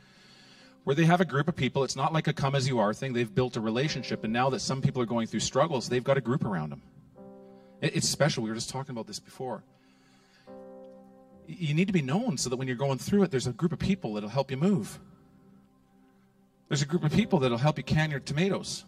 where 0.84 0.96
they 0.96 1.04
have 1.04 1.20
a 1.20 1.26
group 1.26 1.48
of 1.48 1.56
people. 1.56 1.84
It's 1.84 1.94
not 1.94 2.14
like 2.14 2.26
a 2.26 2.32
come 2.32 2.54
as 2.54 2.66
you 2.66 2.78
are 2.78 2.94
thing. 2.94 3.12
They've 3.12 3.32
built 3.32 3.56
a 3.58 3.60
relationship, 3.60 4.24
and 4.24 4.32
now 4.32 4.48
that 4.50 4.60
some 4.60 4.80
people 4.80 5.02
are 5.02 5.06
going 5.06 5.26
through 5.26 5.40
struggles, 5.40 5.90
they've 5.90 6.02
got 6.02 6.16
a 6.16 6.22
group 6.22 6.42
around 6.42 6.70
them. 6.70 6.82
It's 7.82 8.08
special. 8.08 8.42
We 8.42 8.48
were 8.48 8.56
just 8.56 8.70
talking 8.70 8.92
about 8.92 9.06
this 9.06 9.20
before. 9.20 9.62
You 11.46 11.74
need 11.74 11.86
to 11.86 11.92
be 11.92 12.02
known 12.02 12.38
so 12.38 12.50
that 12.50 12.56
when 12.56 12.66
you're 12.66 12.76
going 12.76 12.98
through 12.98 13.24
it, 13.24 13.30
there's 13.30 13.46
a 13.46 13.52
group 13.52 13.72
of 13.72 13.78
people 13.78 14.14
that'll 14.14 14.28
help 14.30 14.50
you 14.50 14.56
move. 14.56 14.98
There's 16.68 16.82
a 16.82 16.86
group 16.86 17.04
of 17.04 17.12
people 17.12 17.38
that'll 17.40 17.58
help 17.58 17.76
you 17.76 17.84
can 17.84 18.10
your 18.10 18.20
tomatoes. 18.20 18.86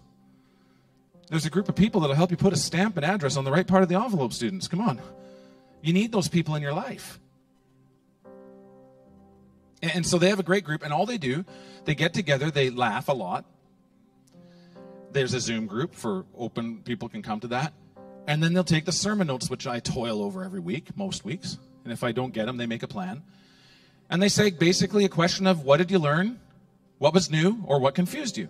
There's 1.31 1.47
a 1.47 1.51
group 1.51 1.69
of 1.69 1.77
people 1.77 2.01
that'll 2.01 2.17
help 2.17 2.33
you 2.33 2.37
put 2.37 2.53
a 2.53 2.57
stamp 2.57 2.97
and 2.97 3.07
address 3.07 3.37
on 3.37 3.45
the 3.45 3.53
right 3.53 3.67
part 3.67 3.85
of 3.85 3.89
the 3.89 3.95
envelope, 3.95 4.33
students. 4.33 4.67
Come 4.67 4.81
on. 4.81 5.01
You 5.81 5.93
need 5.93 6.13
those 6.13 6.29
people 6.29 6.57
in 6.57 6.63
your 6.63 6.75
life. 6.75 7.21
And 9.83 10.05
so 10.05 10.19
they 10.19 10.29
have 10.29 10.41
a 10.41 10.45
great 10.45 10.65
group, 10.65 10.83
and 10.83 10.93
all 10.93 11.07
they 11.07 11.17
do, 11.17 11.45
they 11.85 11.95
get 11.95 12.13
together, 12.13 12.51
they 12.51 12.69
laugh 12.69 13.09
a 13.09 13.13
lot. 13.13 13.47
There's 15.13 15.33
a 15.33 15.41
Zoom 15.41 15.67
group 15.67 15.95
for 15.95 16.27
open 16.37 16.83
people 16.83 17.09
can 17.09 17.23
come 17.23 17.41
to 17.41 17.49
that. 17.49 17.73
And 18.27 18.43
then 18.43 18.53
they'll 18.53 18.63
take 18.63 18.85
the 18.85 18.93
sermon 18.93 19.29
notes, 19.29 19.49
which 19.49 19.67
I 19.67 19.81
toil 19.81 20.23
over 20.23 20.45
every 20.45 20.61
week, 20.61 20.97
most 20.97 21.25
weeks. 21.25 21.59
And 21.85 21.93
if 21.93 22.05
I 22.05 22.13
don't 22.13 22.35
get 22.35 22.47
them, 22.47 22.59
they 22.59 22.67
make 22.67 22.83
a 22.83 22.89
plan. 22.89 23.23
And 24.11 24.21
they 24.21 24.29
say 24.29 24.51
basically 24.51 25.05
a 25.05 25.09
question 25.09 25.47
of 25.47 25.65
what 25.65 25.79
did 25.79 25.91
you 25.91 25.99
learn? 25.99 26.41
What 26.99 27.15
was 27.15 27.31
new 27.31 27.65
or 27.67 27.81
what 27.81 27.95
confused 27.95 28.37
you? 28.37 28.49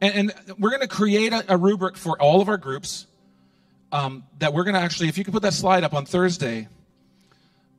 And, 0.00 0.30
and 0.30 0.58
we're 0.58 0.70
going 0.70 0.82
to 0.82 0.88
create 0.88 1.32
a, 1.32 1.54
a, 1.54 1.56
rubric 1.56 1.96
for 1.96 2.20
all 2.20 2.40
of 2.40 2.48
our 2.48 2.56
groups 2.56 3.06
um, 3.90 4.24
that 4.38 4.54
we're 4.54 4.64
going 4.64 4.74
to 4.74 4.80
actually, 4.80 5.08
if 5.08 5.18
you 5.18 5.24
could 5.24 5.34
put 5.34 5.42
that 5.42 5.54
slide 5.54 5.82
up 5.82 5.92
on 5.92 6.04
Thursday, 6.06 6.68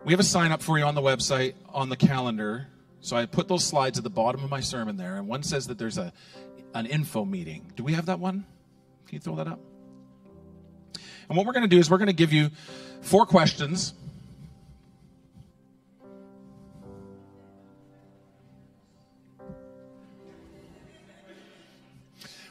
we 0.03 0.11
have 0.11 0.19
a 0.19 0.23
sign 0.23 0.51
up 0.51 0.61
for 0.61 0.77
you 0.77 0.85
on 0.85 0.95
the 0.95 1.01
website, 1.01 1.53
on 1.73 1.89
the 1.89 1.95
calendar. 1.95 2.67
So 3.01 3.15
I 3.15 3.25
put 3.25 3.47
those 3.47 3.63
slides 3.63 3.97
at 3.97 4.03
the 4.03 4.09
bottom 4.09 4.43
of 4.43 4.49
my 4.49 4.59
sermon 4.59 4.97
there, 4.97 5.15
and 5.15 5.27
one 5.27 5.43
says 5.43 5.67
that 5.67 5.77
there's 5.77 5.97
a 5.97 6.11
an 6.73 6.85
info 6.85 7.25
meeting. 7.25 7.71
Do 7.75 7.83
we 7.83 7.93
have 7.93 8.07
that 8.07 8.19
one? 8.19 8.45
Can 9.07 9.15
you 9.15 9.19
throw 9.19 9.35
that 9.35 9.47
up? 9.47 9.59
And 11.27 11.37
what 11.37 11.45
we're 11.45 11.53
going 11.53 11.67
to 11.67 11.69
do 11.69 11.79
is 11.79 11.89
we're 11.89 11.97
going 11.97 12.07
to 12.07 12.13
give 12.13 12.33
you 12.33 12.49
four 13.01 13.25
questions 13.25 13.93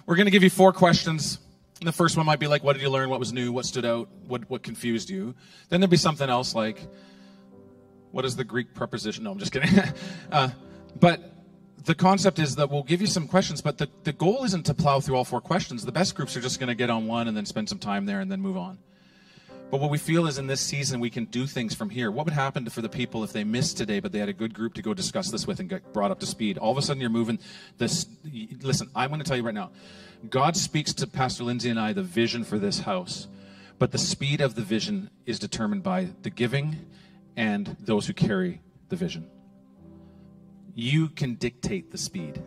We're 0.08 0.16
going 0.16 0.24
to 0.24 0.30
give 0.30 0.42
you 0.42 0.48
four 0.48 0.72
questions. 0.72 1.38
The 1.82 1.92
first 1.92 2.16
one 2.16 2.24
might 2.24 2.40
be 2.40 2.46
like, 2.46 2.64
what 2.64 2.72
did 2.72 2.80
you 2.80 2.88
learn? 2.88 3.10
What 3.10 3.20
was 3.20 3.30
new? 3.30 3.52
What 3.52 3.66
stood 3.66 3.84
out? 3.84 4.08
What, 4.26 4.48
what 4.48 4.62
confused 4.62 5.10
you? 5.10 5.34
Then 5.68 5.80
there'll 5.80 5.90
be 5.90 5.98
something 5.98 6.30
else 6.30 6.54
like, 6.54 6.80
what 8.10 8.24
is 8.24 8.34
the 8.34 8.42
Greek 8.42 8.72
preposition? 8.72 9.24
No, 9.24 9.32
I'm 9.32 9.38
just 9.38 9.52
kidding. 9.52 9.68
uh, 10.32 10.48
but 10.98 11.30
the 11.84 11.94
concept 11.94 12.38
is 12.38 12.56
that 12.56 12.70
we'll 12.70 12.84
give 12.84 13.02
you 13.02 13.06
some 13.06 13.28
questions, 13.28 13.60
but 13.60 13.76
the, 13.76 13.86
the 14.04 14.14
goal 14.14 14.44
isn't 14.44 14.64
to 14.64 14.72
plow 14.72 14.98
through 14.98 15.16
all 15.16 15.26
four 15.26 15.42
questions. 15.42 15.84
The 15.84 15.92
best 15.92 16.14
groups 16.14 16.34
are 16.38 16.40
just 16.40 16.58
going 16.58 16.68
to 16.68 16.74
get 16.74 16.88
on 16.88 17.06
one 17.06 17.28
and 17.28 17.36
then 17.36 17.44
spend 17.44 17.68
some 17.68 17.78
time 17.78 18.06
there 18.06 18.20
and 18.20 18.32
then 18.32 18.40
move 18.40 18.56
on. 18.56 18.78
But 19.70 19.80
what 19.80 19.90
we 19.90 19.98
feel 19.98 20.26
is 20.26 20.38
in 20.38 20.46
this 20.46 20.62
season, 20.62 20.98
we 20.98 21.10
can 21.10 21.26
do 21.26 21.46
things 21.46 21.74
from 21.74 21.90
here. 21.90 22.10
What 22.10 22.24
would 22.24 22.32
happen 22.32 22.68
for 22.70 22.80
the 22.80 22.88
people 22.88 23.22
if 23.22 23.34
they 23.34 23.44
missed 23.44 23.76
today, 23.76 24.00
but 24.00 24.12
they 24.12 24.18
had 24.18 24.30
a 24.30 24.32
good 24.32 24.54
group 24.54 24.72
to 24.74 24.82
go 24.82 24.94
discuss 24.94 25.30
this 25.30 25.46
with 25.46 25.60
and 25.60 25.68
get 25.68 25.92
brought 25.92 26.10
up 26.10 26.20
to 26.20 26.26
speed? 26.26 26.56
All 26.56 26.72
of 26.72 26.78
a 26.78 26.82
sudden, 26.82 27.02
you're 27.02 27.10
moving 27.10 27.38
this. 27.76 28.06
Listen, 28.62 28.88
I'm 28.94 29.10
going 29.10 29.20
to 29.20 29.26
tell 29.26 29.36
you 29.36 29.42
right 29.42 29.54
now 29.54 29.70
God 30.30 30.56
speaks 30.56 30.94
to 30.94 31.06
Pastor 31.06 31.44
Lindsay 31.44 31.68
and 31.68 31.78
I 31.78 31.92
the 31.92 32.02
vision 32.02 32.44
for 32.44 32.58
this 32.58 32.80
house, 32.80 33.28
but 33.78 33.92
the 33.92 33.98
speed 33.98 34.40
of 34.40 34.54
the 34.54 34.62
vision 34.62 35.10
is 35.26 35.38
determined 35.38 35.82
by 35.82 36.08
the 36.22 36.30
giving 36.30 36.76
and 37.36 37.76
those 37.78 38.06
who 38.06 38.14
carry 38.14 38.62
the 38.88 38.96
vision. 38.96 39.28
You 40.74 41.08
can 41.08 41.34
dictate 41.34 41.90
the 41.90 41.98
speed. 41.98 42.42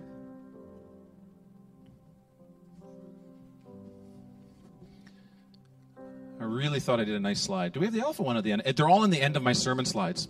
I 6.41 6.45
really 6.45 6.79
thought 6.79 6.99
I 6.99 7.03
did 7.03 7.13
a 7.13 7.19
nice 7.19 7.39
slide. 7.39 7.71
Do 7.71 7.79
we 7.79 7.85
have 7.85 7.93
the 7.93 8.01
alpha 8.01 8.23
one 8.23 8.35
at 8.35 8.43
the 8.43 8.51
end? 8.51 8.63
They're 8.75 8.89
all 8.89 9.03
in 9.03 9.11
the 9.11 9.21
end 9.21 9.37
of 9.37 9.43
my 9.43 9.53
sermon 9.53 9.85
slides. 9.85 10.27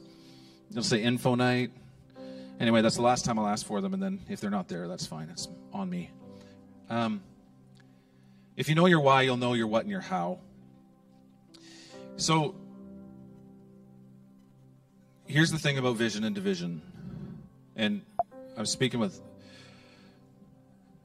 They'll 0.69 0.83
say 0.83 1.01
info 1.01 1.35
night. 1.35 1.71
Anyway, 2.59 2.81
that's 2.81 2.97
the 2.97 3.01
last 3.01 3.23
time 3.23 3.39
I'll 3.39 3.47
ask 3.47 3.65
for 3.65 3.79
them, 3.79 3.93
and 3.93 4.03
then 4.03 4.19
if 4.27 4.41
they're 4.41 4.49
not 4.49 4.67
there, 4.67 4.89
that's 4.89 5.07
fine. 5.07 5.29
It's 5.29 5.47
on 5.71 5.89
me. 5.89 6.09
Um, 6.89 7.23
if 8.57 8.67
you 8.67 8.75
know 8.75 8.87
your 8.87 8.99
why, 8.99 9.21
you'll 9.21 9.37
know 9.37 9.53
your 9.53 9.67
what 9.67 9.83
and 9.83 9.89
your 9.89 10.01
how. 10.01 10.39
So, 12.17 12.55
here's 15.27 15.49
the 15.49 15.59
thing 15.59 15.77
about 15.77 15.95
vision 15.95 16.25
and 16.25 16.35
division. 16.35 16.81
And 17.77 18.01
I 18.57 18.59
was 18.59 18.69
speaking 18.69 18.99
with 18.99 19.17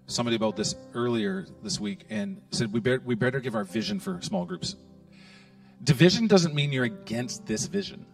somebody 0.08 0.34
about 0.34 0.56
this 0.56 0.74
earlier 0.94 1.46
this 1.62 1.78
week 1.78 2.06
and 2.10 2.42
said 2.50 2.72
we, 2.72 2.80
better, 2.80 3.02
we 3.04 3.14
better 3.14 3.38
give 3.38 3.54
our 3.54 3.64
vision 3.64 4.00
for 4.00 4.20
small 4.20 4.44
groups 4.44 4.74
Division 5.86 6.26
doesn't 6.26 6.52
mean 6.52 6.72
you're 6.72 6.84
against 6.84 7.46
this 7.46 7.66
vision. 7.66 8.04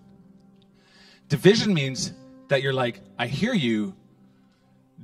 Division 1.30 1.72
means 1.72 2.12
that 2.48 2.60
you're 2.60 2.74
like, 2.74 3.00
I 3.18 3.26
hear 3.26 3.54
you, 3.54 3.94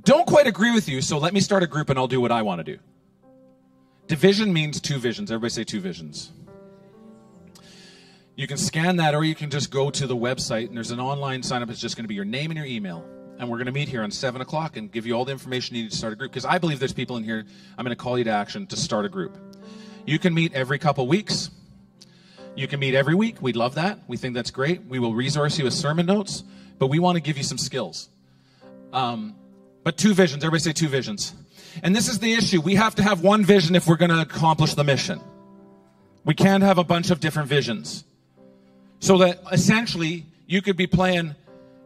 don't 0.03 0.27
quite 0.27 0.45
agree 0.45 0.71
with 0.71 0.87
you, 0.87 1.01
so 1.01 1.17
let 1.17 1.33
me 1.33 1.39
start 1.39 1.63
a 1.63 1.67
group 1.67 1.89
and 1.89 1.97
I'll 1.97 2.07
do 2.07 2.21
what 2.21 2.31
I 2.31 2.43
want 2.43 2.59
to 2.59 2.63
do. 2.63 2.79
Division 4.05 4.53
means 4.53 4.79
two 4.79 4.99
visions. 4.99 5.31
Everybody 5.31 5.49
say 5.49 5.63
two 5.63 5.79
visions. 5.79 6.31
You 8.35 8.45
can 8.45 8.57
scan 8.57 8.97
that 8.97 9.15
or 9.15 9.23
you 9.23 9.33
can 9.33 9.49
just 9.49 9.71
go 9.71 9.89
to 9.89 10.05
the 10.05 10.15
website 10.15 10.67
and 10.67 10.77
there's 10.77 10.91
an 10.91 10.99
online 10.99 11.41
sign 11.41 11.63
up. 11.63 11.71
It's 11.71 11.81
just 11.81 11.95
going 11.95 12.03
to 12.03 12.07
be 12.07 12.15
your 12.15 12.23
name 12.23 12.51
and 12.51 12.57
your 12.57 12.67
email. 12.67 13.03
And 13.39 13.49
we're 13.49 13.57
going 13.57 13.65
to 13.65 13.71
meet 13.71 13.89
here 13.89 14.03
on 14.03 14.11
7 14.11 14.41
o'clock 14.41 14.77
and 14.77 14.91
give 14.91 15.07
you 15.07 15.15
all 15.15 15.25
the 15.25 15.31
information 15.31 15.75
you 15.75 15.83
need 15.83 15.91
to 15.91 15.97
start 15.97 16.13
a 16.13 16.15
group. 16.15 16.31
Because 16.31 16.45
I 16.45 16.59
believe 16.59 16.77
there's 16.77 16.93
people 16.93 17.17
in 17.17 17.23
here, 17.23 17.45
I'm 17.79 17.83
going 17.83 17.97
to 17.97 18.01
call 18.01 18.15
you 18.19 18.25
to 18.25 18.31
action 18.31 18.67
to 18.67 18.75
start 18.77 19.05
a 19.05 19.09
group. 19.09 19.37
You 20.05 20.19
can 20.19 20.35
meet 20.35 20.53
every 20.53 20.77
couple 20.77 21.07
weeks. 21.07 21.49
You 22.55 22.67
can 22.67 22.79
meet 22.79 22.95
every 22.95 23.15
week. 23.15 23.41
We'd 23.41 23.55
love 23.55 23.75
that. 23.75 23.99
We 24.07 24.17
think 24.17 24.35
that's 24.35 24.51
great. 24.51 24.83
We 24.85 24.99
will 24.99 25.13
resource 25.13 25.57
you 25.57 25.63
with 25.63 25.73
sermon 25.73 26.05
notes, 26.05 26.43
but 26.77 26.87
we 26.87 26.99
want 26.99 27.15
to 27.15 27.21
give 27.21 27.37
you 27.37 27.43
some 27.43 27.57
skills. 27.57 28.09
Um, 28.91 29.35
but 29.83 29.97
two 29.97 30.13
visions. 30.13 30.43
Everybody 30.43 30.61
say 30.61 30.73
two 30.73 30.89
visions. 30.89 31.33
And 31.83 31.95
this 31.95 32.09
is 32.09 32.19
the 32.19 32.33
issue. 32.33 32.61
We 32.61 32.75
have 32.75 32.95
to 32.95 33.03
have 33.03 33.21
one 33.21 33.43
vision 33.43 33.75
if 33.75 33.87
we're 33.87 33.97
going 33.97 34.11
to 34.11 34.21
accomplish 34.21 34.73
the 34.73 34.83
mission. 34.83 35.21
We 36.25 36.33
can't 36.33 36.63
have 36.63 36.77
a 36.77 36.83
bunch 36.83 37.11
of 37.11 37.19
different 37.19 37.47
visions. 37.47 38.03
So 38.99 39.19
that 39.19 39.39
essentially 39.51 40.25
you 40.47 40.61
could 40.61 40.75
be 40.75 40.87
playing 40.87 41.35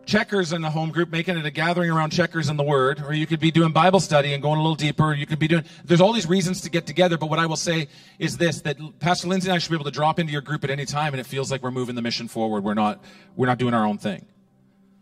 checkers 0.06 0.54
in 0.54 0.62
the 0.62 0.70
home 0.70 0.89
group, 0.91 1.12
making 1.12 1.38
it 1.38 1.45
a 1.45 1.51
gathering 1.51 1.89
around 1.89 2.12
checkers 2.12 2.49
and 2.49 2.58
the 2.60 2.64
word, 2.64 3.01
or 3.06 3.14
you 3.14 3.26
could 3.26 3.39
be 3.39 3.51
doing 3.51 3.72
Bible 3.72 3.99
study 3.99 4.34
and 4.34 4.41
going 4.41 4.60
a 4.60 4.62
little 4.62 4.76
deeper. 4.76 5.14
You 5.14 5.26
could 5.26 5.39
be 5.39 5.47
doing, 5.47 5.64
there's 5.86 6.01
all 6.01 6.14
these 6.14 6.28
reasons 6.28 6.62
to 6.62 6.70
get 6.70 6.86
together. 6.86 7.18
But 7.18 7.30
what 7.30 7.39
I 7.39 7.45
will 7.45 7.56
say 7.56 7.88
is 8.20 8.38
this, 8.38 8.62
that 8.62 8.78
Pastor 8.99 9.28
Lindsay 9.28 9.49
and 9.49 9.56
I 9.56 9.60
should 9.60 9.70
be 9.70 9.76
able 9.76 9.86
to 9.86 9.91
drop 9.91 10.20
into 10.20 10.32
your 10.32 10.41
group 10.41 10.64
at 10.64 10.70
any 10.70 10.86
time 10.86 11.14
and 11.14 11.20
it 11.20 11.26
feels 11.26 11.51
like 11.51 11.64
we're 11.64 11.72
moving 11.72 11.95
the 11.95 12.01
mission 12.01 12.28
forward. 12.28 12.64
We're 12.64 12.74
not, 12.74 13.04
we're 13.36 13.47
not 13.47 13.58
doing 13.58 13.74
our 13.74 13.86
own 13.86 13.97
thing. 13.97 14.26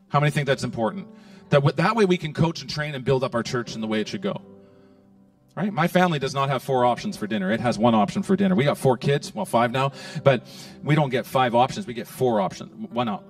How 0.10 0.20
many 0.20 0.32
think 0.32 0.48
that's 0.48 0.64
important? 0.64 1.08
That, 1.50 1.76
that 1.78 1.96
way 1.96 2.06
we 2.06 2.18
can 2.18 2.34
coach 2.34 2.62
and 2.62 2.70
train 2.70 2.96
and 2.96 3.04
build 3.04 3.24
up 3.24 3.36
our 3.36 3.44
church 3.44 3.76
in 3.76 3.82
the 3.82 3.88
way 3.88 4.02
it 4.02 4.08
should 4.08 4.22
go. 4.22 4.42
Right? 5.56 5.74
My 5.74 5.90
family 5.90 6.18
does 6.18 6.34
not 6.34 6.48
have 6.48 6.64
four 6.64 6.86
options 6.86 7.18
for 7.18 7.28
dinner. 7.28 7.52
It 7.52 7.60
has 7.60 7.78
one 7.78 7.94
option 7.94 8.24
for 8.24 8.38
dinner. 8.38 8.56
We 8.56 8.64
got 8.64 8.78
four 8.78 8.96
kids, 8.96 9.36
well, 9.36 9.44
five 9.46 9.72
now, 9.72 9.92
but 10.24 10.48
we 10.82 10.96
don't 10.96 11.10
get 11.10 11.26
five 11.26 11.56
options. 11.56 11.86
We 11.86 11.94
get 11.94 12.08
four 12.08 12.40
options. 12.40 12.72
One 12.92 13.10
out. 13.10 13.26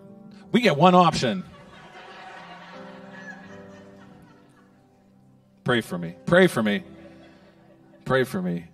We 0.51 0.61
get 0.61 0.78
one 0.78 0.93
option. 0.93 1.43
Pray 5.72 5.80
for 5.80 5.97
me. 5.97 6.15
Pray 6.26 6.47
for 6.47 6.61
me. 6.61 6.84
Pray 8.03 8.26
for 8.26 8.41
me. 8.41 8.65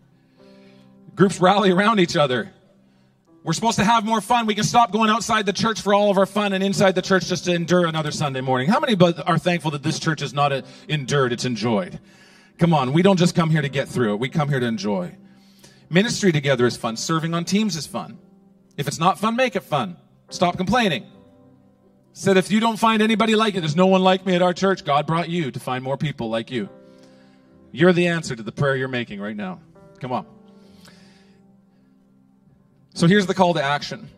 Groups 1.14 1.40
rally 1.40 1.70
around 1.70 2.00
each 2.00 2.18
other. 2.18 2.52
We're 3.44 3.54
supposed 3.54 3.78
to 3.78 3.84
have 3.84 4.04
more 4.04 4.20
fun. 4.20 4.48
We 4.48 4.56
can 4.56 4.64
stop 4.64 4.92
going 4.92 5.12
outside 5.12 5.46
the 5.46 5.54
church 5.54 5.80
for 5.80 5.94
all 5.94 6.10
of 6.10 6.18
our 6.18 6.26
fun 6.26 6.54
and 6.54 6.64
inside 6.64 6.96
the 6.96 7.04
church 7.04 7.28
just 7.28 7.46
to 7.46 7.54
endure 7.54 7.86
another 7.86 8.10
Sunday 8.10 8.42
morning. 8.42 8.68
How 8.68 8.80
many 8.80 8.98
are 9.28 9.38
thankful 9.38 9.70
that 9.70 9.84
this 9.84 10.00
church 10.00 10.24
is 10.24 10.34
not 10.34 10.52
uh, 10.52 10.64
endured, 10.88 11.34
it's 11.34 11.46
enjoyed? 11.46 12.00
Come 12.58 12.74
on, 12.74 12.94
we 12.94 13.04
don't 13.04 13.18
just 13.18 13.36
come 13.36 13.52
here 13.52 13.62
to 13.62 13.70
get 13.70 13.88
through 13.88 14.16
it. 14.16 14.20
We 14.20 14.28
come 14.28 14.50
here 14.50 14.60
to 14.60 14.66
enjoy. 14.66 15.16
Ministry 15.92 16.32
together 16.32 16.66
is 16.66 16.78
fun. 16.78 16.98
Serving 16.98 17.36
on 17.36 17.46
teams 17.46 17.76
is 17.76 17.86
fun. 17.86 18.18
If 18.76 18.88
it's 18.88 18.98
not 18.98 19.20
fun, 19.20 19.36
make 19.36 19.56
it 19.56 19.62
fun. 19.62 19.98
Stop 20.32 20.58
complaining. 20.58 21.06
Said 22.14 22.38
if 22.38 22.50
you 22.50 22.60
don't 22.60 22.78
find 22.78 23.04
anybody 23.04 23.36
like 23.36 23.54
it, 23.54 23.60
there's 23.60 23.76
no 23.76 23.86
one 23.86 24.02
like 24.02 24.26
me 24.26 24.34
at 24.34 24.42
our 24.42 24.52
church. 24.52 24.84
God 24.84 25.06
brought 25.06 25.30
you 25.30 25.52
to 25.52 25.60
find 25.60 25.84
more 25.84 25.96
people 25.96 26.32
like 26.32 26.50
you. 26.50 26.68
You're 27.72 27.94
the 27.94 28.08
answer 28.08 28.36
to 28.36 28.44
the 28.44 28.52
prayer 28.52 28.76
you're 28.76 28.88
making 28.88 29.20
right 29.20 29.36
now. 29.36 29.60
Come 30.00 30.12
on. 30.12 30.26
So 32.94 33.08
here's 33.08 33.28
the 33.28 33.34
call 33.34 33.54
to 33.54 33.64
action. 33.64 34.10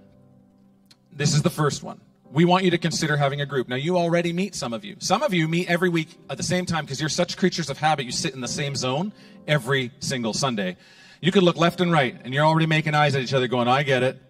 This 1.11 1.33
is 1.33 1.41
the 1.41 1.49
first 1.49 1.83
one. 1.83 1.99
We 2.31 2.45
want 2.45 2.63
you 2.63 2.71
to 2.71 2.77
consider 2.77 3.17
having 3.17 3.41
a 3.41 3.45
group. 3.45 3.67
Now, 3.67 3.75
you 3.75 3.97
already 3.97 4.31
meet 4.31 4.55
some 4.55 4.71
of 4.71 4.85
you. 4.85 4.95
Some 4.99 5.23
of 5.23 5.33
you 5.33 5.47
meet 5.47 5.69
every 5.69 5.89
week 5.89 6.17
at 6.29 6.37
the 6.37 6.43
same 6.43 6.65
time 6.65 6.85
because 6.85 6.99
you're 6.99 7.09
such 7.09 7.37
creatures 7.37 7.69
of 7.69 7.77
habit. 7.77 8.05
You 8.05 8.11
sit 8.11 8.35
in 8.35 8.41
the 8.41 8.47
same 8.47 8.75
zone 8.75 9.11
every 9.47 9.91
single 9.99 10.33
Sunday. 10.33 10.77
You 11.21 11.31
could 11.31 11.43
look 11.43 11.57
left 11.57 11.81
and 11.81 11.91
right, 11.91 12.15
and 12.23 12.33
you're 12.33 12.45
already 12.45 12.67
making 12.67 12.93
eyes 12.93 13.15
at 13.15 13.21
each 13.21 13.33
other, 13.33 13.47
going, 13.47 13.67
I 13.67 13.83
get 13.83 14.03
it. 14.03 14.21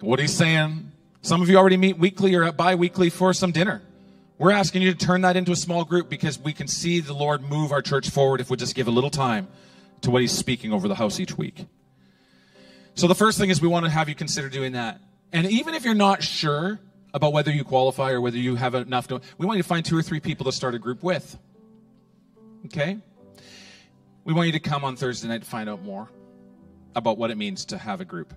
What 0.00 0.18
he's 0.18 0.34
saying. 0.34 0.92
Some 1.22 1.40
of 1.40 1.48
you 1.48 1.56
already 1.56 1.78
meet 1.78 1.98
weekly 1.98 2.34
or 2.34 2.52
bi 2.52 2.74
weekly 2.74 3.08
for 3.08 3.32
some 3.32 3.50
dinner. 3.50 3.82
We're 4.36 4.50
asking 4.50 4.82
you 4.82 4.92
to 4.92 4.98
turn 4.98 5.20
that 5.20 5.36
into 5.36 5.52
a 5.52 5.56
small 5.56 5.84
group 5.84 6.08
because 6.08 6.40
we 6.40 6.52
can 6.52 6.66
see 6.66 6.98
the 6.98 7.12
Lord 7.12 7.42
move 7.42 7.70
our 7.70 7.80
church 7.80 8.10
forward 8.10 8.40
if 8.40 8.50
we 8.50 8.56
just 8.56 8.74
give 8.74 8.88
a 8.88 8.90
little 8.90 9.10
time 9.10 9.46
to 10.00 10.10
what 10.10 10.22
he's 10.22 10.32
speaking 10.32 10.72
over 10.72 10.88
the 10.88 10.96
house 10.96 11.20
each 11.20 11.38
week. 11.38 11.66
So 12.94 13.06
the 13.06 13.14
first 13.14 13.38
thing 13.38 13.50
is 13.50 13.62
we 13.62 13.68
want 13.68 13.84
to 13.84 13.90
have 13.90 14.08
you 14.08 14.16
consider 14.16 14.48
doing 14.48 14.72
that. 14.72 15.00
And 15.32 15.46
even 15.46 15.74
if 15.74 15.84
you're 15.84 15.94
not 15.94 16.22
sure 16.22 16.80
about 17.12 17.32
whether 17.32 17.52
you 17.52 17.62
qualify 17.62 18.10
or 18.10 18.20
whether 18.20 18.36
you 18.36 18.56
have 18.56 18.74
enough 18.74 19.06
to, 19.08 19.20
we 19.38 19.46
want 19.46 19.56
you 19.56 19.62
to 19.62 19.68
find 19.68 19.84
two 19.84 19.96
or 19.96 20.02
three 20.02 20.20
people 20.20 20.44
to 20.46 20.52
start 20.52 20.74
a 20.74 20.80
group 20.80 21.04
with. 21.04 21.38
Okay? 22.66 22.98
We 24.24 24.32
want 24.32 24.46
you 24.46 24.52
to 24.52 24.60
come 24.60 24.84
on 24.84 24.96
Thursday 24.96 25.28
night 25.28 25.42
to 25.42 25.48
find 25.48 25.68
out 25.68 25.82
more 25.82 26.10
about 26.96 27.18
what 27.18 27.30
it 27.30 27.36
means 27.36 27.66
to 27.66 27.78
have 27.78 28.00
a 28.00 28.04
group. 28.04 28.34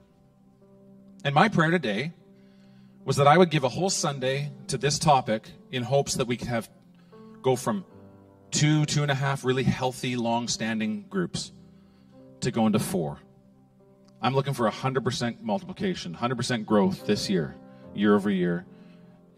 And 1.23 1.33
my 1.33 1.49
prayer 1.49 1.71
today 1.71 2.13
was 3.07 3.15
that 3.15 3.25
I 3.25 3.37
would 3.37 3.49
give 3.49 3.63
a 3.63 3.69
whole 3.69 3.89
Sunday 3.89 4.51
to 4.67 4.77
this 4.77 4.99
topic 4.99 5.49
in 5.71 5.81
hopes 5.81 6.15
that 6.15 6.27
we 6.27 6.35
could 6.35 6.49
have 6.49 6.69
go 7.41 7.55
from 7.55 7.85
two, 8.51 8.85
two 8.85 9.01
and 9.01 9.09
a 9.09 9.15
half 9.15 9.45
really 9.45 9.63
healthy, 9.63 10.17
long 10.17 10.49
standing 10.49 11.05
groups 11.09 11.53
to 12.41 12.51
go 12.51 12.67
into 12.67 12.79
four. 12.79 13.17
I'm 14.21 14.35
looking 14.35 14.53
for 14.53 14.69
100% 14.69 15.41
multiplication, 15.41 16.15
100% 16.15 16.65
growth 16.65 17.05
this 17.05 17.29
year, 17.29 17.55
year 17.95 18.13
over 18.13 18.29
year. 18.29 18.65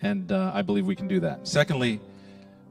And 0.01 0.31
uh, 0.31 0.51
I 0.51 0.63
believe 0.63 0.87
we 0.87 0.95
can 0.95 1.07
do 1.07 1.19
that. 1.19 1.47
Secondly, 1.47 2.01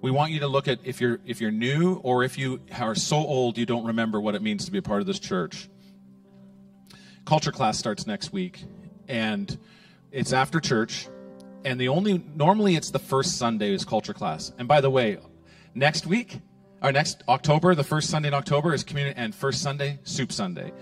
we 0.01 0.11
want 0.11 0.32
you 0.32 0.40
to 0.40 0.49
look 0.49 0.66
at 0.66 0.80
if 0.82 1.01
you're 1.01 1.20
if 1.24 1.40
you're 1.40 1.53
new 1.53 2.01
or 2.03 2.24
if 2.24 2.36
you 2.36 2.61
are 2.76 2.96
so 2.96 3.18
old 3.18 3.57
you 3.57 3.66
don't 3.66 3.84
remember 3.84 4.20
what 4.20 4.34
it 4.34 4.42
means 4.42 4.64
to 4.64 4.72
be 4.72 4.78
a 4.78 4.82
part 4.82 5.01
of 5.01 5.07
this 5.07 5.20
church. 5.20 5.68
Culture 7.24 7.53
class 7.53 7.78
starts 7.78 8.05
next 8.05 8.32
week, 8.32 8.64
and 9.07 9.57
it's 10.12 10.32
after 10.32 10.61
church. 10.61 11.09
And 11.64 11.80
the 11.80 11.88
only 11.88 12.22
normally 12.34 12.76
it's 12.76 12.90
the 12.90 12.98
first 12.98 13.36
Sunday 13.36 13.72
is 13.72 13.84
culture 13.84 14.14
class. 14.14 14.52
And 14.59 14.68
by 14.68 14.80
the 14.80 14.90
way, 14.90 15.18
next 15.74 16.06
week 16.06 16.40
or 16.82 16.92
next 16.92 17.22
October, 17.28 17.74
the 17.74 17.84
first 17.84 18.09
Sunday 18.11 18.28
in 18.28 18.34
October 18.34 18.72
is 18.72 18.84
community 18.84 19.18
and 19.18 19.34
first 19.34 19.61
Sunday 19.62 19.98
soup 20.04 20.32
Sunday. 20.32 20.72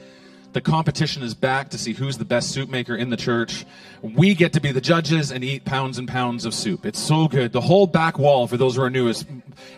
The 0.52 0.60
competition 0.62 1.22
is 1.22 1.34
back 1.34 1.68
to 1.70 1.78
see 1.78 1.92
who's 1.92 2.16
the 2.16 2.24
best 2.24 2.50
soup 2.50 2.70
maker 2.70 2.96
in 2.96 3.10
the 3.10 3.16
church. 3.16 3.66
We 4.00 4.34
get 4.34 4.54
to 4.54 4.60
be 4.60 4.72
the 4.72 4.80
judges 4.80 5.30
and 5.30 5.44
eat 5.44 5.66
pounds 5.66 5.98
and 5.98 6.08
pounds 6.08 6.46
of 6.46 6.54
soup. 6.54 6.86
It's 6.86 6.98
so 6.98 7.28
good. 7.28 7.52
The 7.52 7.60
whole 7.60 7.86
back 7.86 8.18
wall, 8.18 8.46
for 8.46 8.56
those 8.56 8.76
who 8.76 8.82
are 8.82 8.88
new, 8.88 9.08
is, 9.08 9.26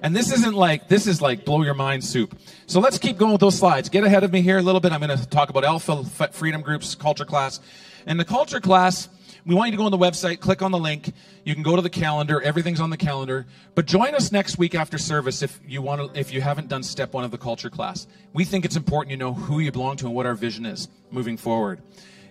and 0.03 0.15
this 0.15 0.31
isn't 0.31 0.55
like, 0.55 0.87
this 0.87 1.09
is 1.09 1.21
like 1.21 1.45
blow 1.45 1.63
your 1.63 1.75
mind 1.75 2.05
soup. 2.05 2.39
So 2.67 2.79
let's 2.79 2.97
keep 2.97 3.19
going 3.19 3.33
with 3.33 3.41
those 3.41 3.59
slides. 3.59 3.89
Get 3.89 4.05
ahead 4.05 4.23
of 4.23 4.33
me 4.33 4.41
here 4.41 4.59
a 4.59 4.63
little 4.63 4.81
bit. 4.81 4.93
I'm 4.93 5.01
going 5.01 5.19
to 5.19 5.27
talk 5.27 5.51
about 5.51 5.65
Alpha 5.65 6.05
Freedom 6.31 6.61
Groups 6.61 6.95
culture 6.95 7.25
class. 7.25 7.59
And 8.07 8.21
the 8.21 8.25
culture 8.25 8.61
class, 8.61 9.09
we 9.49 9.55
want 9.55 9.69
you 9.69 9.73
to 9.73 9.79
go 9.79 9.87
on 9.87 9.91
the 9.91 9.97
website, 9.97 10.41
click 10.41 10.61
on 10.61 10.73
the 10.73 10.79
link. 10.79 11.11
You 11.43 11.55
can 11.55 11.63
go 11.63 11.75
to 11.75 11.81
the 11.81 11.89
calendar. 11.89 12.39
Everything's 12.43 12.81
on 12.81 12.91
the 12.91 12.99
calendar. 12.99 13.47
But 13.75 13.87
join 13.87 14.15
us 14.15 14.31
next 14.31 14.59
week 14.59 14.75
after 14.75 14.99
service 14.99 15.41
if 15.41 15.59
you 15.67 15.81
want 15.81 16.13
to, 16.13 16.21
if 16.21 16.35
you 16.35 16.43
haven't 16.43 16.69
done 16.69 16.83
step 16.83 17.15
one 17.15 17.25
of 17.25 17.31
the 17.31 17.39
culture 17.39 17.71
class. 17.71 18.07
We 18.35 18.45
think 18.45 18.67
it's 18.67 18.77
important 18.77 19.11
you 19.11 19.17
know 19.17 19.33
who 19.33 19.61
you 19.61 19.73
belong 19.73 19.97
to 19.97 20.07
and 20.07 20.15
what 20.15 20.27
our 20.27 20.35
vision 20.35 20.67
is 20.67 20.89
moving 21.11 21.39
forward. 21.39 21.81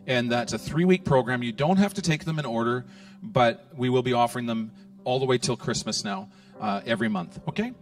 And 0.06 0.32
that's 0.32 0.54
a 0.54 0.60
three 0.60 0.86
week 0.86 1.06
program. 1.06 1.42
You 1.42 1.52
don't 1.52 1.78
have 1.78 1.96
to 1.96 2.04
take 2.04 2.24
them 2.24 2.38
in 2.38 2.46
order, 2.46 2.86
but 3.24 3.66
we 3.76 3.90
will 3.90 4.04
be 4.04 4.14
offering 4.14 4.46
them 4.46 4.72
all 5.04 5.18
the 5.18 5.26
way 5.26 5.40
till 5.40 5.58
Christmas 5.58 6.04
now, 6.04 6.30
uh, 6.62 6.82
every 6.86 7.10
month. 7.10 7.40
Okay? 7.48 7.74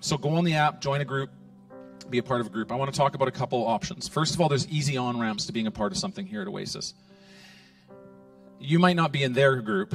So 0.00 0.18
go 0.18 0.34
on 0.34 0.44
the 0.44 0.52
app, 0.52 0.82
join 0.82 1.00
a 1.00 1.06
group, 1.06 1.30
be 2.10 2.18
a 2.18 2.22
part 2.22 2.40
of 2.40 2.46
a 2.46 2.50
group, 2.50 2.72
I 2.72 2.76
want 2.76 2.92
to 2.92 2.96
talk 2.96 3.14
about 3.14 3.28
a 3.28 3.32
couple 3.32 3.66
options. 3.66 4.08
First 4.08 4.34
of 4.34 4.40
all, 4.40 4.48
there's 4.48 4.68
easy 4.68 4.96
on 4.96 5.18
ramps 5.18 5.46
to 5.46 5.52
being 5.52 5.66
a 5.66 5.70
part 5.70 5.92
of 5.92 5.98
something 5.98 6.26
here 6.26 6.42
at 6.42 6.48
Oasis. 6.48 6.94
You 8.58 8.78
might 8.78 8.96
not 8.96 9.12
be 9.12 9.22
in 9.22 9.32
their 9.32 9.56
group 9.56 9.94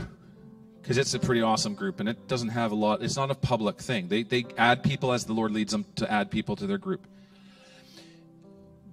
because 0.82 0.98
it's 0.98 1.14
a 1.14 1.20
pretty 1.20 1.42
awesome 1.42 1.76
group 1.76 2.00
and 2.00 2.10
it 2.10 2.28
doesn't 2.28 2.50
have 2.50 2.72
a 2.72 2.76
lot, 2.76 3.02
it's 3.02 3.16
not 3.16 3.32
a 3.32 3.36
public 3.36 3.82
thing. 3.82 4.08
They, 4.08 4.24
they 4.24 4.46
add 4.58 4.84
people 4.84 5.14
as 5.14 5.26
the 5.26 5.34
Lord 5.34 5.52
leads 5.52 5.72
them 5.72 5.86
to 5.96 6.12
add 6.12 6.30
people 6.30 6.56
to 6.58 6.68
their 6.68 6.78
group. 6.78 7.08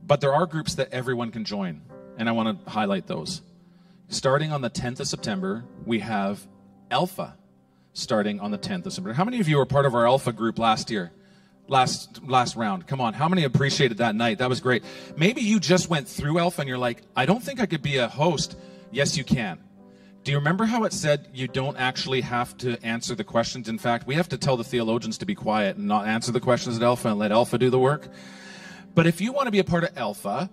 But 0.06 0.20
there 0.20 0.32
are 0.32 0.46
groups 0.46 0.74
that 0.76 0.92
everyone 0.92 1.30
can 1.30 1.44
join, 1.44 1.82
and 2.18 2.28
I 2.28 2.32
want 2.32 2.64
to 2.64 2.70
highlight 2.70 3.06
those. 3.06 3.42
Starting 4.08 4.52
on 4.52 4.60
the 4.60 4.70
10th 4.70 5.00
of 5.00 5.06
September, 5.06 5.64
we 5.84 6.00
have 6.00 6.44
Alpha 6.90 7.36
starting 7.92 8.40
on 8.40 8.50
the 8.50 8.58
10th 8.58 8.86
of 8.86 8.92
September. 8.92 9.12
How 9.12 9.24
many 9.24 9.40
of 9.40 9.48
you 9.48 9.58
were 9.58 9.66
part 9.66 9.86
of 9.86 9.94
our 9.94 10.06
Alpha 10.06 10.32
group 10.32 10.58
last 10.58 10.90
year? 10.90 11.12
Last 11.70 12.22
last 12.24 12.56
round. 12.56 12.86
Come 12.86 13.00
on, 13.00 13.14
how 13.14 13.28
many 13.28 13.44
appreciated 13.44 13.98
that 13.98 14.14
night? 14.14 14.38
That 14.38 14.48
was 14.48 14.60
great. 14.60 14.84
Maybe 15.16 15.40
you 15.40 15.60
just 15.60 15.88
went 15.88 16.06
through 16.06 16.38
Alpha 16.38 16.60
and 16.60 16.68
you're 16.68 16.78
like, 16.78 17.02
I 17.16 17.24
don't 17.24 17.42
think 17.42 17.60
I 17.60 17.66
could 17.66 17.80
be 17.80 17.96
a 17.96 18.08
host. 18.08 18.58
Yes, 18.90 19.16
you 19.16 19.24
can. 19.24 19.58
Do 20.22 20.32
you 20.32 20.38
remember 20.38 20.66
how 20.66 20.84
it 20.84 20.92
said 20.92 21.28
you 21.32 21.48
don't 21.48 21.78
actually 21.78 22.20
have 22.20 22.54
to 22.58 22.76
answer 22.84 23.14
the 23.14 23.24
questions? 23.24 23.68
In 23.68 23.78
fact, 23.78 24.06
we 24.06 24.16
have 24.16 24.28
to 24.30 24.36
tell 24.36 24.56
the 24.56 24.64
theologians 24.64 25.16
to 25.18 25.26
be 25.26 25.34
quiet 25.34 25.76
and 25.76 25.86
not 25.86 26.06
answer 26.06 26.30
the 26.30 26.40
questions 26.40 26.76
at 26.76 26.82
Alpha 26.82 27.08
and 27.08 27.18
let 27.18 27.32
Alpha 27.32 27.56
do 27.56 27.70
the 27.70 27.78
work. 27.78 28.08
But 28.94 29.06
if 29.06 29.20
you 29.20 29.32
want 29.32 29.46
to 29.46 29.50
be 29.50 29.60
a 29.60 29.64
part 29.64 29.84
of 29.84 29.96
Alpha 29.96 30.50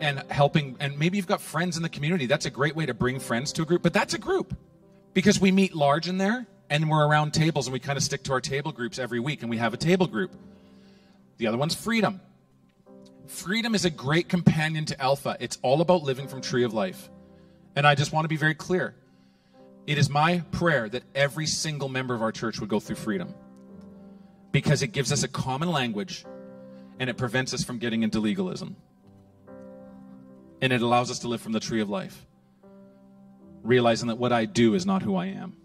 and 0.00 0.22
helping, 0.30 0.76
and 0.78 0.96
maybe 0.98 1.16
you've 1.16 1.26
got 1.26 1.40
friends 1.40 1.76
in 1.76 1.82
the 1.82 1.88
community, 1.88 2.26
that's 2.26 2.46
a 2.46 2.50
great 2.50 2.76
way 2.76 2.86
to 2.86 2.94
bring 2.94 3.18
friends 3.18 3.52
to 3.54 3.62
a 3.62 3.64
group. 3.64 3.82
But 3.82 3.92
that's 3.92 4.14
a 4.14 4.18
group 4.18 4.56
because 5.14 5.40
we 5.40 5.50
meet 5.50 5.74
large 5.74 6.08
in 6.08 6.18
there 6.18 6.46
and 6.70 6.90
we're 6.90 7.06
around 7.06 7.32
tables 7.32 7.66
and 7.66 7.72
we 7.72 7.80
kind 7.80 7.96
of 7.96 8.02
stick 8.02 8.22
to 8.24 8.32
our 8.32 8.40
table 8.40 8.72
groups 8.72 8.98
every 8.98 9.20
week 9.20 9.42
and 9.42 9.50
we 9.50 9.56
have 9.56 9.74
a 9.74 9.76
table 9.76 10.06
group. 10.06 10.34
The 11.38 11.46
other 11.46 11.56
one's 11.56 11.74
freedom. 11.74 12.20
Freedom 13.26 13.74
is 13.74 13.84
a 13.84 13.90
great 13.90 14.28
companion 14.28 14.84
to 14.86 15.00
Alpha. 15.00 15.36
It's 15.40 15.58
all 15.62 15.80
about 15.80 16.02
living 16.02 16.28
from 16.28 16.40
Tree 16.40 16.64
of 16.64 16.74
Life. 16.74 17.10
And 17.76 17.86
I 17.86 17.94
just 17.94 18.12
want 18.12 18.24
to 18.24 18.28
be 18.28 18.36
very 18.36 18.54
clear. 18.54 18.94
It 19.86 19.98
is 19.98 20.10
my 20.10 20.40
prayer 20.50 20.88
that 20.88 21.02
every 21.14 21.46
single 21.46 21.88
member 21.88 22.14
of 22.14 22.22
our 22.22 22.32
church 22.32 22.60
would 22.60 22.68
go 22.68 22.80
through 22.80 22.96
freedom 22.96 23.34
because 24.52 24.82
it 24.82 24.88
gives 24.88 25.12
us 25.12 25.22
a 25.22 25.28
common 25.28 25.70
language 25.70 26.24
and 26.98 27.08
it 27.08 27.16
prevents 27.16 27.54
us 27.54 27.64
from 27.64 27.78
getting 27.78 28.02
into 28.02 28.20
legalism. 28.20 28.76
And 30.60 30.72
it 30.72 30.82
allows 30.82 31.10
us 31.10 31.20
to 31.20 31.28
live 31.28 31.40
from 31.40 31.52
the 31.52 31.60
tree 31.60 31.80
of 31.80 31.88
life, 31.88 32.26
realizing 33.62 34.08
that 34.08 34.16
what 34.16 34.32
I 34.32 34.44
do 34.44 34.74
is 34.74 34.84
not 34.84 35.02
who 35.02 35.14
I 35.16 35.26
am. 35.26 35.56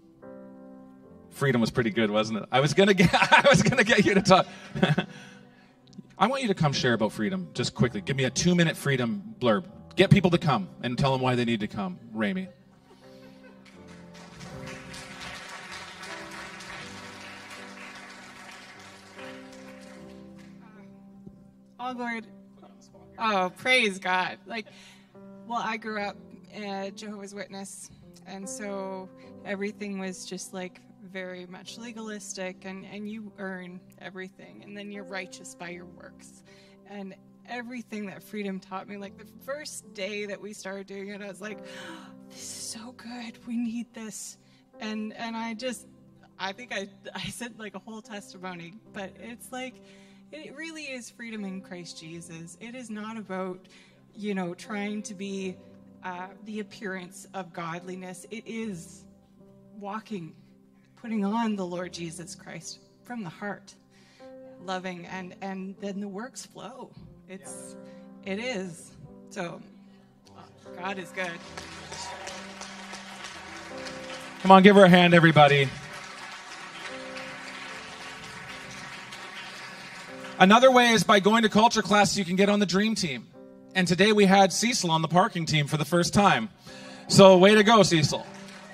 Freedom 1.34 1.60
was 1.60 1.72
pretty 1.72 1.90
good, 1.90 2.12
wasn't 2.12 2.40
it? 2.40 2.46
I 2.52 2.60
was 2.60 2.74
gonna 2.74 2.94
get 2.94 3.14
I 3.14 3.46
was 3.50 3.62
gonna 3.62 3.84
get 3.84 4.06
you 4.06 4.14
to 4.14 4.22
talk. 4.22 4.48
I 6.18 6.28
want 6.28 6.44
you 6.44 6.48
to 6.48 6.54
come 6.54 6.74
share 6.74 6.94
about 6.94 7.12
freedom 7.12 7.50
just 7.54 7.74
quickly. 7.74 8.02
Give 8.02 8.16
me 8.16 8.26
a 8.26 8.30
two 8.30 8.56
minute 8.56 8.78
freedom 8.78 9.36
blurb. 9.40 9.66
Get 9.96 10.10
people 10.10 10.30
to 10.32 10.38
come 10.38 10.70
and 10.84 10.98
tell 10.98 11.12
them 11.12 11.22
why 11.22 11.36
they 11.36 11.44
need 11.44 11.60
to 11.62 11.68
come. 11.68 12.00
Rami. 12.12 12.48
Oh, 21.80 21.94
Lord. 21.98 22.28
Oh, 23.20 23.52
praise 23.58 24.00
God. 24.00 24.38
Like, 24.46 24.68
well, 25.48 25.62
I 25.62 25.78
grew 25.78 26.00
up 26.00 26.16
a 26.56 26.92
Jehovah's 26.96 27.36
Witness, 27.36 27.90
and 28.26 28.48
so 28.48 29.10
everything 29.46 30.00
was 30.00 30.26
just 30.26 30.54
like 30.54 30.80
very 31.12 31.46
much 31.46 31.78
legalistic 31.78 32.66
and, 32.66 32.86
and 32.86 33.10
you 33.10 33.32
earn 33.38 33.80
everything 34.00 34.62
and 34.64 34.78
then 34.78 34.92
you're 34.92 35.04
righteous 35.04 35.56
by 35.56 35.70
your 35.70 35.86
works. 35.86 36.44
And 36.90 37.16
everything 37.48 38.06
that 38.08 38.24
freedom 38.24 38.60
taught 38.60 38.88
me, 38.88 38.98
like 38.98 39.18
the 39.18 39.28
first 39.46 39.94
day 39.94 40.26
that 40.26 40.42
we 40.42 40.54
started 40.54 40.88
doing 40.88 41.10
it, 41.10 41.22
I 41.22 41.28
was 41.28 41.42
like, 41.42 41.60
oh, 41.60 42.14
this 42.30 42.38
is 42.38 42.44
so 42.44 42.94
good. 42.94 43.38
We 43.48 43.58
need 43.58 43.94
this. 43.94 44.38
And 44.80 45.14
and 45.14 45.36
I 45.36 45.54
just 45.54 45.88
I 46.40 46.52
think 46.52 46.74
I 46.74 46.88
I 47.16 47.26
said 47.26 47.60
like 47.60 47.76
a 47.76 47.80
whole 47.80 48.02
testimony, 48.02 48.76
but 48.94 49.12
it's 49.20 49.52
like 49.52 49.76
it 50.32 50.56
really 50.56 50.84
is 50.86 51.10
freedom 51.10 51.46
in 51.46 51.62
Christ 51.62 52.00
Jesus. 52.00 52.58
It 52.60 52.74
is 52.74 52.90
not 52.90 53.18
about, 53.18 53.60
you 54.16 54.34
know, 54.34 54.56
trying 54.56 55.04
to 55.04 55.14
be 55.14 55.56
uh, 56.04 56.28
the 56.46 56.60
appearance 56.60 57.28
of 57.36 57.54
godliness. 57.54 58.26
It 58.32 58.44
is 58.48 59.06
walking 59.80 60.36
putting 61.04 61.26
on 61.26 61.58
the 61.58 61.66
Lord 61.66 61.92
Jesus 61.92 62.34
Christ 62.34 62.80
from 63.04 63.26
the 63.26 63.30
heart, 63.30 63.76
loving, 64.64 65.06
and 65.08 65.36
and 65.42 65.76
then 65.82 66.00
the 66.00 66.08
works 66.08 66.46
flow. 66.46 66.92
It's 67.28 67.76
it 68.26 68.40
is 68.40 68.94
so. 69.30 69.62
God 70.78 70.98
is 70.98 71.10
good. 71.10 71.30
Come 74.42 74.52
on, 74.52 74.64
give 74.64 74.78
her 74.78 74.86
a 74.86 74.90
hand, 74.90 75.14
everybody. 75.14 75.68
Another 80.40 80.72
way 80.72 80.92
is 80.92 81.04
by 81.04 81.20
going 81.20 81.44
to 81.44 81.50
culture 81.50 81.82
class, 81.82 82.18
you 82.18 82.24
can 82.24 82.38
get 82.38 82.48
on 82.48 82.60
the 82.60 82.66
dream 82.66 82.96
team. 82.96 83.28
And 83.76 83.88
today 83.88 84.14
we 84.14 84.26
had 84.26 84.54
Cecil 84.54 84.90
on 84.90 85.02
the 85.02 85.10
parking 85.10 85.46
team 85.46 85.68
for 85.68 85.76
the 85.76 85.86
first 85.86 86.14
time. 86.14 86.50
So, 87.10 87.38
way 87.38 87.56
to 87.56 87.64
go, 87.64 87.84
Cecil. 87.84 88.26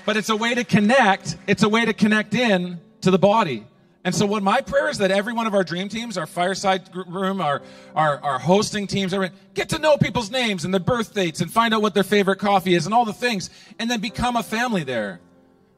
But 0.10 0.18
it's 0.18 0.30
a 0.30 0.36
way 0.36 0.56
to 0.56 0.64
connect. 0.64 1.38
It's 1.46 1.62
a 1.62 1.70
way 1.70 1.86
to 1.86 1.94
connect 1.94 2.34
in 2.34 2.80
to 3.02 3.12
the 3.12 3.20
body. 3.20 3.68
And 4.04 4.16
so, 4.16 4.26
what 4.26 4.42
my 4.42 4.60
prayer 4.60 4.90
is 4.90 4.98
that 4.98 5.12
every 5.12 5.34
one 5.34 5.46
of 5.46 5.54
our 5.54 5.64
dream 5.64 5.88
teams, 5.88 6.18
our 6.18 6.26
fireside 6.26 6.90
room, 6.96 7.40
our, 7.40 7.62
our, 7.96 8.20
our 8.24 8.40
hosting 8.40 8.88
teams, 8.88 9.14
get 9.54 9.70
to 9.70 9.78
know 9.78 9.98
people's 9.98 10.32
names 10.32 10.66
and 10.66 10.74
their 10.74 10.82
birth 10.82 11.14
dates 11.14 11.42
and 11.42 11.54
find 11.54 11.76
out 11.76 11.84
what 11.84 11.94
their 11.94 12.02
favorite 12.02 12.38
coffee 12.38 12.74
is 12.74 12.88
and 12.88 12.96
all 12.96 13.06
the 13.06 13.14
things, 13.14 13.52
and 13.78 13.88
then 13.88 14.00
become 14.00 14.36
a 14.36 14.42
family 14.42 14.84
there. 14.84 15.20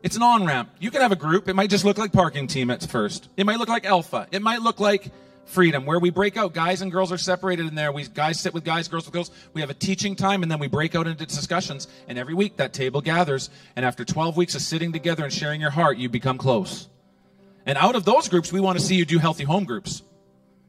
It's 0.02 0.16
an 0.16 0.24
on 0.24 0.46
ramp. 0.46 0.70
You 0.80 0.92
can 0.92 1.02
have 1.02 1.12
a 1.12 1.18
group. 1.18 1.50
It 1.50 1.54
might 1.54 1.70
just 1.70 1.84
look 1.84 1.98
like 1.98 2.14
parking 2.14 2.48
team 2.48 2.72
at 2.72 2.90
first. 2.90 3.28
It 3.36 3.46
might 3.46 3.60
look 3.60 3.68
like 3.68 3.84
alpha. 3.84 4.30
It 4.32 4.42
might 4.42 4.62
look 4.62 4.80
like 4.80 5.12
freedom, 5.46 5.86
where 5.86 6.00
we 6.00 6.10
break 6.10 6.38
out. 6.38 6.54
Guys 6.54 6.82
and 6.82 6.92
girls 6.92 7.12
are 7.12 7.18
separated 7.18 7.68
in 7.68 7.76
there. 7.76 7.92
We 7.92 8.08
guys 8.08 8.40
sit 8.40 8.54
with 8.54 8.64
guys, 8.64 8.88
girls 8.88 9.06
with 9.06 9.14
girls. 9.14 9.32
We 9.54 9.62
have 9.62 9.70
a 9.70 9.76
teaching 9.76 10.16
time, 10.16 10.44
and 10.44 10.52
then 10.52 10.60
we 10.60 10.68
break 10.68 10.96
out 10.96 11.08
into 11.08 11.26
discussions. 11.26 11.88
And 12.08 12.18
every 12.18 12.34
week 12.34 12.58
that 12.58 12.74
table 12.74 13.02
gathers. 13.02 13.50
And 13.76 13.86
after 13.86 14.06
12 14.06 14.38
weeks 14.38 14.56
of 14.56 14.62
sitting 14.62 14.92
together 14.92 15.24
and 15.24 15.34
sharing 15.34 15.62
your 15.62 15.72
heart, 15.72 15.98
you 15.98 16.10
become 16.10 16.38
close. 16.38 16.88
And 17.66 17.78
out 17.78 17.96
of 17.96 18.06
those 18.06 18.28
groups, 18.28 18.52
we 18.52 18.60
want 18.60 18.80
to 18.80 18.84
see 18.84 18.96
you 18.96 19.06
do 19.06 19.20
healthy 19.20 19.44
home 19.44 19.66
groups, 19.66 20.02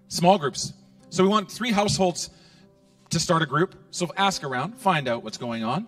small 0.08 0.38
groups. 0.38 0.72
So 1.10 1.22
we 1.22 1.28
want 1.28 1.50
three 1.50 1.72
households 1.72 2.30
to 3.10 3.20
start 3.20 3.42
a 3.42 3.46
group. 3.46 3.74
So 3.90 4.10
ask 4.16 4.44
around, 4.44 4.76
find 4.76 5.08
out 5.08 5.22
what's 5.22 5.38
going 5.38 5.64
on 5.64 5.86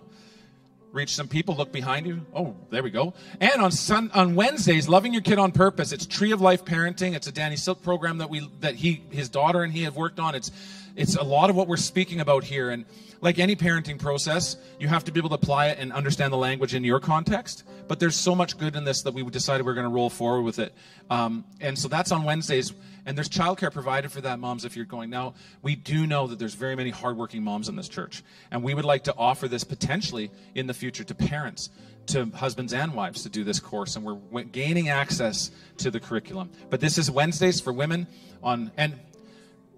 reach 0.95 1.13
some 1.13 1.27
people, 1.27 1.55
look 1.55 1.71
behind 1.71 2.07
you. 2.07 2.25
Oh, 2.33 2.55
there 2.69 2.81
we 2.81 2.89
go. 2.89 3.13
And 3.41 3.61
on 3.61 3.71
Sun, 3.71 4.11
on 4.13 4.33
Wednesdays, 4.33 4.87
loving 4.87 5.11
your 5.11 5.21
kid 5.21 5.37
on 5.37 5.51
purpose. 5.51 5.91
It's 5.91 6.05
Tree 6.05 6.31
of 6.31 6.39
Life 6.39 6.63
Parenting. 6.63 7.13
It's 7.15 7.27
a 7.27 7.31
Danny 7.31 7.57
Silk 7.57 7.83
program 7.83 8.19
that 8.19 8.29
we 8.29 8.49
that 8.61 8.75
he 8.75 9.03
his 9.11 9.27
daughter 9.27 9.63
and 9.63 9.73
he 9.73 9.83
have 9.83 9.97
worked 9.97 10.19
on. 10.19 10.35
It's 10.35 10.51
it's 10.95 11.17
a 11.17 11.23
lot 11.23 11.49
of 11.49 11.57
what 11.57 11.67
we're 11.67 11.75
speaking 11.75 12.21
about 12.21 12.45
here. 12.45 12.69
And 12.69 12.85
like 13.19 13.39
any 13.39 13.55
parenting 13.55 13.99
process, 13.99 14.55
you 14.79 14.87
have 14.87 15.03
to 15.03 15.11
be 15.11 15.19
able 15.19 15.29
to 15.29 15.35
apply 15.35 15.67
it 15.67 15.79
and 15.79 15.91
understand 15.91 16.31
the 16.31 16.37
language 16.37 16.73
in 16.73 16.83
your 16.85 17.01
context. 17.01 17.65
But 17.87 17.99
there's 17.99 18.15
so 18.15 18.33
much 18.33 18.57
good 18.57 18.75
in 18.75 18.85
this 18.85 19.01
that 19.01 19.13
we 19.13 19.23
decided 19.23 19.65
we 19.65 19.71
are 19.73 19.75
going 19.75 19.87
to 19.87 19.93
roll 19.93 20.09
forward 20.09 20.43
with 20.43 20.59
it. 20.59 20.73
Um, 21.09 21.43
and 21.59 21.77
so 21.77 21.89
that's 21.89 22.13
on 22.13 22.23
Wednesdays. 22.23 22.73
And 23.05 23.15
there's 23.15 23.29
childcare 23.29 23.71
provided 23.71 24.11
for 24.11 24.21
that, 24.21 24.39
moms, 24.39 24.65
if 24.65 24.75
you're 24.75 24.85
going. 24.85 25.11
Now, 25.11 25.35
we 25.61 25.75
do 25.75 26.07
know 26.07 26.25
that 26.27 26.39
there's 26.39 26.55
very 26.55 26.75
many 26.75 26.89
hardworking 26.89 27.43
moms 27.43 27.69
in 27.69 27.75
this 27.75 27.87
church. 27.87 28.23
And 28.49 28.63
we 28.63 28.73
would 28.73 28.85
like 28.85 29.03
to 29.03 29.15
offer 29.15 29.47
this 29.47 29.63
potentially 29.63 30.31
in 30.55 30.65
the 30.65 30.73
future 30.73 31.03
to 31.03 31.13
parents, 31.13 31.69
to 32.07 32.25
husbands 32.33 32.73
and 32.73 32.95
wives 32.95 33.21
to 33.23 33.29
do 33.29 33.43
this 33.43 33.59
course. 33.59 33.95
And 33.95 34.05
we're 34.05 34.43
gaining 34.43 34.89
access 34.89 35.51
to 35.77 35.91
the 35.91 35.99
curriculum. 35.99 36.49
But 36.71 36.79
this 36.79 36.97
is 36.97 37.11
Wednesdays 37.11 37.61
for 37.61 37.71
women 37.71 38.07
on, 38.41 38.71
and 38.75 38.99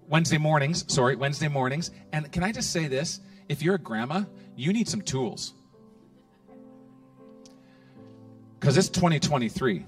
Wednesday 0.08 0.38
mornings, 0.38 0.90
sorry, 0.92 1.14
Wednesday 1.14 1.48
mornings. 1.48 1.90
And 2.12 2.32
can 2.32 2.42
I 2.42 2.52
just 2.52 2.72
say 2.72 2.88
this? 2.88 3.20
If 3.50 3.62
you're 3.62 3.74
a 3.74 3.80
grandma, 3.80 4.24
you 4.56 4.72
need 4.72 4.88
some 4.88 5.02
tools. 5.02 5.52
Because 8.58 8.76
it's 8.78 8.88
2023 8.88 9.84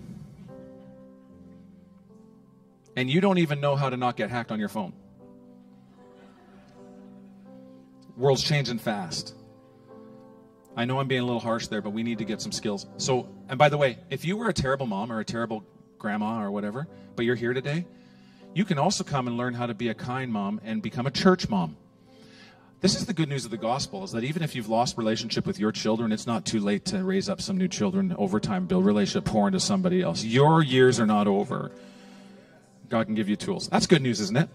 and 3.01 3.09
you 3.09 3.23
don't 3.23 3.39
even 3.39 3.63
know 3.63 3.77
how 3.77 3.89
to 3.89 3.97
not 3.97 4.15
get 4.15 4.29
hacked 4.29 4.53
on 4.53 4.61
your 4.61 4.69
phone. 4.69 4.93
World's 8.15 8.43
changing 8.43 8.79
fast. 8.79 9.35
I 10.77 10.85
know 10.85 11.01
I'm 11.01 11.09
being 11.09 11.23
a 11.23 11.25
little 11.25 11.41
harsh 11.41 11.69
there, 11.69 11.81
but 11.81 11.91
we 11.91 12.03
need 12.03 12.19
to 12.19 12.27
get 12.27 12.43
some 12.43 12.53
skills. 12.53 12.87
So, 12.99 13.27
and 13.49 13.59
by 13.59 13.71
the 13.71 13.79
way, 13.79 13.97
if 14.11 14.27
you 14.27 14.37
were 14.37 14.51
a 14.51 14.53
terrible 14.53 14.85
mom 14.85 15.11
or 15.11 15.19
a 15.19 15.25
terrible 15.25 15.65
grandma 15.97 16.43
or 16.43 16.51
whatever, 16.51 16.87
but 17.17 17.25
you're 17.25 17.37
here 17.37 17.55
today, 17.55 17.87
you 18.53 18.67
can 18.67 18.79
also 18.79 19.03
come 19.03 19.27
and 19.27 19.39
learn 19.39 19.55
how 19.55 19.65
to 19.65 19.73
be 19.73 19.89
a 19.89 19.95
kind 19.95 20.31
mom 20.31 20.61
and 20.63 20.83
become 20.83 21.07
a 21.07 21.11
church 21.11 21.49
mom. 21.49 21.79
This 22.83 22.97
is 22.97 23.07
the 23.07 23.15
good 23.15 23.31
news 23.31 23.47
of 23.47 23.51
the 23.51 23.57
gospel 23.57 24.05
is 24.05 24.13
that 24.13 24.25
even 24.25 24.43
if 24.43 24.55
you've 24.55 24.69
lost 24.69 24.99
relationship 24.99 25.47
with 25.47 25.59
your 25.59 25.73
children, 25.73 26.13
it's 26.13 26.27
not 26.27 26.45
too 26.45 26.61
late 26.61 26.85
to 26.87 27.03
raise 27.03 27.31
up 27.31 27.41
some 27.41 27.57
new 27.57 27.69
children 27.69 28.15
over 28.19 28.39
time, 28.41 28.67
build 28.67 28.85
relationship, 28.85 29.25
pour 29.25 29.47
into 29.47 29.61
somebody 29.61 30.03
else. 30.03 30.23
Your 30.23 30.63
years 30.63 31.01
are 31.01 31.07
not 31.07 31.27
over. 31.27 31.71
God 32.91 33.07
can 33.07 33.15
give 33.15 33.29
you 33.29 33.37
tools. 33.37 33.69
That's 33.69 33.87
good 33.87 34.03
news, 34.03 34.21
isn't 34.21 34.37
it? 34.37 34.49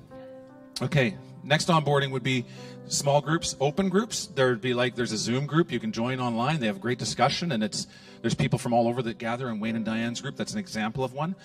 Okay, 0.82 1.18
next 1.42 1.70
onboarding 1.70 2.12
would 2.12 2.22
be 2.22 2.46
small 2.88 3.22
groups, 3.22 3.56
open 3.62 3.88
groups. 3.88 4.28
There'd 4.28 4.60
be 4.60 4.74
like 4.74 4.96
there's 4.96 5.14
a 5.14 5.18
Zoom 5.18 5.46
group 5.46 5.72
you 5.72 5.80
can 5.80 5.94
join 5.94 6.20
online. 6.20 6.60
They 6.60 6.68
have 6.68 6.82
great 6.82 7.00
discussion, 7.00 7.54
and 7.54 7.64
it's 7.64 7.88
there's 8.22 8.36
people 8.36 8.60
from 8.60 8.74
all 8.74 8.90
over 8.90 9.02
that 9.04 9.18
gather 9.18 9.50
in 9.50 9.62
Wayne 9.62 9.78
and 9.78 9.86
Diane's 9.86 10.20
group. 10.20 10.36
That's 10.36 10.52
an 10.52 10.60
example 10.60 11.04
of 11.04 11.14
one. 11.14 11.36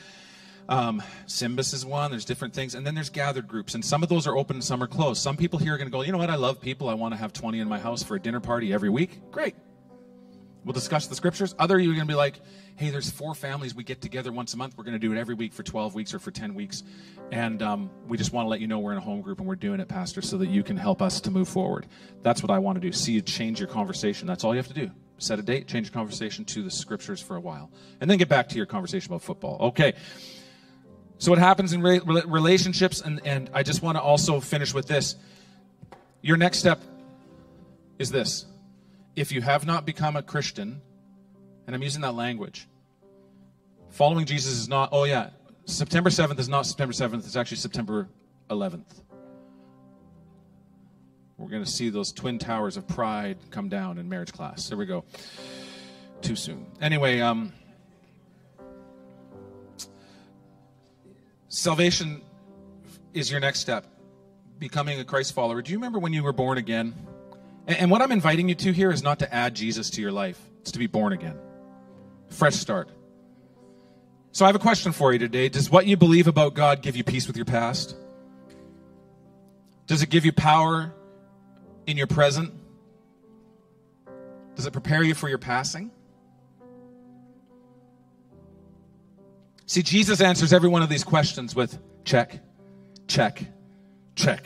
Um, 0.69 1.03
Simbus 1.27 1.73
is 1.73 1.87
one. 1.87 2.11
There's 2.11 2.25
different 2.25 2.55
things, 2.55 2.75
and 2.75 2.85
then 2.85 2.97
there's 2.97 3.09
gathered 3.09 3.47
groups, 3.47 3.75
and 3.75 3.85
some 3.85 4.03
of 4.03 4.09
those 4.09 4.27
are 4.27 4.37
open 4.37 4.57
and 4.57 4.65
some 4.65 4.83
are 4.83 4.89
closed. 4.89 5.23
Some 5.23 5.37
people 5.37 5.61
here 5.61 5.75
are 5.75 5.79
going 5.79 5.89
to 5.89 5.93
go, 5.93 6.03
you 6.03 6.11
know 6.11 6.19
what? 6.19 6.31
I 6.31 6.37
love 6.37 6.61
people. 6.61 6.89
I 6.89 6.95
want 6.95 7.15
to 7.15 7.19
have 7.19 7.33
20 7.33 7.61
in 7.61 7.69
my 7.69 7.79
house 7.79 8.03
for 8.03 8.17
a 8.17 8.21
dinner 8.21 8.41
party 8.41 8.73
every 8.73 8.91
week. 8.91 9.31
Great. 9.31 9.55
We'll 10.65 10.75
discuss 10.75 11.07
the 11.07 11.15
scriptures. 11.15 11.55
Other, 11.59 11.79
you're 11.79 11.95
going 11.95 12.07
to 12.07 12.13
be 12.13 12.17
like, 12.17 12.39
hey, 12.77 12.91
there's 12.91 13.11
four 13.11 13.35
families 13.35 13.75
we 13.75 13.83
get 13.83 14.03
together 14.03 14.31
once 14.31 14.53
a 14.53 14.57
month. 14.59 14.77
We're 14.77 14.85
going 14.85 14.93
to 14.93 14.99
do 14.99 15.13
it 15.13 15.19
every 15.19 15.35
week 15.35 15.55
for 15.55 15.63
12 15.63 15.95
weeks 15.95 16.13
or 16.13 16.19
for 16.19 16.31
10 16.31 16.55
weeks. 16.55 16.83
And 17.33 17.63
um, 17.63 17.91
we 18.07 18.19
just 18.19 18.33
want 18.33 18.45
to 18.45 18.51
let 18.51 18.61
you 18.61 18.67
know 18.67 18.79
we're 18.79 18.93
in 18.93 18.99
a 18.99 19.03
home 19.03 19.23
group 19.23 19.39
and 19.39 19.49
we're 19.49 19.55
doing 19.55 19.81
it, 19.81 19.89
Pastor, 19.89 20.21
so 20.21 20.37
that 20.39 20.49
you 20.49 20.63
can 20.63 20.77
help 20.77 21.01
us 21.01 21.21
to 21.23 21.31
move 21.31 21.49
forward. 21.49 21.87
That's 22.23 22.43
what 22.43 22.51
I 22.51 22.59
want 22.59 22.77
to 22.77 22.81
do. 22.81 22.93
See 22.93 23.13
you 23.13 23.23
change 23.23 23.59
your 23.59 23.69
conversation. 23.69 24.27
That's 24.27 24.45
all 24.45 24.53
you 24.53 24.59
have 24.59 24.69
to 24.69 24.75
do. 24.75 24.91
Set 25.17 25.39
a 25.39 25.43
date, 25.43 25.67
change 25.67 25.89
your 25.89 25.95
conversation 25.95 26.45
to 26.47 26.63
the 26.63 26.71
scriptures 26.71 27.21
for 27.21 27.37
a 27.37 27.41
while, 27.41 27.71
and 28.01 28.11
then 28.11 28.17
get 28.17 28.29
back 28.29 28.49
to 28.51 28.57
your 28.57 28.65
conversation 28.65 29.13
about 29.13 29.23
football. 29.23 29.59
Okay. 29.69 29.95
So, 31.19 31.31
what 31.31 31.39
happens 31.39 31.75
in 31.75 31.83
re- 31.83 32.01
relationships, 32.01 33.03
and, 33.03 33.21
and 33.27 33.51
I 33.53 33.63
just 33.63 33.83
want 33.83 33.99
to 33.99 34.03
also 34.03 34.41
finish 34.41 34.73
with 34.73 34.87
this. 34.87 35.17
Your 36.23 36.39
next 36.39 36.59
step 36.59 36.81
is 37.99 38.11
this 38.11 38.47
if 39.17 39.33
you 39.33 39.41
have 39.43 39.67
not 39.67 39.85
become 39.85 40.17
a 40.17 40.23
Christian, 40.23 40.81
and 41.67 41.75
I'm 41.75 41.83
using 41.83 42.03
that 42.03 42.15
language, 42.15 42.69
following 43.91 44.27
Jesus 44.27 44.53
is 44.53 44.69
not, 44.69 44.91
oh 44.93 45.05
yeah, 45.05 45.31
September 45.65 46.11
7th 46.11 46.39
is 46.39 46.49
not 46.49 46.67
September 46.67 46.93
7th, 46.93 47.19
it's 47.19 47.37
actually 47.37 47.59
September 47.59 48.09
11th. 48.49 49.03
We're 51.39 51.49
going 51.49 51.65
to 51.65 51.71
see 51.71 51.89
those 51.89 52.13
twin 52.13 52.39
towers 52.39 52.77
of 52.77 52.87
pride 52.87 53.39
come 53.51 53.71
down 53.71 53.97
in 53.97 54.09
marriage 54.09 54.33
class. 54.33 54.69
There 54.69 54.77
we 54.77 54.85
go. 54.85 55.05
Too 56.21 56.37
soon. 56.37 56.67
Anyway, 56.83 57.21
um, 57.21 57.55
salvation 61.49 62.21
is 63.15 63.31
your 63.31 63.41
next 63.41 63.61
step. 63.61 63.87
Becoming 64.59 65.01
a 65.01 65.05
Christ 65.05 65.33
follower. 65.33 65.63
Do 65.63 65.73
you 65.73 65.79
remember 65.79 65.99
when 65.99 66.13
you 66.13 66.23
were 66.23 66.35
born 66.35 66.59
again? 66.59 66.95
And, 67.71 67.91
what 67.91 68.03
I'm 68.03 68.11
inviting 68.11 68.49
you 68.49 68.57
to 68.57 68.73
here 68.73 68.91
is 68.91 69.03
not 69.03 69.21
to 69.21 69.33
add 69.33 69.55
Jesus 69.55 69.91
to 69.91 70.01
your 70.01 70.11
life, 70.11 70.41
it's 70.61 70.73
to 70.73 70.79
be 70.79 70.89
born 70.89 71.13
again. 71.13 71.39
Fresh 72.29 72.57
start. 72.57 72.91
So 74.33 74.45
I 74.45 74.49
have 74.49 74.57
a 74.57 74.61
question 74.61 74.91
for 74.93 75.13
you 75.13 75.21
today. 75.21 75.49
Does 75.49 75.71
what 75.71 75.87
you 75.87 75.97
believe 75.97 76.27
about 76.27 76.55
God 76.55 76.83
give 76.83 76.97
you 76.97 77.05
peace 77.05 77.29
with 77.29 77.37
your 77.37 77.45
past? 77.45 77.95
Does 79.87 80.03
it 80.03 80.11
give 80.11 80.25
you 80.25 80.33
power 80.33 80.93
in 81.87 81.97
your 81.97 82.07
present? 82.09 82.53
Does 84.57 84.67
it 84.67 84.73
prepare 84.73 85.03
you 85.03 85.15
for 85.15 85.29
your 85.29 85.39
passing? 85.39 85.93
See, 89.67 89.83
Jesus 89.83 90.21
answers 90.21 90.53
every 90.53 90.69
one 90.69 90.83
of 90.83 90.89
these 90.89 91.05
questions 91.05 91.55
with 91.55 91.79
check, 92.05 92.41
check, 93.07 93.45
check. 94.17 94.45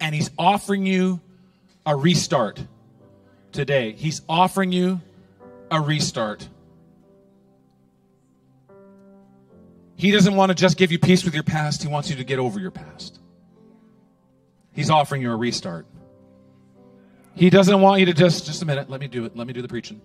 And 0.00 0.14
he's 0.14 0.30
offering 0.38 0.86
you 0.86 1.20
a 1.86 1.94
restart 1.94 2.60
today. 3.52 3.92
He's 3.92 4.20
offering 4.28 4.72
you 4.72 5.00
a 5.70 5.80
restart. 5.80 6.46
He 9.94 10.10
doesn't 10.10 10.34
want 10.34 10.50
to 10.50 10.54
just 10.54 10.76
give 10.76 10.92
you 10.92 10.98
peace 10.98 11.24
with 11.24 11.32
your 11.32 11.44
past, 11.44 11.82
He 11.82 11.88
wants 11.88 12.10
you 12.10 12.16
to 12.16 12.24
get 12.24 12.38
over 12.38 12.60
your 12.60 12.72
past. 12.72 13.20
He's 14.72 14.90
offering 14.90 15.22
you 15.22 15.32
a 15.32 15.36
restart. 15.36 15.86
He 17.34 17.48
doesn't 17.48 17.80
want 17.80 18.00
you 18.00 18.06
to 18.06 18.12
just, 18.12 18.44
just 18.44 18.62
a 18.62 18.66
minute, 18.66 18.90
let 18.90 19.00
me 19.00 19.08
do 19.08 19.24
it, 19.24 19.36
let 19.36 19.46
me 19.46 19.52
do 19.52 19.62
the 19.62 19.68
preaching. 19.68 20.00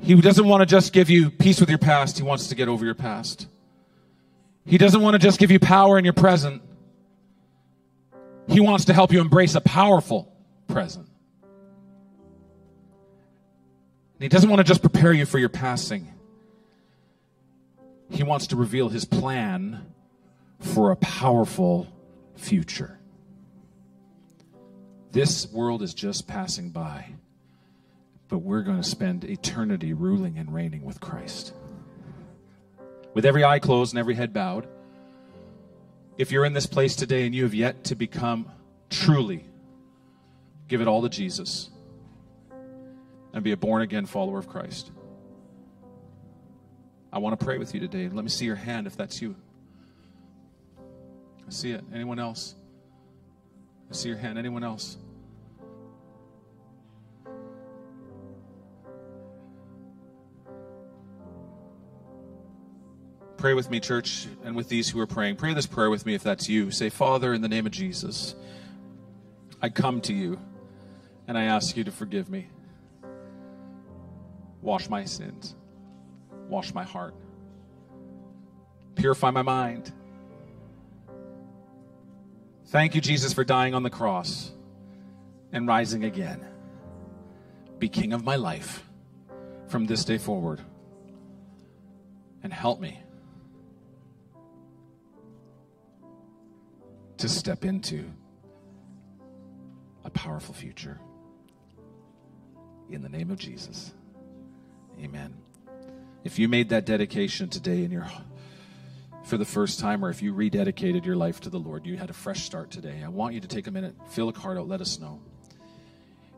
He 0.00 0.14
doesn't 0.20 0.46
want 0.46 0.62
to 0.62 0.66
just 0.66 0.92
give 0.92 1.10
you 1.10 1.30
peace 1.30 1.60
with 1.60 1.68
your 1.68 1.78
past, 1.78 2.16
He 2.16 2.24
wants 2.24 2.46
to 2.46 2.54
get 2.54 2.68
over 2.68 2.84
your 2.84 2.94
past. 2.94 3.48
He 4.64 4.78
doesn't 4.78 5.00
want 5.00 5.14
to 5.14 5.18
just 5.18 5.40
give 5.40 5.50
you 5.50 5.58
power 5.58 5.98
in 5.98 6.04
your 6.04 6.14
present, 6.14 6.62
he 8.48 8.60
wants 8.60 8.86
to 8.86 8.92
help 8.92 9.12
you 9.12 9.20
embrace 9.20 9.54
a 9.54 9.60
powerful 9.60 10.32
present. 10.68 11.06
And 14.14 14.22
he 14.22 14.28
doesn't 14.28 14.48
want 14.48 14.60
to 14.60 14.64
just 14.64 14.80
prepare 14.82 15.12
you 15.12 15.26
for 15.26 15.38
your 15.38 15.48
passing. 15.48 16.08
He 18.10 18.22
wants 18.22 18.48
to 18.48 18.56
reveal 18.56 18.88
his 18.88 19.04
plan 19.04 19.86
for 20.60 20.90
a 20.90 20.96
powerful 20.96 21.88
future. 22.36 22.98
This 25.12 25.50
world 25.50 25.82
is 25.82 25.92
just 25.94 26.26
passing 26.26 26.70
by, 26.70 27.06
but 28.28 28.38
we're 28.38 28.62
going 28.62 28.78
to 28.80 28.88
spend 28.88 29.24
eternity 29.24 29.92
ruling 29.92 30.38
and 30.38 30.52
reigning 30.54 30.84
with 30.84 31.00
Christ. 31.00 31.52
with 33.14 33.26
every 33.26 33.44
eye 33.44 33.58
closed 33.58 33.92
and 33.92 33.98
every 33.98 34.14
head 34.14 34.32
bowed, 34.32 34.66
if 36.18 36.30
you're 36.30 36.44
in 36.44 36.52
this 36.52 36.66
place 36.66 36.94
today 36.96 37.26
and 37.26 37.34
you 37.34 37.44
have 37.44 37.54
yet 37.54 37.84
to 37.84 37.94
become 37.94 38.50
truly, 38.90 39.44
give 40.68 40.80
it 40.80 40.88
all 40.88 41.02
to 41.02 41.08
Jesus 41.08 41.70
and 43.32 43.42
be 43.42 43.52
a 43.52 43.56
born 43.56 43.82
again 43.82 44.06
follower 44.06 44.38
of 44.38 44.48
Christ. 44.48 44.90
I 47.12 47.18
want 47.18 47.38
to 47.38 47.44
pray 47.44 47.58
with 47.58 47.74
you 47.74 47.80
today. 47.80 48.08
Let 48.08 48.24
me 48.24 48.30
see 48.30 48.46
your 48.46 48.56
hand 48.56 48.86
if 48.86 48.96
that's 48.96 49.20
you. 49.20 49.36
I 51.46 51.50
see 51.50 51.72
it. 51.72 51.84
Anyone 51.92 52.18
else? 52.18 52.54
I 53.90 53.94
see 53.94 54.08
your 54.08 54.18
hand. 54.18 54.38
Anyone 54.38 54.64
else? 54.64 54.96
Pray 63.42 63.54
with 63.54 63.70
me, 63.70 63.80
church, 63.80 64.28
and 64.44 64.54
with 64.54 64.68
these 64.68 64.88
who 64.88 65.00
are 65.00 65.06
praying. 65.08 65.34
Pray 65.34 65.52
this 65.52 65.66
prayer 65.66 65.90
with 65.90 66.06
me 66.06 66.14
if 66.14 66.22
that's 66.22 66.48
you. 66.48 66.70
Say, 66.70 66.90
Father, 66.90 67.34
in 67.34 67.40
the 67.40 67.48
name 67.48 67.66
of 67.66 67.72
Jesus, 67.72 68.36
I 69.60 69.68
come 69.68 70.00
to 70.02 70.14
you 70.14 70.38
and 71.26 71.36
I 71.36 71.42
ask 71.46 71.76
you 71.76 71.82
to 71.82 71.90
forgive 71.90 72.30
me. 72.30 72.46
Wash 74.60 74.88
my 74.88 75.04
sins, 75.04 75.56
wash 76.48 76.72
my 76.72 76.84
heart, 76.84 77.16
purify 78.94 79.32
my 79.32 79.42
mind. 79.42 79.90
Thank 82.66 82.94
you, 82.94 83.00
Jesus, 83.00 83.32
for 83.32 83.42
dying 83.42 83.74
on 83.74 83.82
the 83.82 83.90
cross 83.90 84.52
and 85.50 85.66
rising 85.66 86.04
again. 86.04 86.46
Be 87.80 87.88
king 87.88 88.12
of 88.12 88.22
my 88.22 88.36
life 88.36 88.88
from 89.66 89.86
this 89.86 90.04
day 90.04 90.18
forward. 90.18 90.60
And 92.44 92.52
help 92.52 92.78
me 92.78 93.01
to 97.22 97.28
step 97.28 97.64
into 97.64 98.04
a 100.04 100.10
powerful 100.10 100.52
future. 100.52 100.98
In 102.90 103.00
the 103.00 103.08
name 103.08 103.30
of 103.30 103.38
Jesus. 103.38 103.94
Amen. 105.00 105.32
If 106.24 106.40
you 106.40 106.48
made 106.48 106.70
that 106.70 106.84
dedication 106.84 107.48
today 107.48 107.84
in 107.84 107.92
your 107.92 108.08
for 109.22 109.36
the 109.38 109.44
first 109.44 109.78
time, 109.78 110.04
or 110.04 110.10
if 110.10 110.20
you 110.20 110.34
rededicated 110.34 111.04
your 111.04 111.14
life 111.14 111.38
to 111.42 111.48
the 111.48 111.60
Lord, 111.60 111.86
you 111.86 111.96
had 111.96 112.10
a 112.10 112.12
fresh 112.12 112.42
start 112.42 112.72
today, 112.72 113.04
I 113.04 113.08
want 113.08 113.34
you 113.34 113.40
to 113.40 113.46
take 113.46 113.68
a 113.68 113.70
minute, 113.70 113.94
fill 114.08 114.28
a 114.28 114.32
card 114.32 114.58
out, 114.58 114.66
let 114.66 114.80
us 114.80 114.98
know. 114.98 115.20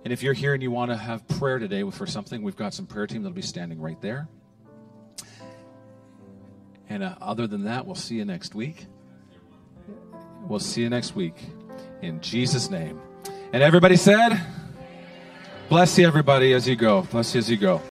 And 0.05 0.13
if 0.13 0.23
you're 0.23 0.35
here 0.35 0.53
and 0.53 0.63
you 0.63 0.71
want 0.71 0.91
to 0.91 0.99
have 0.99 1.27
prayer 1.27 1.59
today 1.59 1.91
for 1.91 2.07
something, 2.07 2.43
we've 2.43 2.57
got 2.57 2.75
some 2.75 2.87
prayer 2.87 3.07
team 3.07 3.23
that'll 3.23 3.35
be 3.35 3.41
standing 3.41 3.81
right 3.81 4.01
there. 4.03 4.29
And 6.91 7.03
uh, 7.03 7.15
other 7.23 7.47
than 7.47 7.65
that, 7.65 7.87
we'll 7.87 7.95
see 7.95 8.17
you 8.17 8.27
next 8.27 8.55
week. 8.55 8.85
We'll 10.47 10.59
see 10.61 10.83
you 10.83 10.91
next 10.91 11.15
week 11.15 11.35
in 12.03 12.21
Jesus' 12.21 12.71
name. 12.71 13.01
And 13.53 13.63
everybody 13.63 13.97
said, 13.97 14.41
Bless 15.69 15.99
you, 15.99 16.07
everybody, 16.07 16.53
as 16.53 16.69
you 16.69 16.77
go. 16.77 17.03
Bless 17.03 17.35
you 17.35 17.39
as 17.39 17.51
you 17.51 17.57
go. 17.57 17.81